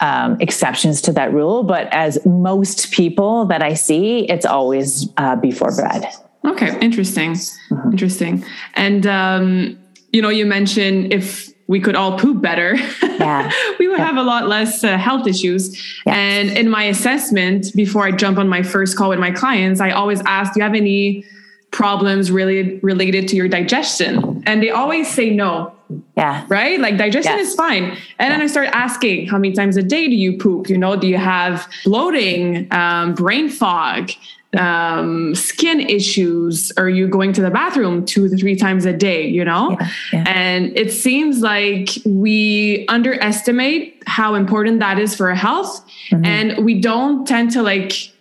um, 0.00 0.36
exceptions 0.40 1.00
to 1.02 1.12
that 1.12 1.32
rule, 1.32 1.62
but 1.62 1.88
as 1.92 2.24
most 2.26 2.90
people 2.90 3.46
that 3.46 3.62
I 3.62 3.74
see, 3.74 4.28
it's 4.28 4.44
always 4.44 5.08
uh, 5.16 5.36
before 5.36 5.74
bed. 5.76 6.06
Okay, 6.44 6.76
interesting, 6.80 7.32
mm-hmm. 7.32 7.92
interesting. 7.92 8.44
And 8.74 9.06
um, 9.06 9.78
you 10.12 10.20
know, 10.20 10.28
you 10.28 10.44
mentioned 10.44 11.12
if 11.12 11.51
we 11.72 11.80
could 11.80 11.96
all 11.96 12.18
poop 12.18 12.42
better, 12.42 12.76
yeah. 13.02 13.50
we 13.78 13.88
would 13.88 13.98
yeah. 13.98 14.04
have 14.04 14.18
a 14.18 14.22
lot 14.22 14.46
less 14.46 14.84
uh, 14.84 14.98
health 14.98 15.26
issues. 15.26 15.74
And 16.04 16.50
in 16.50 16.68
my 16.68 16.84
assessment, 16.84 17.74
before 17.74 18.04
I 18.04 18.10
jump 18.10 18.36
on 18.36 18.46
my 18.46 18.62
first 18.62 18.94
call 18.94 19.08
with 19.08 19.18
my 19.18 19.30
clients, 19.30 19.80
I 19.80 19.90
always 19.90 20.20
ask, 20.26 20.52
do 20.52 20.60
you 20.60 20.64
have 20.64 20.74
any 20.74 21.24
problems 21.70 22.30
really 22.30 22.78
related 22.80 23.26
to 23.28 23.36
your 23.36 23.48
digestion? 23.48 24.42
And 24.46 24.62
they 24.62 24.68
always 24.68 25.08
say 25.08 25.30
no. 25.30 25.72
Yeah. 26.16 26.44
Right? 26.48 26.78
Like 26.80 26.96
digestion 26.96 27.38
is 27.38 27.54
fine. 27.54 27.84
And 27.84 27.96
yeah. 28.18 28.28
then 28.30 28.42
I 28.42 28.46
start 28.46 28.68
asking, 28.72 29.26
how 29.26 29.38
many 29.38 29.54
times 29.54 29.76
a 29.76 29.82
day 29.82 30.08
do 30.08 30.14
you 30.14 30.38
poop? 30.38 30.68
You 30.68 30.78
know, 30.78 30.96
do 30.96 31.06
you 31.06 31.18
have 31.18 31.68
bloating, 31.84 32.72
um, 32.72 33.14
brain 33.14 33.48
fog? 33.48 34.10
um, 34.58 35.34
skin 35.34 35.80
issues 35.80 36.72
are 36.76 36.88
you 36.88 37.08
going 37.08 37.32
to 37.32 37.40
the 37.40 37.50
bathroom 37.50 38.04
two 38.04 38.28
to 38.28 38.36
three 38.36 38.54
times 38.54 38.84
a 38.84 38.92
day 38.92 39.26
you 39.26 39.44
know 39.44 39.76
yeah, 39.80 39.88
yeah. 40.12 40.24
and 40.26 40.76
it 40.76 40.92
seems 40.92 41.40
like 41.40 41.88
we 42.04 42.84
underestimate 42.88 44.02
how 44.06 44.34
important 44.34 44.78
that 44.80 44.98
is 44.98 45.14
for 45.14 45.30
our 45.30 45.34
health 45.34 45.84
mm-hmm. 46.10 46.24
and 46.24 46.64
we 46.64 46.78
don't 46.78 47.26
tend 47.26 47.50
to 47.50 47.62
like 47.62 48.11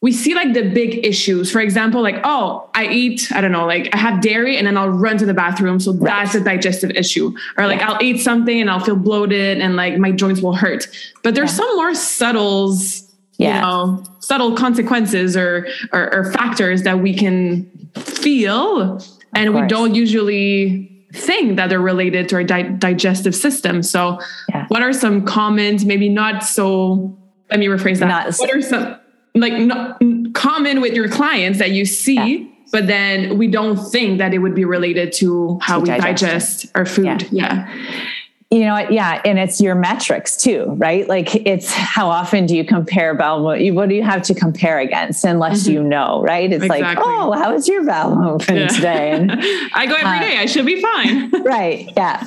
we 0.00 0.12
see 0.12 0.34
like 0.34 0.54
the 0.54 0.70
big 0.70 1.04
issues. 1.04 1.50
For 1.50 1.60
example 1.60 2.02
like 2.02 2.20
oh 2.24 2.68
i 2.74 2.86
eat 2.86 3.32
i 3.32 3.40
don't 3.40 3.52
know 3.52 3.66
like 3.66 3.92
i 3.94 3.98
have 3.98 4.20
dairy 4.20 4.56
and 4.56 4.66
then 4.66 4.76
i'll 4.76 4.88
run 4.88 5.18
to 5.18 5.26
the 5.26 5.34
bathroom. 5.34 5.80
So 5.80 5.92
right. 5.92 6.24
that's 6.24 6.34
a 6.34 6.40
digestive 6.40 6.90
issue. 6.90 7.34
Or 7.56 7.66
like 7.66 7.80
yeah. 7.80 7.90
i'll 7.90 8.02
eat 8.02 8.18
something 8.18 8.60
and 8.60 8.70
i'll 8.70 8.80
feel 8.80 8.96
bloated 8.96 9.58
and 9.58 9.76
like 9.76 9.98
my 9.98 10.12
joints 10.12 10.40
will 10.40 10.54
hurt. 10.54 10.88
But 11.22 11.34
there's 11.34 11.52
some 11.52 11.76
more 11.76 11.94
subtles 11.94 13.04
yeah. 13.38 13.56
you 13.56 13.60
know 13.62 14.04
subtle 14.20 14.54
consequences 14.54 15.36
or, 15.36 15.66
or, 15.92 16.14
or 16.14 16.32
factors 16.32 16.82
that 16.82 17.00
we 17.00 17.14
can 17.14 17.64
feel 17.94 19.00
and 19.34 19.54
we 19.54 19.66
don't 19.66 19.94
usually 19.94 20.84
think 21.14 21.56
that 21.56 21.68
they're 21.68 21.80
related 21.80 22.28
to 22.28 22.36
our 22.36 22.44
di- 22.44 22.62
digestive 22.62 23.34
system. 23.34 23.82
So 23.82 24.20
yeah. 24.48 24.66
what 24.68 24.82
are 24.82 24.92
some 24.92 25.24
common 25.24 25.78
maybe 25.86 26.08
not 26.08 26.44
so 26.44 27.16
let 27.50 27.58
me 27.58 27.66
rephrase 27.66 27.98
that. 28.00 28.08
Not 28.08 28.34
what 28.36 28.54
are 28.54 28.60
some 28.60 28.98
like 29.40 29.54
not, 29.54 30.00
common 30.34 30.80
with 30.80 30.92
your 30.92 31.08
clients 31.08 31.58
that 31.58 31.70
you 31.70 31.84
see 31.84 32.14
yeah. 32.14 32.46
but 32.72 32.86
then 32.86 33.38
we 33.38 33.48
don't 33.48 33.76
think 33.90 34.18
that 34.18 34.34
it 34.34 34.38
would 34.38 34.54
be 34.54 34.64
related 34.64 35.12
to 35.12 35.58
how 35.62 35.76
to 35.76 35.82
we 35.82 35.86
digest, 35.88 36.12
digest 36.12 36.76
our 36.76 36.86
food 36.86 37.28
yeah. 37.30 37.66
yeah 37.66 38.08
you 38.50 38.60
know 38.60 38.78
yeah 38.88 39.20
and 39.26 39.38
it's 39.38 39.60
your 39.60 39.74
metrics 39.74 40.34
too 40.34 40.64
right 40.78 41.06
like 41.06 41.34
it's 41.46 41.70
how 41.70 42.08
often 42.08 42.46
do 42.46 42.56
you 42.56 42.64
compare 42.64 43.14
bowel 43.14 43.42
what 43.42 43.88
do 43.88 43.94
you 43.94 44.02
have 44.02 44.22
to 44.22 44.34
compare 44.34 44.78
against 44.78 45.22
unless 45.24 45.64
mm-hmm. 45.64 45.72
you 45.72 45.82
know 45.82 46.22
right 46.22 46.50
it's 46.50 46.64
exactly. 46.64 46.86
like 46.86 46.98
oh 46.98 47.32
how 47.32 47.52
was 47.52 47.68
your 47.68 47.84
bowel 47.84 48.16
movement 48.16 48.58
yeah. 48.60 48.68
today 48.68 49.10
and 49.10 49.32
i 49.74 49.84
go 49.86 49.94
every 49.94 50.18
uh, 50.18 50.20
day. 50.20 50.38
i 50.38 50.46
should 50.46 50.64
be 50.64 50.80
fine 50.80 51.30
right 51.42 51.90
yeah 51.94 52.24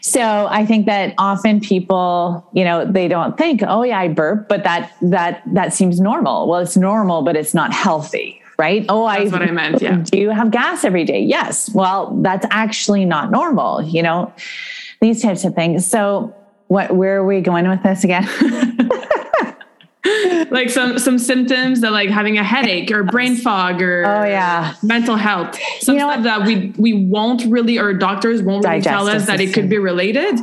so 0.00 0.46
i 0.48 0.64
think 0.64 0.86
that 0.86 1.12
often 1.18 1.60
people 1.60 2.48
you 2.52 2.62
know 2.62 2.84
they 2.84 3.08
don't 3.08 3.36
think 3.36 3.60
oh 3.66 3.82
yeah 3.82 3.98
i 3.98 4.06
burp 4.06 4.48
but 4.48 4.62
that 4.62 4.94
that 5.02 5.42
that 5.52 5.74
seems 5.74 5.98
normal 5.98 6.48
well 6.48 6.60
it's 6.60 6.76
normal 6.76 7.22
but 7.22 7.36
it's 7.36 7.54
not 7.54 7.72
healthy 7.72 8.40
right? 8.56 8.86
Oh, 8.88 9.08
that's 9.08 9.32
I, 9.32 9.36
what 9.36 9.42
I 9.42 9.50
meant. 9.50 9.82
Yeah. 9.82 9.96
Do 9.96 10.16
you 10.16 10.30
have 10.30 10.52
gas 10.52 10.84
every 10.84 11.02
day? 11.02 11.20
Yes. 11.20 11.68
Well, 11.74 12.16
that's 12.22 12.46
actually 12.50 13.04
not 13.04 13.32
normal. 13.32 13.82
You 13.82 14.04
know, 14.04 14.32
these 15.04 15.22
types 15.22 15.44
of 15.44 15.54
things. 15.54 15.86
So, 15.86 16.34
what 16.68 16.96
where 16.96 17.16
are 17.16 17.26
we 17.26 17.40
going 17.40 17.68
with 17.68 17.82
this 17.82 18.04
again? 18.04 18.28
like 20.50 20.68
some 20.68 20.98
some 20.98 21.18
symptoms 21.18 21.80
that 21.80 21.92
like 21.92 22.10
having 22.10 22.36
a 22.36 22.44
headache 22.44 22.90
or 22.90 23.02
brain 23.04 23.36
fog 23.36 23.80
or 23.80 24.04
oh 24.06 24.24
yeah 24.24 24.74
mental 24.82 25.16
health 25.16 25.58
some 25.80 25.94
you 25.94 26.00
know 26.00 26.10
stuff 26.10 26.18
what? 26.18 26.24
that 26.24 26.46
we 26.46 26.74
we 26.76 26.92
won't 26.92 27.42
really 27.46 27.78
or 27.78 27.94
doctors 27.94 28.42
won't 28.42 28.64
really 28.64 28.82
tell 28.82 29.08
us 29.08 29.26
that 29.26 29.40
it 29.40 29.54
could 29.54 29.68
be 29.68 29.78
related 29.78 30.38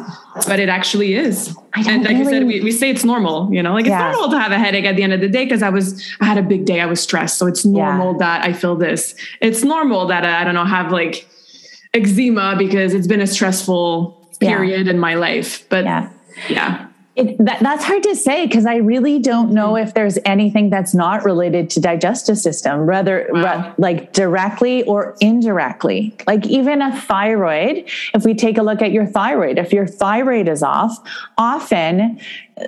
but 0.48 0.60
it 0.60 0.68
actually 0.68 1.14
is 1.14 1.56
and 1.76 2.04
like 2.04 2.08
really... 2.08 2.18
you 2.18 2.26
said 2.26 2.48
we, 2.48 2.62
we 2.62 2.72
say 2.72 2.90
it's 2.90 3.04
normal 3.04 3.54
you 3.54 3.62
know 3.62 3.74
like 3.74 3.86
it's 3.86 3.96
normal 3.96 4.30
to 4.30 4.40
have 4.40 4.52
a 4.52 4.58
headache 4.58 4.86
at 4.86 4.96
the 4.96 5.04
end 5.04 5.14
of 5.14 5.22
the 5.22 5.30
day 5.30 5.44
because 5.44 5.62
i 5.62 5.70
was 5.70 6.04
i 6.22 6.26
had 6.26 6.40
a 6.40 6.44
big 6.44 6.66
day 6.66 6.82
i 6.82 6.86
was 6.86 7.00
stressed 7.00 7.38
so 7.38 7.46
it's 7.46 7.64
normal 7.64 8.14
yeah. 8.14 8.18
that 8.18 8.44
i 8.44 8.52
feel 8.52 8.76
this 8.76 9.14
it's 9.42 9.64
normal 9.64 10.08
that 10.08 10.26
i, 10.26 10.42
I 10.42 10.44
don't 10.44 10.56
know 10.56 10.66
have 10.66 10.92
like 10.92 11.28
eczema 11.94 12.56
because 12.58 12.96
it's 12.96 13.08
been 13.08 13.22
a 13.22 13.28
stressful 13.28 14.21
period 14.42 14.88
yeah. 14.88 14.94
in 14.94 15.00
my 15.00 15.16
life. 15.16 15.68
But 15.70 15.86
yeah. 15.86 16.10
yeah. 16.50 16.88
It, 17.14 17.38
that, 17.40 17.60
that's 17.60 17.84
hard 17.84 18.04
to 18.04 18.16
say 18.16 18.48
because 18.48 18.66
I 18.66 18.78
really 18.78 19.20
don't 19.20 19.52
know 19.52 19.76
if 19.76 19.94
there's 19.94 20.18
anything 20.24 20.70
that's 20.70 20.94
not 20.94 21.26
related 21.26 21.70
to 21.72 21.82
digestive 21.82 22.38
system, 22.38 22.80
rather 22.80 23.28
wow. 23.32 23.76
like 23.78 24.14
directly 24.14 24.84
or 24.84 25.18
indirectly. 25.20 26.16
Like 26.26 26.46
even 26.48 26.82
a 26.82 26.96
thyroid, 27.02 27.90
if 28.14 28.24
we 28.24 28.34
take 28.34 28.58
a 28.58 28.64
look 28.64 28.82
at 28.82 28.94
your 28.94 29.06
thyroid, 29.06 29.58
if 29.58 29.74
your 29.74 29.88
thyroid 29.88 30.48
is 30.48 30.64
off, 30.64 30.98
often 31.38 32.18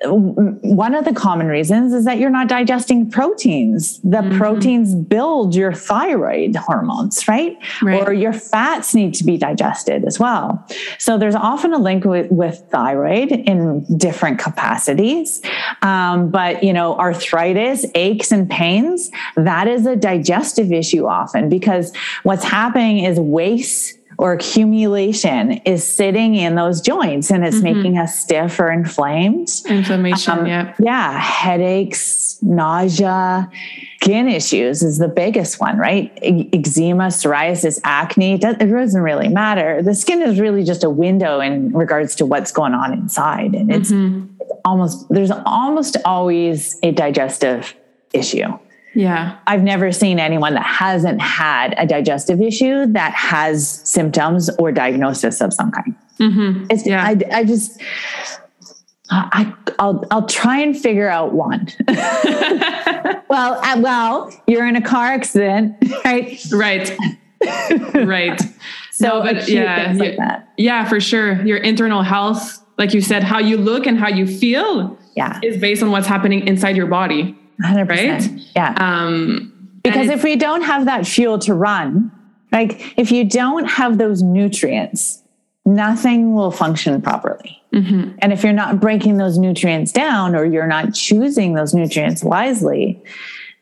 one 0.05 0.95
of 0.95 1.05
the 1.05 1.13
common 1.13 1.47
reasons 1.47 1.93
is 1.93 2.05
that 2.05 2.17
you're 2.17 2.29
not 2.29 2.47
digesting 2.47 3.09
proteins. 3.09 3.99
The 3.99 4.17
mm-hmm. 4.17 4.37
proteins 4.37 4.95
build 4.95 5.55
your 5.55 5.73
thyroid 5.73 6.55
hormones, 6.55 7.27
right? 7.27 7.57
right? 7.81 8.01
Or 8.01 8.13
your 8.13 8.33
fats 8.33 8.93
need 8.93 9.13
to 9.15 9.23
be 9.23 9.37
digested 9.37 10.05
as 10.05 10.19
well. 10.19 10.65
So 10.97 11.17
there's 11.17 11.35
often 11.35 11.73
a 11.73 11.79
link 11.79 12.05
with, 12.05 12.31
with 12.31 12.63
thyroid 12.69 13.31
in 13.31 13.85
different 13.97 14.39
capacities. 14.39 15.41
Um, 15.81 16.29
but, 16.29 16.63
you 16.63 16.73
know, 16.73 16.97
arthritis, 16.97 17.85
aches, 17.95 18.31
and 18.31 18.49
pains, 18.49 19.11
that 19.35 19.67
is 19.67 19.85
a 19.85 19.95
digestive 19.95 20.71
issue 20.71 21.07
often 21.07 21.49
because 21.49 21.93
what's 22.23 22.43
happening 22.43 22.99
is 22.99 23.19
waste 23.19 23.97
or 24.17 24.33
accumulation 24.33 25.53
is 25.65 25.85
sitting 25.85 26.35
in 26.35 26.55
those 26.55 26.81
joints 26.81 27.31
and 27.31 27.45
it's 27.45 27.57
mm-hmm. 27.57 27.75
making 27.75 27.97
us 27.97 28.19
stiff 28.19 28.59
or 28.59 28.71
inflamed. 28.71 29.49
Inflammation, 29.67 30.39
um, 30.39 30.45
yeah. 30.45 30.73
Yeah, 30.79 31.19
headaches, 31.19 32.37
nausea, 32.41 33.49
skin 34.01 34.27
issues 34.27 34.83
is 34.83 34.97
the 34.97 35.07
biggest 35.07 35.59
one, 35.59 35.77
right? 35.77 36.11
Eczema, 36.21 37.07
psoriasis, 37.07 37.79
acne, 37.83 38.33
it 38.33 38.41
doesn't 38.41 39.01
really 39.01 39.29
matter. 39.29 39.81
The 39.81 39.95
skin 39.95 40.21
is 40.21 40.39
really 40.39 40.63
just 40.63 40.83
a 40.83 40.89
window 40.89 41.39
in 41.39 41.71
regards 41.71 42.15
to 42.15 42.25
what's 42.25 42.51
going 42.51 42.73
on 42.73 42.93
inside. 42.93 43.55
And 43.55 43.73
it's, 43.73 43.91
mm-hmm. 43.91 44.27
it's 44.39 44.51
almost, 44.65 45.07
there's 45.09 45.31
almost 45.31 45.97
always 46.05 46.77
a 46.83 46.91
digestive 46.91 47.75
issue. 48.13 48.57
Yeah. 48.95 49.37
I've 49.47 49.63
never 49.63 49.91
seen 49.91 50.19
anyone 50.19 50.53
that 50.53 50.65
hasn't 50.65 51.21
had 51.21 51.73
a 51.77 51.85
digestive 51.85 52.41
issue 52.41 52.85
that 52.93 53.13
has 53.13 53.81
symptoms 53.83 54.49
or 54.57 54.71
diagnosis 54.71 55.41
of 55.41 55.53
some 55.53 55.71
kind. 55.71 55.95
Mm-hmm. 56.19 56.65
It's, 56.69 56.85
yeah. 56.85 57.03
I, 57.03 57.19
I 57.31 57.43
just, 57.43 57.81
I, 59.09 59.53
I'll 59.79 60.03
I'll 60.11 60.27
try 60.27 60.59
and 60.59 60.77
figure 60.77 61.07
out 61.07 61.33
one. 61.33 61.67
well, 61.87 63.59
uh, 63.61 63.79
well, 63.79 64.31
you're 64.47 64.67
in 64.67 64.75
a 64.75 64.81
car 64.81 65.07
accident, 65.07 65.75
right? 66.05 66.39
Right. 66.51 66.97
right. 67.93 68.41
So, 68.95 69.07
no, 69.07 69.23
but 69.23 69.49
yeah, 69.49 69.91
like 69.97 70.19
yeah, 70.55 70.87
for 70.87 70.99
sure. 70.99 71.41
Your 71.43 71.57
internal 71.57 72.03
health, 72.03 72.63
like 72.77 72.93
you 72.93 73.01
said, 73.01 73.23
how 73.23 73.39
you 73.39 73.57
look 73.57 73.87
and 73.87 73.97
how 73.97 74.07
you 74.07 74.27
feel, 74.27 74.95
yeah, 75.15 75.39
is 75.41 75.59
based 75.59 75.81
on 75.81 75.89
what's 75.89 76.05
happening 76.05 76.47
inside 76.47 76.77
your 76.77 76.85
body. 76.85 77.35
100%. 77.61 77.89
Right? 77.89 78.29
Yeah. 78.55 78.73
Um, 78.77 79.49
because 79.83 80.09
if 80.09 80.23
we 80.23 80.35
don't 80.35 80.61
have 80.61 80.85
that 80.85 81.05
fuel 81.05 81.37
to 81.39 81.53
run, 81.53 82.11
like 82.51 82.97
if 82.97 83.11
you 83.11 83.23
don't 83.25 83.65
have 83.65 83.97
those 83.97 84.23
nutrients, 84.23 85.21
nothing 85.65 86.33
will 86.33 86.51
function 86.51 87.01
properly. 87.01 87.61
Mm-hmm. 87.73 88.17
And 88.19 88.31
if 88.31 88.43
you're 88.43 88.53
not 88.53 88.79
breaking 88.79 89.17
those 89.17 89.37
nutrients 89.37 89.91
down 89.91 90.35
or 90.35 90.45
you're 90.45 90.67
not 90.67 90.93
choosing 90.93 91.53
those 91.53 91.73
nutrients 91.73 92.23
wisely, 92.23 93.03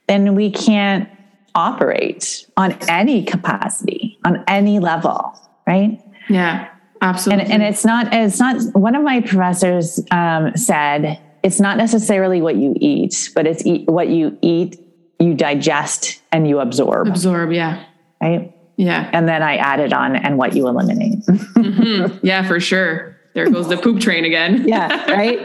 then 0.07 0.35
we 0.35 0.51
can't 0.51 1.09
operate 1.55 2.45
on 2.57 2.73
any 2.87 3.23
capacity, 3.23 4.19
on 4.25 4.43
any 4.47 4.79
level, 4.79 5.33
right? 5.65 6.01
Yeah, 6.29 6.69
absolutely. 7.01 7.45
And, 7.45 7.53
and 7.53 7.63
it's 7.63 7.85
not, 7.85 8.13
it's 8.13 8.39
not, 8.39 8.61
one 8.73 8.95
of 8.95 9.03
my 9.03 9.21
professors 9.21 9.99
um, 10.11 10.55
said, 10.55 11.19
it's 11.43 11.59
not 11.59 11.77
necessarily 11.77 12.41
what 12.41 12.55
you 12.55 12.75
eat, 12.79 13.31
but 13.33 13.47
it's 13.47 13.65
eat, 13.65 13.87
what 13.87 14.09
you 14.09 14.37
eat, 14.41 14.79
you 15.19 15.33
digest, 15.33 16.21
and 16.31 16.47
you 16.47 16.59
absorb. 16.59 17.07
Absorb, 17.07 17.51
yeah. 17.51 17.85
Right? 18.21 18.55
Yeah. 18.77 19.09
And 19.13 19.27
then 19.27 19.43
I 19.43 19.57
added 19.57 19.93
on 19.93 20.15
and 20.15 20.37
what 20.37 20.55
you 20.55 20.67
eliminate. 20.67 21.19
mm-hmm. 21.25 22.25
Yeah, 22.25 22.47
for 22.47 22.59
sure. 22.59 23.17
There 23.33 23.49
goes 23.49 23.69
the 23.69 23.77
poop 23.77 24.01
train 24.01 24.25
again. 24.25 24.63
yeah, 24.67 25.09
right? 25.11 25.39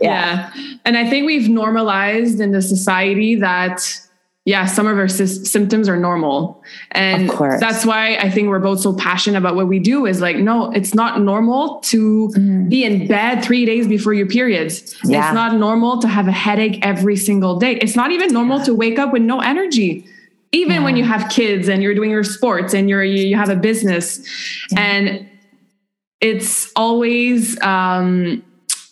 Yeah. 0.00 0.50
yeah. 0.54 0.74
And 0.84 0.96
I 0.96 1.08
think 1.08 1.26
we've 1.26 1.48
normalized 1.48 2.40
in 2.40 2.52
the 2.52 2.62
society 2.62 3.34
that 3.36 4.00
yeah, 4.46 4.66
some 4.66 4.86
of 4.86 4.98
our 4.98 5.08
sy- 5.08 5.24
symptoms 5.24 5.88
are 5.88 5.96
normal. 5.96 6.62
And 6.90 7.30
that's 7.30 7.86
why 7.86 8.16
I 8.16 8.28
think 8.28 8.48
we're 8.48 8.58
both 8.58 8.80
so 8.80 8.94
passionate 8.94 9.38
about 9.38 9.56
what 9.56 9.68
we 9.68 9.78
do 9.78 10.04
is 10.04 10.20
like, 10.20 10.36
no, 10.36 10.70
it's 10.72 10.94
not 10.94 11.20
normal 11.22 11.80
to 11.84 12.30
mm. 12.36 12.68
be 12.68 12.84
in 12.84 13.06
bed 13.06 13.42
three 13.42 13.64
days 13.64 13.88
before 13.88 14.12
your 14.12 14.26
periods. 14.26 14.94
Yeah. 15.02 15.26
It's 15.26 15.34
not 15.34 15.56
normal 15.56 15.98
to 16.02 16.08
have 16.08 16.28
a 16.28 16.32
headache 16.32 16.78
every 16.82 17.16
single 17.16 17.58
day. 17.58 17.76
It's 17.76 17.96
not 17.96 18.10
even 18.10 18.34
normal 18.34 18.60
to 18.64 18.74
wake 18.74 18.98
up 18.98 19.14
with 19.14 19.22
no 19.22 19.40
energy. 19.40 20.06
Even 20.52 20.76
yeah. 20.76 20.84
when 20.84 20.96
you 20.96 21.04
have 21.04 21.30
kids 21.30 21.68
and 21.68 21.82
you're 21.82 21.94
doing 21.94 22.10
your 22.10 22.22
sports 22.22 22.74
and 22.74 22.90
you're 22.90 23.02
you, 23.02 23.36
have 23.36 23.48
a 23.48 23.56
business. 23.56 24.20
Yeah. 24.72 24.80
And 24.80 25.28
it's 26.20 26.70
always 26.76 27.60
um 27.62 28.42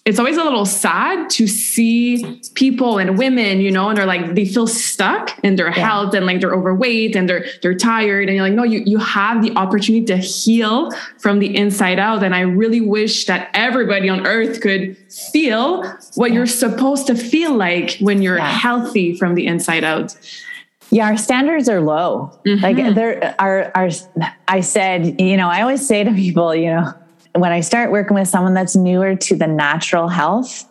it's 0.05 0.19
always 0.19 0.37
a 0.37 0.43
little 0.43 0.67
sad 0.67 1.31
to 1.31 1.47
see 1.47 2.41
people 2.55 2.99
and 2.99 3.17
women, 3.17 3.61
you 3.61 3.71
know, 3.71 3.89
and 3.89 3.97
they're 3.97 4.07
like 4.07 4.35
they 4.35 4.45
feel 4.45 4.67
stuck 4.67 5.39
in 5.45 5.55
their 5.55 5.69
yeah. 5.69 5.87
health 5.87 6.13
and 6.15 6.27
like 6.27 6.41
they're 6.41 6.55
overweight 6.55 7.15
and 7.15 7.29
they're 7.29 7.45
they're 7.63 7.77
tired 7.77 8.29
and 8.29 8.35
you're 8.35 8.45
like 8.45 8.55
no 8.55 8.65
you 8.65 8.83
you 8.85 8.99
have 8.99 9.43
the 9.43 9.53
opportunity 9.53 10.05
to 10.05 10.17
heal 10.17 10.91
from 11.19 11.39
the 11.39 11.57
inside 11.57 12.01
out 12.01 12.25
and 12.25 12.35
I 12.35 12.41
really 12.41 12.81
wish 12.81 13.27
that 13.27 13.49
everybody 13.55 14.09
on 14.09 14.27
earth 14.27 14.61
could 14.61 14.97
feel 15.09 15.85
what 16.17 16.31
yeah. 16.31 16.39
you're 16.39 16.47
supposed 16.47 17.07
to 17.07 17.15
feel 17.15 17.55
like 17.55 17.97
when 18.01 18.23
you're 18.23 18.39
yeah. 18.39 18.51
healthy 18.51 19.17
from 19.17 19.37
the 19.37 19.47
inside 19.47 19.85
out. 19.85 20.17
Yeah, 20.91 21.07
our 21.07 21.17
standards 21.17 21.69
are 21.69 21.81
low. 21.81 22.39
Mm-hmm. 22.45 22.63
Like 22.63 22.95
there 22.95 23.37
are 23.39 23.71
our 23.75 23.89
I 24.49 24.61
said, 24.61 25.21
you 25.21 25.37
know, 25.37 25.49
I 25.49 25.63
always 25.63 25.87
say 25.87 26.03
to 26.03 26.13
people, 26.13 26.55
you 26.55 26.67
know, 26.67 26.93
when 27.35 27.53
I 27.53 27.61
start 27.61 27.91
working 27.91 28.15
with 28.15 28.29
someone 28.29 28.55
that's 28.55 28.77
newer 28.77 29.17
to 29.17 29.37
the 29.37 29.47
natural 29.47 30.09
health 30.09 30.65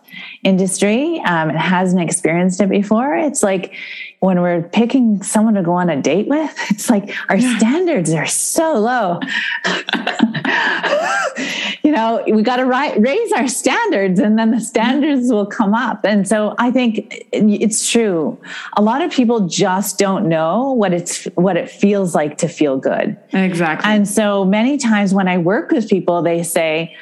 industry 0.44 1.20
um, 1.26 1.50
and 1.50 1.58
hasn't 1.58 2.00
experienced 2.00 2.60
it 2.60 2.68
before, 2.68 3.16
it's 3.16 3.42
like 3.42 3.74
when 4.20 4.40
we're 4.40 4.62
picking 4.62 5.22
someone 5.22 5.54
to 5.54 5.62
go 5.62 5.72
on 5.72 5.90
a 5.90 6.00
date 6.00 6.28
with, 6.28 6.54
it's 6.70 6.88
like 6.88 7.14
our 7.28 7.40
standards 7.40 8.12
are 8.12 8.26
so 8.26 8.78
low. 8.78 9.18
you 11.92 11.98
know, 11.98 12.24
we 12.26 12.42
got 12.42 12.56
to 12.56 12.64
ri- 12.64 12.98
raise 12.98 13.32
our 13.32 13.46
standards 13.46 14.18
and 14.18 14.38
then 14.38 14.50
the 14.50 14.56
mm-hmm. 14.56 14.64
standards 14.64 15.30
will 15.30 15.44
come 15.44 15.74
up. 15.74 16.06
And 16.06 16.26
so 16.26 16.54
I 16.58 16.70
think 16.70 17.26
it's 17.32 17.90
true. 17.90 18.40
A 18.78 18.82
lot 18.82 19.02
of 19.02 19.12
people 19.12 19.46
just 19.46 19.98
don't 19.98 20.26
know 20.26 20.72
what 20.72 20.94
it's 20.94 21.24
what 21.34 21.58
it 21.58 21.68
feels 21.68 22.14
like 22.14 22.38
to 22.38 22.48
feel 22.48 22.78
good. 22.78 23.18
Exactly. 23.34 23.90
And 23.90 24.08
so 24.08 24.42
many 24.42 24.78
times 24.78 25.12
when 25.12 25.28
I 25.28 25.36
work 25.36 25.70
with 25.70 25.90
people 25.90 26.22
they 26.22 26.42
say, 26.42 26.96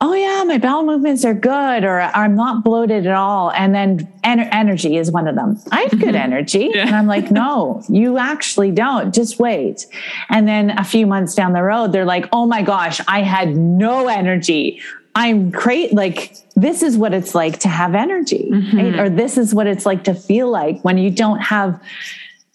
oh 0.00 0.12
yeah 0.12 0.44
my 0.44 0.58
bowel 0.58 0.84
movements 0.84 1.24
are 1.24 1.32
good 1.32 1.84
or 1.84 2.00
i'm 2.00 2.34
not 2.34 2.62
bloated 2.62 3.06
at 3.06 3.14
all. 3.14 3.50
And 3.52 3.74
then 3.74 4.12
en- 4.24 4.40
energy 4.40 4.96
is 4.96 5.10
one 5.10 5.26
of 5.26 5.34
them. 5.34 5.58
I 5.72 5.82
have 5.82 5.90
good 5.90 6.00
mm-hmm. 6.00 6.16
energy. 6.16 6.70
Yeah. 6.74 6.86
and 6.86 6.94
i'm 6.96 7.06
like 7.06 7.30
no 7.30 7.82
you 7.88 8.18
actually 8.18 8.70
don't. 8.70 9.14
Just 9.14 9.38
wait. 9.38 9.86
And 10.28 10.46
then 10.46 10.70
a 10.78 10.84
few 10.84 11.06
months 11.06 11.34
down 11.34 11.52
the 11.52 11.62
road 11.62 11.92
they're 11.92 12.04
like 12.04 12.28
oh 12.32 12.46
my 12.46 12.62
gosh 12.62 13.00
i 13.08 13.22
had 13.22 13.56
no 13.56 14.08
energy. 14.08 14.80
I'm 15.14 15.50
great. 15.50 15.94
Like 15.94 16.36
this 16.56 16.82
is 16.82 16.98
what 16.98 17.14
it's 17.14 17.34
like 17.34 17.58
to 17.60 17.68
have 17.68 17.94
energy 17.94 18.50
mm-hmm. 18.52 18.76
right? 18.76 19.00
or 19.00 19.08
this 19.08 19.38
is 19.38 19.54
what 19.54 19.66
it's 19.66 19.86
like 19.86 20.04
to 20.04 20.14
feel 20.14 20.50
like 20.50 20.82
when 20.82 20.98
you 20.98 21.10
don't 21.10 21.38
have 21.38 21.82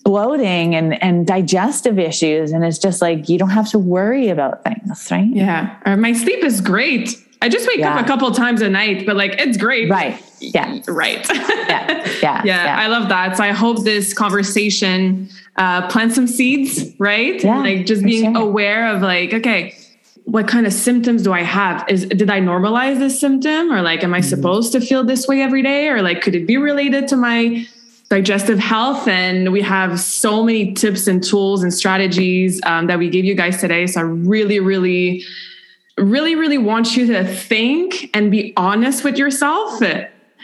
bloating 0.03 0.75
and, 0.75 1.01
and 1.01 1.25
digestive 1.25 1.97
issues. 1.97 2.51
And 2.51 2.63
it's 2.63 2.77
just 2.77 3.01
like 3.01 3.29
you 3.29 3.39
don't 3.39 3.49
have 3.49 3.69
to 3.71 3.79
worry 3.79 4.29
about 4.29 4.63
things 4.63 5.09
right? 5.09 5.27
Yeah. 5.27 5.75
Or 5.87 5.97
my 5.97 6.13
sleep 6.13 6.43
is 6.43 6.61
great 6.61 7.15
I 7.41 7.49
just 7.49 7.67
wake 7.67 7.79
yeah. 7.79 7.95
up 7.95 8.05
a 8.05 8.07
couple 8.07 8.29
times 8.31 8.61
a 8.61 8.69
night, 8.69 9.05
but 9.05 9.15
like 9.15 9.35
it's 9.39 9.57
great. 9.57 9.89
Right. 9.89 10.21
Yeah. 10.39 10.79
Right. 10.87 11.27
yeah. 11.29 12.07
Yeah. 12.21 12.43
yeah. 12.43 12.65
yeah. 12.65 12.79
I 12.79 12.87
love 12.87 13.09
that. 13.09 13.37
So 13.37 13.43
I 13.43 13.51
hope 13.51 13.83
this 13.83 14.13
conversation 14.13 15.29
uh, 15.55 15.87
plants 15.87 16.15
some 16.15 16.27
seeds, 16.27 16.93
right? 16.99 17.43
Yeah, 17.43 17.59
like 17.59 17.85
just 17.87 18.03
being 18.03 18.35
sure. 18.35 18.43
aware 18.43 18.93
of 18.93 19.01
like, 19.01 19.33
okay, 19.33 19.75
what 20.25 20.47
kind 20.47 20.67
of 20.67 20.73
symptoms 20.73 21.23
do 21.23 21.33
I 21.33 21.41
have? 21.41 21.83
Is 21.89 22.05
did 22.05 22.29
I 22.29 22.39
normalize 22.39 22.99
this 22.99 23.19
symptom 23.19 23.71
or 23.71 23.81
like 23.81 24.03
am 24.03 24.13
I 24.13 24.19
mm-hmm. 24.19 24.29
supposed 24.29 24.71
to 24.73 24.81
feel 24.81 25.03
this 25.03 25.27
way 25.27 25.41
every 25.41 25.63
day? 25.63 25.89
Or 25.89 26.01
like 26.03 26.21
could 26.21 26.35
it 26.35 26.45
be 26.45 26.57
related 26.57 27.07
to 27.07 27.17
my 27.17 27.65
digestive 28.09 28.59
health 28.59 29.07
and 29.07 29.53
we 29.53 29.61
have 29.61 29.97
so 29.97 30.43
many 30.43 30.73
tips 30.73 31.07
and 31.07 31.23
tools 31.23 31.63
and 31.63 31.73
strategies 31.73 32.59
um, 32.65 32.87
that 32.87 32.99
we 32.99 33.09
gave 33.09 33.23
you 33.23 33.33
guys 33.33 33.61
today 33.61 33.87
so 33.87 34.01
i 34.01 34.03
really 34.03 34.59
really 34.59 35.23
really, 36.01 36.35
really 36.35 36.57
want 36.57 36.95
you 36.95 37.07
to 37.07 37.23
think 37.23 38.09
and 38.13 38.31
be 38.31 38.53
honest 38.57 39.03
with 39.03 39.17
yourself. 39.17 39.81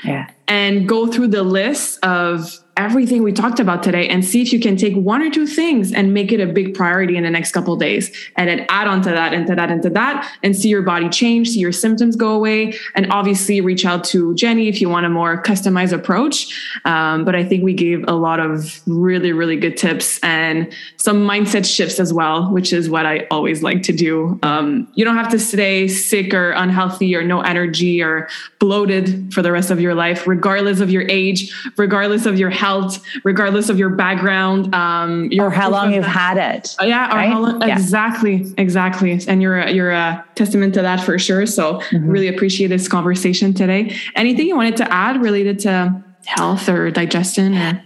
Yeah. 0.04 0.30
And 0.48 0.88
go 0.88 1.08
through 1.08 1.30
the 1.30 1.44
list 1.44 2.04
of 2.04 2.58
everything 2.78 3.24
we 3.24 3.34
talked 3.34 3.60
about 3.60 3.84
today 3.84 4.08
and 4.08 4.24
see 4.24 4.42
if 4.42 4.54
you 4.54 4.60
can 4.60 4.78
take 4.78 4.96
one 4.96 5.22
or 5.22 5.30
two 5.30 5.48
things 5.48 5.92
and 5.92 6.14
make 6.14 6.32
it 6.32 6.40
a 6.40 6.46
big 6.46 6.74
priority 6.74 7.18
in 7.18 7.24
the 7.24 7.30
next 7.30 7.52
couple 7.52 7.76
days. 7.76 8.16
And 8.36 8.48
then 8.48 8.66
add 8.70 8.88
on 8.88 9.02
to 9.02 9.10
that 9.10 9.34
and 9.34 9.48
to 9.48 9.56
that 9.56 9.72
and 9.72 9.82
to 9.84 9.90
that 9.90 10.32
and 10.44 10.56
see 10.56 10.70
your 10.70 10.84
body 10.84 11.10
change 11.10 11.50
see 11.50 11.60
your 11.60 11.72
symptoms 11.72 12.16
go 12.16 12.32
away. 12.32 12.78
And 12.96 13.12
obviously 13.12 13.60
reach 13.62 13.86
out 13.86 14.04
to 14.06 14.36
jenny 14.36 14.68
if 14.68 14.80
you 14.80 14.90
want 14.90 15.06
a 15.06 15.10
more 15.10 15.42
customized 15.42 15.94
approach. 15.94 16.48
Um, 16.86 17.26
but 17.26 17.36
i 17.36 17.44
think 17.44 17.64
we 17.64 17.74
gave 17.74 18.06
a 18.08 18.14
lot 18.14 18.40
of 18.40 18.82
really 18.86 19.32
really 19.32 19.58
good 19.58 19.78
tips 19.78 20.20
and 20.22 20.72
some 20.98 21.28
mindset 21.28 21.66
shifts 21.66 22.00
as 22.00 22.14
well 22.14 22.52
which 22.52 22.72
is 22.72 22.90
what 22.90 23.06
i 23.06 23.26
always 23.32 23.64
like 23.64 23.84
to 23.84 23.94
do. 23.94 24.40
Um, 24.44 24.88
you 24.94 25.04
don't 25.04 25.16
have 25.16 25.30
to 25.30 25.40
stay 25.40 25.88
sick 25.88 26.34
or 26.34 26.52
unhealthy 26.52 27.16
or 27.16 27.24
no 27.24 27.42
energy 27.42 28.02
or 28.02 28.30
bloated 28.60 29.34
for 29.34 29.42
the 29.42 29.52
rest 29.52 29.72
of 29.72 29.82
your 29.82 29.96
life 29.96 30.28
regardless 30.28 30.80
of 30.80 30.92
your 30.92 31.04
age 31.10 31.52
regardless 31.78 32.26
of 32.26 32.38
your 32.38 32.50
health 32.50 32.67
regardless 33.24 33.70
of 33.70 33.78
your 33.80 33.90
background, 33.90 34.74
um, 34.74 35.30
or 35.40 35.50
how 35.50 35.70
long 35.70 35.94
you've 35.94 36.06
had 36.06 36.38
it. 36.38 36.76
Uh, 36.82 36.86
yeah, 36.86 37.14
right? 37.16 37.34
long, 37.34 37.62
yeah, 37.62 37.76
exactly, 37.76 38.54
exactly. 38.58 39.20
And 39.28 39.42
you're 39.42 39.60
a, 39.60 39.72
you're 39.72 39.92
a 39.92 40.26
testament 40.36 40.74
to 40.76 40.82
that 40.82 41.02
for 41.02 41.18
sure. 41.20 41.46
So 41.46 41.76
mm-hmm. 41.76 42.08
really 42.08 42.28
appreciate 42.28 42.68
this 42.68 42.88
conversation 42.88 43.54
today. 43.54 43.96
Anything 44.16 44.48
you 44.48 44.56
wanted 44.56 44.78
to 44.78 44.94
add 44.94 45.22
related 45.22 45.60
to 45.60 46.04
health 46.26 46.70
or 46.70 46.92
digestion? 46.92 47.56
Or? 47.56 47.84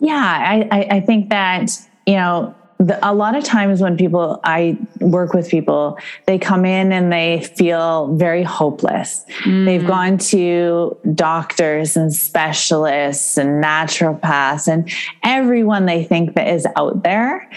Yeah, 0.00 0.14
I, 0.16 0.68
I, 0.70 0.96
I 0.96 1.00
think 1.00 1.30
that 1.30 1.70
you 2.06 2.14
know 2.14 2.54
the, 2.86 2.98
a 3.08 3.14
lot 3.14 3.36
of 3.36 3.44
times 3.44 3.80
when 3.80 3.96
people 3.96 4.40
I 4.42 4.76
work 5.00 5.34
with 5.34 5.48
people, 5.48 5.98
they 6.26 6.38
come 6.38 6.64
in 6.64 6.92
and 6.92 7.12
they 7.12 7.42
feel 7.56 8.14
very 8.14 8.42
hopeless. 8.42 9.24
Mm. 9.44 9.64
They've 9.66 9.86
gone 9.86 10.18
to 10.18 10.96
doctors 11.14 11.96
and 11.96 12.12
specialists 12.12 13.38
and 13.38 13.62
naturopaths 13.62 14.66
and 14.66 14.90
everyone 15.22 15.86
they 15.86 16.02
think 16.02 16.34
that 16.34 16.48
is 16.48 16.66
out 16.76 17.02
there. 17.04 17.48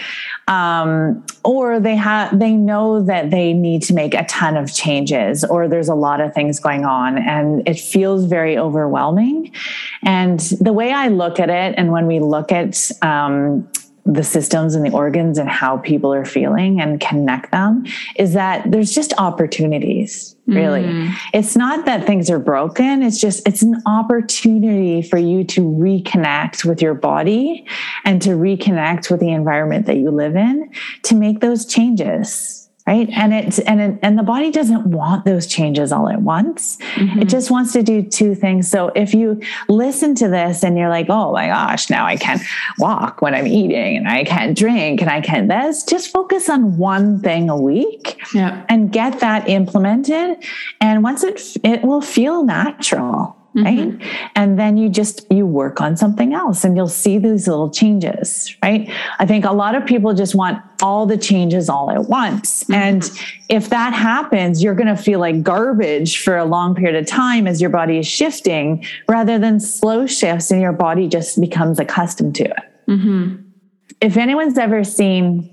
Um, 0.48 1.24
or 1.44 1.80
they 1.80 1.96
have 1.96 2.38
they 2.38 2.52
know 2.52 3.02
that 3.02 3.30
they 3.30 3.52
need 3.52 3.82
to 3.82 3.94
make 3.94 4.14
a 4.14 4.24
ton 4.26 4.56
of 4.56 4.72
changes 4.72 5.42
or 5.42 5.66
there's 5.66 5.88
a 5.88 5.94
lot 5.94 6.20
of 6.20 6.32
things 6.34 6.60
going 6.60 6.84
on 6.84 7.18
and 7.18 7.66
it 7.68 7.80
feels 7.80 8.26
very 8.26 8.56
overwhelming 8.56 9.50
and 10.04 10.38
the 10.60 10.72
way 10.72 10.92
i 10.92 11.08
look 11.08 11.40
at 11.40 11.50
it 11.50 11.74
and 11.76 11.90
when 11.90 12.06
we 12.06 12.20
look 12.20 12.52
at 12.52 12.92
um, 13.02 13.68
the 14.06 14.22
systems 14.22 14.74
and 14.74 14.86
the 14.86 14.92
organs 14.92 15.36
and 15.36 15.48
how 15.48 15.78
people 15.78 16.14
are 16.14 16.24
feeling 16.24 16.80
and 16.80 17.00
connect 17.00 17.50
them 17.50 17.84
is 18.14 18.32
that 18.34 18.70
there's 18.70 18.92
just 18.92 19.12
opportunities 19.18 20.36
really 20.46 20.84
mm. 20.84 21.12
it's 21.34 21.56
not 21.56 21.84
that 21.86 22.06
things 22.06 22.30
are 22.30 22.38
broken 22.38 23.02
it's 23.02 23.20
just 23.20 23.46
it's 23.48 23.62
an 23.62 23.82
opportunity 23.84 25.02
for 25.02 25.18
you 25.18 25.42
to 25.42 25.60
reconnect 25.60 26.64
with 26.64 26.80
your 26.80 26.94
body 26.94 27.66
and 28.04 28.22
to 28.22 28.30
reconnect 28.30 29.10
with 29.10 29.18
the 29.18 29.30
environment 29.30 29.86
that 29.86 29.96
you 29.96 30.10
live 30.10 30.36
in 30.36 30.70
to 31.02 31.16
make 31.16 31.40
those 31.40 31.66
changes 31.66 32.65
right? 32.86 33.08
And 33.10 33.34
it's 33.34 33.58
and 33.60 33.98
and 34.02 34.18
the 34.18 34.22
body 34.22 34.50
doesn't 34.50 34.86
want 34.86 35.24
those 35.24 35.46
changes 35.46 35.92
all 35.92 36.08
at 36.08 36.22
once. 36.22 36.76
Mm-hmm. 36.76 37.22
it 37.22 37.28
just 37.28 37.50
wants 37.50 37.72
to 37.72 37.82
do 37.82 38.02
two 38.02 38.34
things. 38.34 38.70
So 38.70 38.88
if 38.94 39.14
you 39.14 39.40
listen 39.68 40.14
to 40.16 40.28
this 40.28 40.62
and 40.62 40.78
you're 40.78 40.88
like 40.88 41.06
oh 41.08 41.32
my 41.32 41.48
gosh 41.48 41.90
now 41.90 42.06
i 42.06 42.16
can't 42.16 42.40
walk 42.78 43.22
when 43.22 43.34
i'm 43.34 43.46
eating 43.46 43.96
and 43.96 44.08
i 44.08 44.24
can't 44.24 44.56
drink 44.56 45.00
and 45.00 45.10
i 45.10 45.20
can't 45.20 45.48
this 45.48 45.84
just 45.84 46.10
focus 46.10 46.48
on 46.48 46.76
one 46.76 47.20
thing 47.20 47.48
a 47.48 47.56
week 47.56 48.20
yeah. 48.34 48.64
and 48.68 48.92
get 48.92 49.20
that 49.20 49.48
implemented. 49.48 50.44
And 50.80 51.02
once 51.02 51.22
it 51.22 51.40
it 51.62 51.82
will 51.82 52.00
feel 52.00 52.44
natural 52.44 53.36
right 53.64 53.78
mm-hmm. 53.78 54.26
and 54.34 54.58
then 54.58 54.76
you 54.76 54.88
just 54.88 55.26
you 55.30 55.46
work 55.46 55.80
on 55.80 55.96
something 55.96 56.34
else 56.34 56.64
and 56.64 56.76
you'll 56.76 56.88
see 56.88 57.18
these 57.18 57.48
little 57.48 57.70
changes 57.70 58.54
right 58.62 58.90
i 59.18 59.24
think 59.24 59.44
a 59.44 59.52
lot 59.52 59.74
of 59.74 59.84
people 59.86 60.12
just 60.12 60.34
want 60.34 60.62
all 60.82 61.06
the 61.06 61.16
changes 61.16 61.68
all 61.68 61.90
at 61.90 62.04
once 62.04 62.64
mm-hmm. 62.64 62.74
and 62.74 63.10
if 63.48 63.70
that 63.70 63.92
happens 63.92 64.62
you're 64.62 64.74
going 64.74 64.94
to 64.94 64.96
feel 64.96 65.18
like 65.18 65.42
garbage 65.42 66.22
for 66.22 66.36
a 66.36 66.44
long 66.44 66.74
period 66.74 66.96
of 66.96 67.06
time 67.06 67.46
as 67.46 67.60
your 67.60 67.70
body 67.70 67.98
is 67.98 68.06
shifting 68.06 68.84
rather 69.08 69.38
than 69.38 69.58
slow 69.58 70.06
shifts 70.06 70.50
and 70.50 70.60
your 70.60 70.72
body 70.72 71.08
just 71.08 71.40
becomes 71.40 71.78
accustomed 71.78 72.34
to 72.34 72.44
it 72.44 72.62
mm-hmm. 72.88 73.36
if 74.00 74.16
anyone's 74.16 74.58
ever 74.58 74.84
seen 74.84 75.50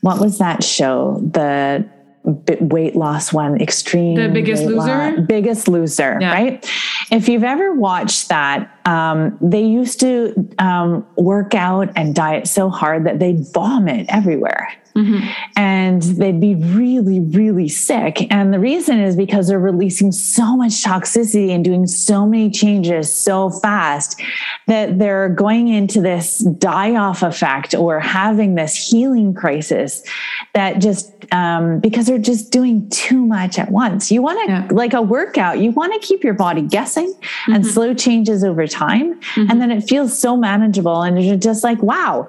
what 0.00 0.20
was 0.20 0.38
that 0.38 0.64
show 0.64 1.20
the 1.32 1.88
weight 2.26 2.96
loss 2.96 3.32
one, 3.32 3.60
extreme. 3.60 4.16
The 4.16 4.28
biggest 4.28 4.64
loser? 4.64 4.76
Loss, 4.76 5.20
biggest 5.26 5.68
loser, 5.68 6.18
yeah. 6.20 6.32
right? 6.32 6.70
If 7.10 7.28
you've 7.28 7.44
ever 7.44 7.72
watched 7.72 8.28
that, 8.28 8.70
um, 8.86 9.36
they 9.40 9.64
used 9.64 10.00
to 10.00 10.48
um, 10.58 11.04
work 11.16 11.54
out 11.54 11.90
and 11.96 12.14
diet 12.14 12.46
so 12.46 12.70
hard 12.70 13.04
that 13.04 13.18
they'd 13.18 13.44
vomit 13.52 14.06
everywhere. 14.08 14.72
Mm-hmm. 14.94 15.28
And 15.56 16.00
they'd 16.02 16.40
be 16.40 16.54
really, 16.54 17.20
really 17.20 17.68
sick. 17.68 18.32
And 18.32 18.54
the 18.54 18.58
reason 18.58 18.98
is 18.98 19.14
because 19.14 19.48
they're 19.48 19.58
releasing 19.58 20.10
so 20.10 20.56
much 20.56 20.82
toxicity 20.82 21.50
and 21.50 21.62
doing 21.62 21.86
so 21.86 22.24
many 22.24 22.50
changes 22.50 23.12
so 23.12 23.50
fast 23.50 24.18
that 24.68 24.98
they're 24.98 25.28
going 25.28 25.68
into 25.68 26.00
this 26.00 26.38
die 26.38 26.96
off 26.96 27.22
effect 27.22 27.74
or 27.74 28.00
having 28.00 28.54
this 28.54 28.74
healing 28.74 29.34
crisis 29.34 30.02
that 30.54 30.80
just 30.80 31.12
um, 31.30 31.78
because 31.80 32.06
they're 32.06 32.16
just 32.16 32.50
doing 32.50 32.88
too 32.88 33.24
much 33.24 33.58
at 33.58 33.70
once. 33.70 34.10
You 34.10 34.22
want 34.22 34.46
to, 34.46 34.52
yeah. 34.52 34.68
like 34.70 34.94
a 34.94 35.02
workout, 35.02 35.58
you 35.58 35.72
want 35.72 35.92
to 35.92 36.06
keep 36.06 36.24
your 36.24 36.34
body 36.34 36.62
guessing 36.62 37.12
mm-hmm. 37.12 37.52
and 37.52 37.66
slow 37.66 37.92
changes 37.92 38.42
over 38.42 38.66
time. 38.66 38.75
Mm-hmm. 38.80 39.50
And 39.50 39.60
then 39.60 39.70
it 39.70 39.82
feels 39.82 40.18
so 40.18 40.36
manageable. 40.36 41.02
And 41.02 41.22
you're 41.22 41.36
just 41.36 41.64
like, 41.64 41.82
wow 41.82 42.28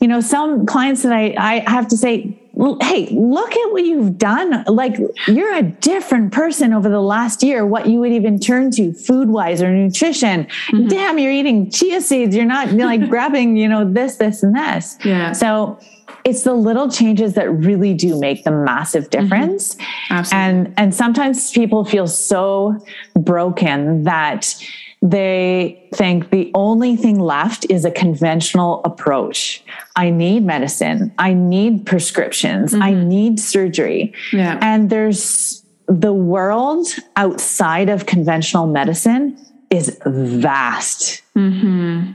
you 0.00 0.06
know, 0.06 0.20
some 0.20 0.64
clients 0.64 1.02
that 1.02 1.12
I, 1.12 1.34
I 1.36 1.70
have 1.70 1.88
to 1.88 1.96
say, 1.96 2.38
hey, 2.80 3.08
look 3.10 3.52
at 3.52 3.72
what 3.72 3.84
you've 3.84 4.16
done. 4.16 4.64
Like 4.64 4.96
you're 5.26 5.54
a 5.54 5.62
different 5.62 6.32
person 6.32 6.72
over 6.72 6.88
the 6.88 7.00
last 7.00 7.42
year, 7.42 7.66
what 7.66 7.88
you 7.88 7.98
would 8.00 8.12
even 8.12 8.38
turn 8.38 8.70
to 8.72 8.92
food 8.92 9.28
wise 9.28 9.60
or 9.60 9.70
nutrition. 9.72 10.44
Mm-hmm. 10.44 10.86
Damn, 10.86 11.18
you're 11.18 11.32
eating 11.32 11.70
chia 11.70 12.00
seeds. 12.00 12.34
You're 12.34 12.46
not 12.46 12.72
you're 12.72 12.86
like 12.86 13.08
grabbing, 13.10 13.56
you 13.56 13.68
know, 13.68 13.90
this, 13.90 14.16
this, 14.16 14.42
and 14.42 14.54
this. 14.54 14.96
Yeah. 15.04 15.32
So 15.32 15.80
it's 16.24 16.42
the 16.42 16.54
little 16.54 16.88
changes 16.90 17.34
that 17.34 17.50
really 17.50 17.94
do 17.94 18.18
make 18.20 18.44
the 18.44 18.52
massive 18.52 19.10
mm-hmm. 19.10 19.22
difference. 19.22 19.74
Mm-hmm. 20.10 20.34
And 20.34 20.74
and 20.76 20.94
sometimes 20.94 21.50
people 21.50 21.84
feel 21.84 22.06
so 22.06 22.84
broken 23.14 24.04
that 24.04 24.54
they 25.00 25.88
think 25.94 26.30
the 26.30 26.50
only 26.54 26.96
thing 26.96 27.20
left 27.20 27.66
is 27.70 27.84
a 27.84 27.90
conventional 27.90 28.82
approach. 28.84 29.62
I 29.94 30.10
need 30.10 30.44
medicine. 30.44 31.14
I 31.18 31.34
need 31.34 31.86
prescriptions. 31.86 32.72
Mm-hmm. 32.72 32.82
I 32.82 32.94
need 32.94 33.38
surgery. 33.38 34.12
Yeah. 34.32 34.58
And 34.60 34.90
there's 34.90 35.64
the 35.86 36.12
world 36.12 36.88
outside 37.16 37.88
of 37.88 38.06
conventional 38.06 38.66
medicine 38.66 39.38
is 39.70 39.98
vast. 40.04 41.22
Mm-hmm. 41.36 42.12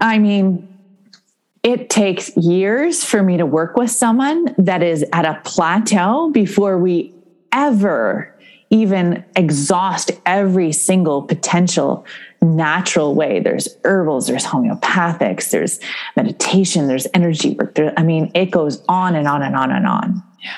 I 0.00 0.18
mean, 0.18 0.68
it 1.62 1.88
takes 1.88 2.36
years 2.36 3.04
for 3.04 3.22
me 3.22 3.36
to 3.38 3.46
work 3.46 3.76
with 3.76 3.90
someone 3.90 4.54
that 4.58 4.82
is 4.82 5.04
at 5.12 5.24
a 5.24 5.40
plateau 5.44 6.30
before 6.30 6.76
we 6.76 7.14
ever 7.52 8.33
even 8.70 9.24
exhaust 9.36 10.10
every 10.26 10.72
single 10.72 11.22
potential 11.22 12.04
natural 12.42 13.14
way. 13.14 13.40
There's 13.40 13.68
herbals, 13.84 14.26
there's 14.26 14.44
homeopathics, 14.44 15.50
there's 15.50 15.80
meditation, 16.16 16.88
there's 16.88 17.06
energy 17.14 17.50
work. 17.50 17.74
There, 17.74 17.92
I 17.96 18.02
mean, 18.02 18.30
it 18.34 18.50
goes 18.50 18.82
on 18.88 19.14
and 19.14 19.26
on 19.26 19.42
and 19.42 19.56
on 19.56 19.70
and 19.70 19.86
on. 19.86 20.22
Yeah. 20.42 20.56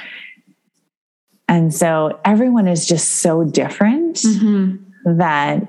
And 1.48 1.74
so 1.74 2.18
everyone 2.24 2.66
is 2.66 2.86
just 2.86 3.16
so 3.16 3.44
different 3.44 4.16
mm-hmm. 4.16 5.18
that 5.18 5.66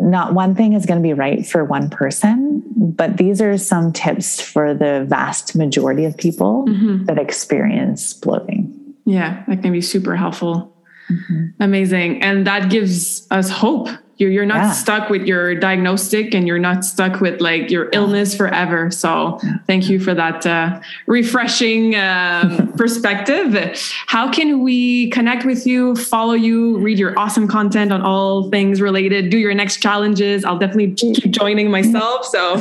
not 0.00 0.34
one 0.34 0.54
thing 0.54 0.74
is 0.74 0.86
going 0.86 1.00
to 1.00 1.06
be 1.06 1.14
right 1.14 1.46
for 1.46 1.64
one 1.64 1.90
person, 1.90 2.62
but 2.76 3.16
these 3.16 3.40
are 3.40 3.56
some 3.58 3.92
tips 3.92 4.40
for 4.40 4.74
the 4.74 5.04
vast 5.08 5.56
majority 5.56 6.04
of 6.04 6.16
people 6.16 6.66
mm-hmm. 6.68 7.04
that 7.06 7.18
experience 7.18 8.12
bloating. 8.12 8.74
Yeah, 9.04 9.42
that 9.48 9.62
can 9.62 9.72
be 9.72 9.80
super 9.80 10.14
helpful. 10.14 10.74
Mm-hmm. 11.10 11.46
Amazing. 11.60 12.22
And 12.22 12.46
that 12.46 12.70
gives 12.70 13.26
us 13.30 13.50
hope. 13.50 13.88
You're, 14.18 14.30
you're 14.30 14.46
not 14.46 14.56
yeah. 14.56 14.72
stuck 14.72 15.10
with 15.10 15.26
your 15.26 15.54
diagnostic 15.54 16.34
and 16.34 16.44
you're 16.44 16.58
not 16.58 16.84
stuck 16.84 17.20
with 17.20 17.40
like 17.40 17.70
your 17.70 17.88
illness 17.92 18.36
forever. 18.36 18.90
So 18.90 19.38
thank 19.68 19.88
you 19.88 20.00
for 20.00 20.12
that 20.12 20.44
uh, 20.44 20.80
refreshing 21.06 21.94
um, 21.94 22.72
perspective. 22.76 23.54
How 24.08 24.28
can 24.28 24.64
we 24.64 25.08
connect 25.10 25.44
with 25.44 25.68
you, 25.68 25.94
follow 25.94 26.34
you, 26.34 26.78
read 26.78 26.98
your 26.98 27.16
awesome 27.16 27.46
content 27.46 27.92
on 27.92 28.02
all 28.02 28.50
things 28.50 28.80
related, 28.80 29.30
do 29.30 29.38
your 29.38 29.54
next 29.54 29.80
challenges? 29.80 30.44
I'll 30.44 30.58
definitely 30.58 30.94
keep 30.94 31.30
joining 31.30 31.70
myself. 31.70 32.24
So, 32.24 32.60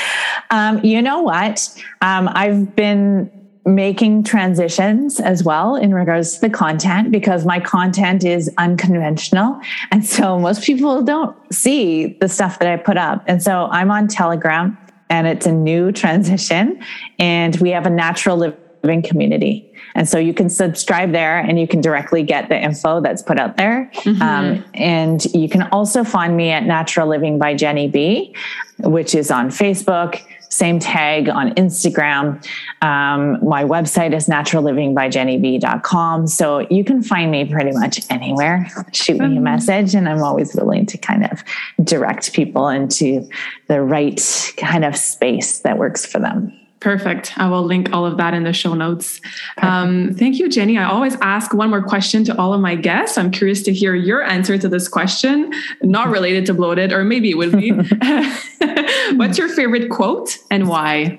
um, 0.50 0.82
you 0.82 1.02
know 1.02 1.20
what? 1.20 1.68
Um, 2.00 2.30
I've 2.32 2.74
been 2.74 3.30
making 3.66 4.22
transitions 4.22 5.18
as 5.18 5.42
well 5.42 5.74
in 5.74 5.92
regards 5.92 6.34
to 6.34 6.40
the 6.42 6.50
content 6.50 7.10
because 7.10 7.44
my 7.44 7.58
content 7.58 8.24
is 8.24 8.48
unconventional. 8.58 9.60
And 9.90 10.06
so 10.06 10.38
most 10.38 10.62
people 10.62 11.02
don't 11.02 11.36
see 11.52 12.16
the 12.20 12.28
stuff 12.28 12.60
that 12.60 12.68
I 12.68 12.76
put 12.76 12.96
up. 12.96 13.24
And 13.26 13.42
so 13.42 13.66
I'm 13.72 13.90
on 13.90 14.06
Telegram 14.06 14.78
and 15.10 15.26
it's 15.26 15.46
a 15.46 15.52
new 15.52 15.90
transition 15.90 16.80
and 17.18 17.56
we 17.56 17.70
have 17.70 17.86
a 17.86 17.90
natural 17.90 18.36
living 18.36 19.02
community. 19.02 19.72
And 19.96 20.08
so 20.08 20.18
you 20.18 20.34
can 20.34 20.48
subscribe 20.48 21.10
there 21.10 21.38
and 21.38 21.58
you 21.58 21.66
can 21.66 21.80
directly 21.80 22.22
get 22.22 22.48
the 22.48 22.60
info 22.60 23.00
that's 23.00 23.22
put 23.22 23.38
out 23.38 23.56
there. 23.56 23.90
Mm-hmm. 23.94 24.22
Um, 24.22 24.64
and 24.74 25.24
you 25.26 25.48
can 25.48 25.62
also 25.72 26.04
find 26.04 26.36
me 26.36 26.50
at 26.50 26.64
Natural 26.64 27.08
Living 27.08 27.38
by 27.38 27.54
Jenny 27.54 27.88
B, 27.88 28.34
which 28.78 29.14
is 29.14 29.30
on 29.30 29.48
Facebook 29.48 30.20
same 30.56 30.78
tag 30.78 31.28
on 31.28 31.50
Instagram. 31.54 32.44
Um, 32.82 33.46
my 33.46 33.64
website 33.64 34.14
is 34.14 34.26
naturallivingbyjennyb.com. 34.26 36.26
So 36.26 36.66
you 36.70 36.84
can 36.84 37.02
find 37.02 37.30
me 37.30 37.44
pretty 37.44 37.72
much 37.72 38.00
anywhere. 38.10 38.68
Shoot 38.92 39.18
me 39.18 39.26
a 39.26 39.28
mm-hmm. 39.28 39.42
message, 39.42 39.94
and 39.94 40.08
I'm 40.08 40.22
always 40.22 40.54
willing 40.54 40.86
to 40.86 40.98
kind 40.98 41.30
of 41.30 41.44
direct 41.84 42.32
people 42.32 42.68
into 42.68 43.28
the 43.68 43.82
right 43.82 44.20
kind 44.56 44.84
of 44.84 44.96
space 44.96 45.60
that 45.60 45.78
works 45.78 46.06
for 46.06 46.18
them. 46.18 46.52
Perfect. 46.80 47.38
I 47.38 47.48
will 47.48 47.62
link 47.62 47.92
all 47.92 48.04
of 48.04 48.18
that 48.18 48.34
in 48.34 48.44
the 48.44 48.52
show 48.52 48.74
notes. 48.74 49.20
Um, 49.62 50.12
thank 50.14 50.38
you, 50.38 50.48
Jenny. 50.48 50.76
I 50.76 50.84
always 50.84 51.16
ask 51.22 51.54
one 51.54 51.70
more 51.70 51.82
question 51.82 52.22
to 52.24 52.38
all 52.38 52.52
of 52.52 52.60
my 52.60 52.74
guests. 52.74 53.16
I'm 53.16 53.30
curious 53.30 53.62
to 53.62 53.72
hear 53.72 53.94
your 53.94 54.22
answer 54.22 54.58
to 54.58 54.68
this 54.68 54.86
question, 54.86 55.52
not 55.82 56.08
related 56.08 56.44
to 56.46 56.54
bloated, 56.54 56.92
or 56.92 57.02
maybe 57.02 57.30
it 57.30 57.38
would 57.38 57.52
be. 57.52 57.70
What's 59.14 59.38
your 59.38 59.48
favorite 59.48 59.90
quote 59.90 60.36
and 60.50 60.68
why? 60.68 61.18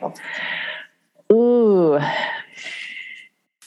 Ooh, 1.32 2.00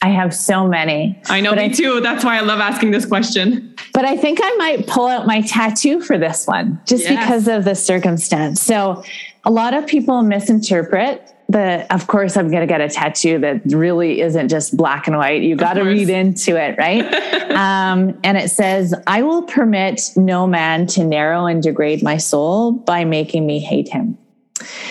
I 0.03 0.09
have 0.09 0.33
so 0.33 0.67
many. 0.67 1.21
I 1.27 1.41
know, 1.41 1.53
me 1.53 1.65
I, 1.65 1.69
too. 1.69 2.01
That's 2.01 2.23
why 2.23 2.37
I 2.37 2.41
love 2.41 2.59
asking 2.59 2.91
this 2.91 3.05
question. 3.05 3.75
But 3.93 4.05
I 4.05 4.17
think 4.17 4.39
I 4.41 4.55
might 4.55 4.87
pull 4.87 5.07
out 5.07 5.27
my 5.27 5.41
tattoo 5.41 6.01
for 6.01 6.17
this 6.17 6.47
one 6.47 6.79
just 6.87 7.03
yes. 7.03 7.19
because 7.19 7.47
of 7.47 7.65
the 7.65 7.75
circumstance. 7.75 8.61
So, 8.61 9.03
a 9.43 9.51
lot 9.51 9.73
of 9.73 9.85
people 9.85 10.21
misinterpret 10.23 11.33
the 11.51 11.85
of 11.93 12.07
course 12.07 12.37
i'm 12.37 12.49
going 12.49 12.61
to 12.61 12.67
get 12.67 12.81
a 12.81 12.89
tattoo 12.89 13.39
that 13.39 13.61
really 13.65 14.21
isn't 14.21 14.49
just 14.49 14.75
black 14.77 15.07
and 15.07 15.17
white. 15.17 15.41
You 15.41 15.55
got 15.55 15.73
to 15.73 15.83
read 15.83 16.09
into 16.09 16.55
it 16.55 16.77
right? 16.77 17.05
Um, 17.51 18.17
and 18.23 18.37
it 18.37 18.49
says 18.49 18.95
i 19.07 19.21
will 19.21 19.43
permit 19.43 20.01
no 20.15 20.47
man 20.47 20.87
to 20.87 21.03
narrow 21.03 21.45
and 21.45 21.61
degrade 21.61 22.01
my 22.01 22.17
soul 22.17 22.71
by 22.71 23.03
making 23.03 23.45
me 23.45 23.59
hate 23.59 23.89
him. 23.89 24.17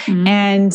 Mm-hmm. 0.07 0.27
and 0.27 0.73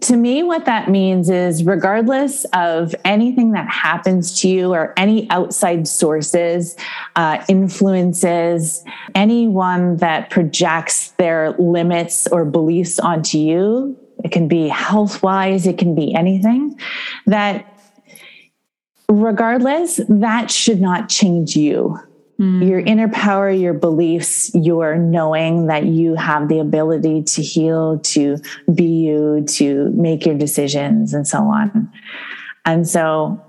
to 0.00 0.16
me, 0.16 0.42
what 0.42 0.64
that 0.64 0.90
means 0.90 1.30
is 1.30 1.64
regardless 1.64 2.44
of 2.52 2.94
anything 3.04 3.52
that 3.52 3.68
happens 3.68 4.40
to 4.40 4.48
you 4.48 4.72
or 4.72 4.92
any 4.96 5.30
outside 5.30 5.86
sources, 5.86 6.76
uh, 7.14 7.44
influences, 7.48 8.84
anyone 9.14 9.96
that 9.98 10.30
projects 10.30 11.10
their 11.12 11.52
limits 11.58 12.26
or 12.26 12.44
beliefs 12.44 12.98
onto 12.98 13.38
you, 13.38 13.96
it 14.24 14.32
can 14.32 14.48
be 14.48 14.68
health 14.68 15.22
wise, 15.22 15.66
it 15.66 15.78
can 15.78 15.94
be 15.94 16.14
anything, 16.14 16.80
that 17.26 17.78
regardless, 19.08 20.00
that 20.08 20.50
should 20.50 20.80
not 20.80 21.08
change 21.08 21.54
you. 21.54 22.00
Mm. 22.40 22.68
Your 22.68 22.80
inner 22.80 23.08
power, 23.08 23.48
your 23.50 23.74
beliefs, 23.74 24.50
your 24.54 24.96
knowing 24.96 25.66
that 25.66 25.84
you 25.84 26.16
have 26.16 26.48
the 26.48 26.58
ability 26.58 27.22
to 27.22 27.42
heal, 27.42 28.00
to 28.00 28.38
be 28.74 28.84
you, 28.84 29.44
to 29.50 29.90
make 29.90 30.26
your 30.26 30.34
decisions, 30.34 31.14
and 31.14 31.28
so 31.28 31.38
on. 31.38 31.92
And 32.64 32.88
so, 32.88 33.40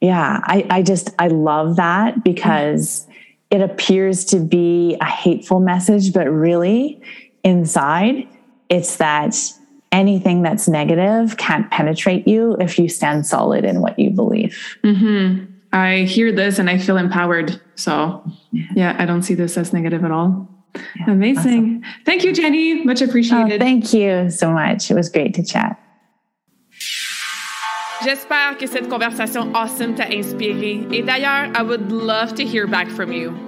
yeah, 0.00 0.40
I, 0.42 0.66
I 0.68 0.82
just, 0.82 1.10
I 1.20 1.28
love 1.28 1.76
that 1.76 2.24
because 2.24 3.06
it 3.50 3.60
appears 3.60 4.24
to 4.26 4.40
be 4.40 4.96
a 5.00 5.04
hateful 5.04 5.60
message, 5.60 6.12
but 6.12 6.28
really 6.28 7.00
inside, 7.44 8.26
it's 8.68 8.96
that 8.96 9.36
anything 9.92 10.42
that's 10.42 10.68
negative 10.68 11.36
can't 11.36 11.70
penetrate 11.70 12.26
you 12.26 12.56
if 12.60 12.78
you 12.78 12.88
stand 12.88 13.26
solid 13.26 13.64
in 13.64 13.80
what 13.80 13.98
you 13.98 14.10
believe. 14.10 14.76
Mm-hmm. 14.84 15.44
I 15.72 16.02
hear 16.02 16.32
this 16.32 16.58
and 16.58 16.70
I 16.70 16.78
feel 16.78 16.96
empowered. 16.96 17.60
So, 17.74 18.24
yeah, 18.52 18.96
I 18.98 19.04
don't 19.04 19.22
see 19.22 19.34
this 19.34 19.56
as 19.56 19.72
negative 19.72 20.04
at 20.04 20.10
all. 20.10 20.48
Yeah, 20.96 21.10
Amazing. 21.12 21.82
Awesome. 21.84 22.04
Thank 22.04 22.24
you, 22.24 22.32
Jenny. 22.32 22.84
Much 22.84 23.02
appreciated. 23.02 23.60
Oh, 23.60 23.64
thank 23.64 23.92
you 23.92 24.30
so 24.30 24.50
much. 24.50 24.90
It 24.90 24.94
was 24.94 25.08
great 25.08 25.34
to 25.34 25.42
chat. 25.42 25.78
J'espère 28.04 28.56
que 28.56 28.68
cette 28.68 28.88
conversation 28.88 29.52
awesome 29.54 29.94
t'a 29.96 30.08
inspiré. 30.08 30.86
Et 30.92 31.02
d'ailleurs, 31.02 31.50
I 31.56 31.62
would 31.62 31.90
love 31.90 32.34
to 32.36 32.44
hear 32.44 32.68
back 32.68 32.88
from 32.88 33.12
you. 33.12 33.47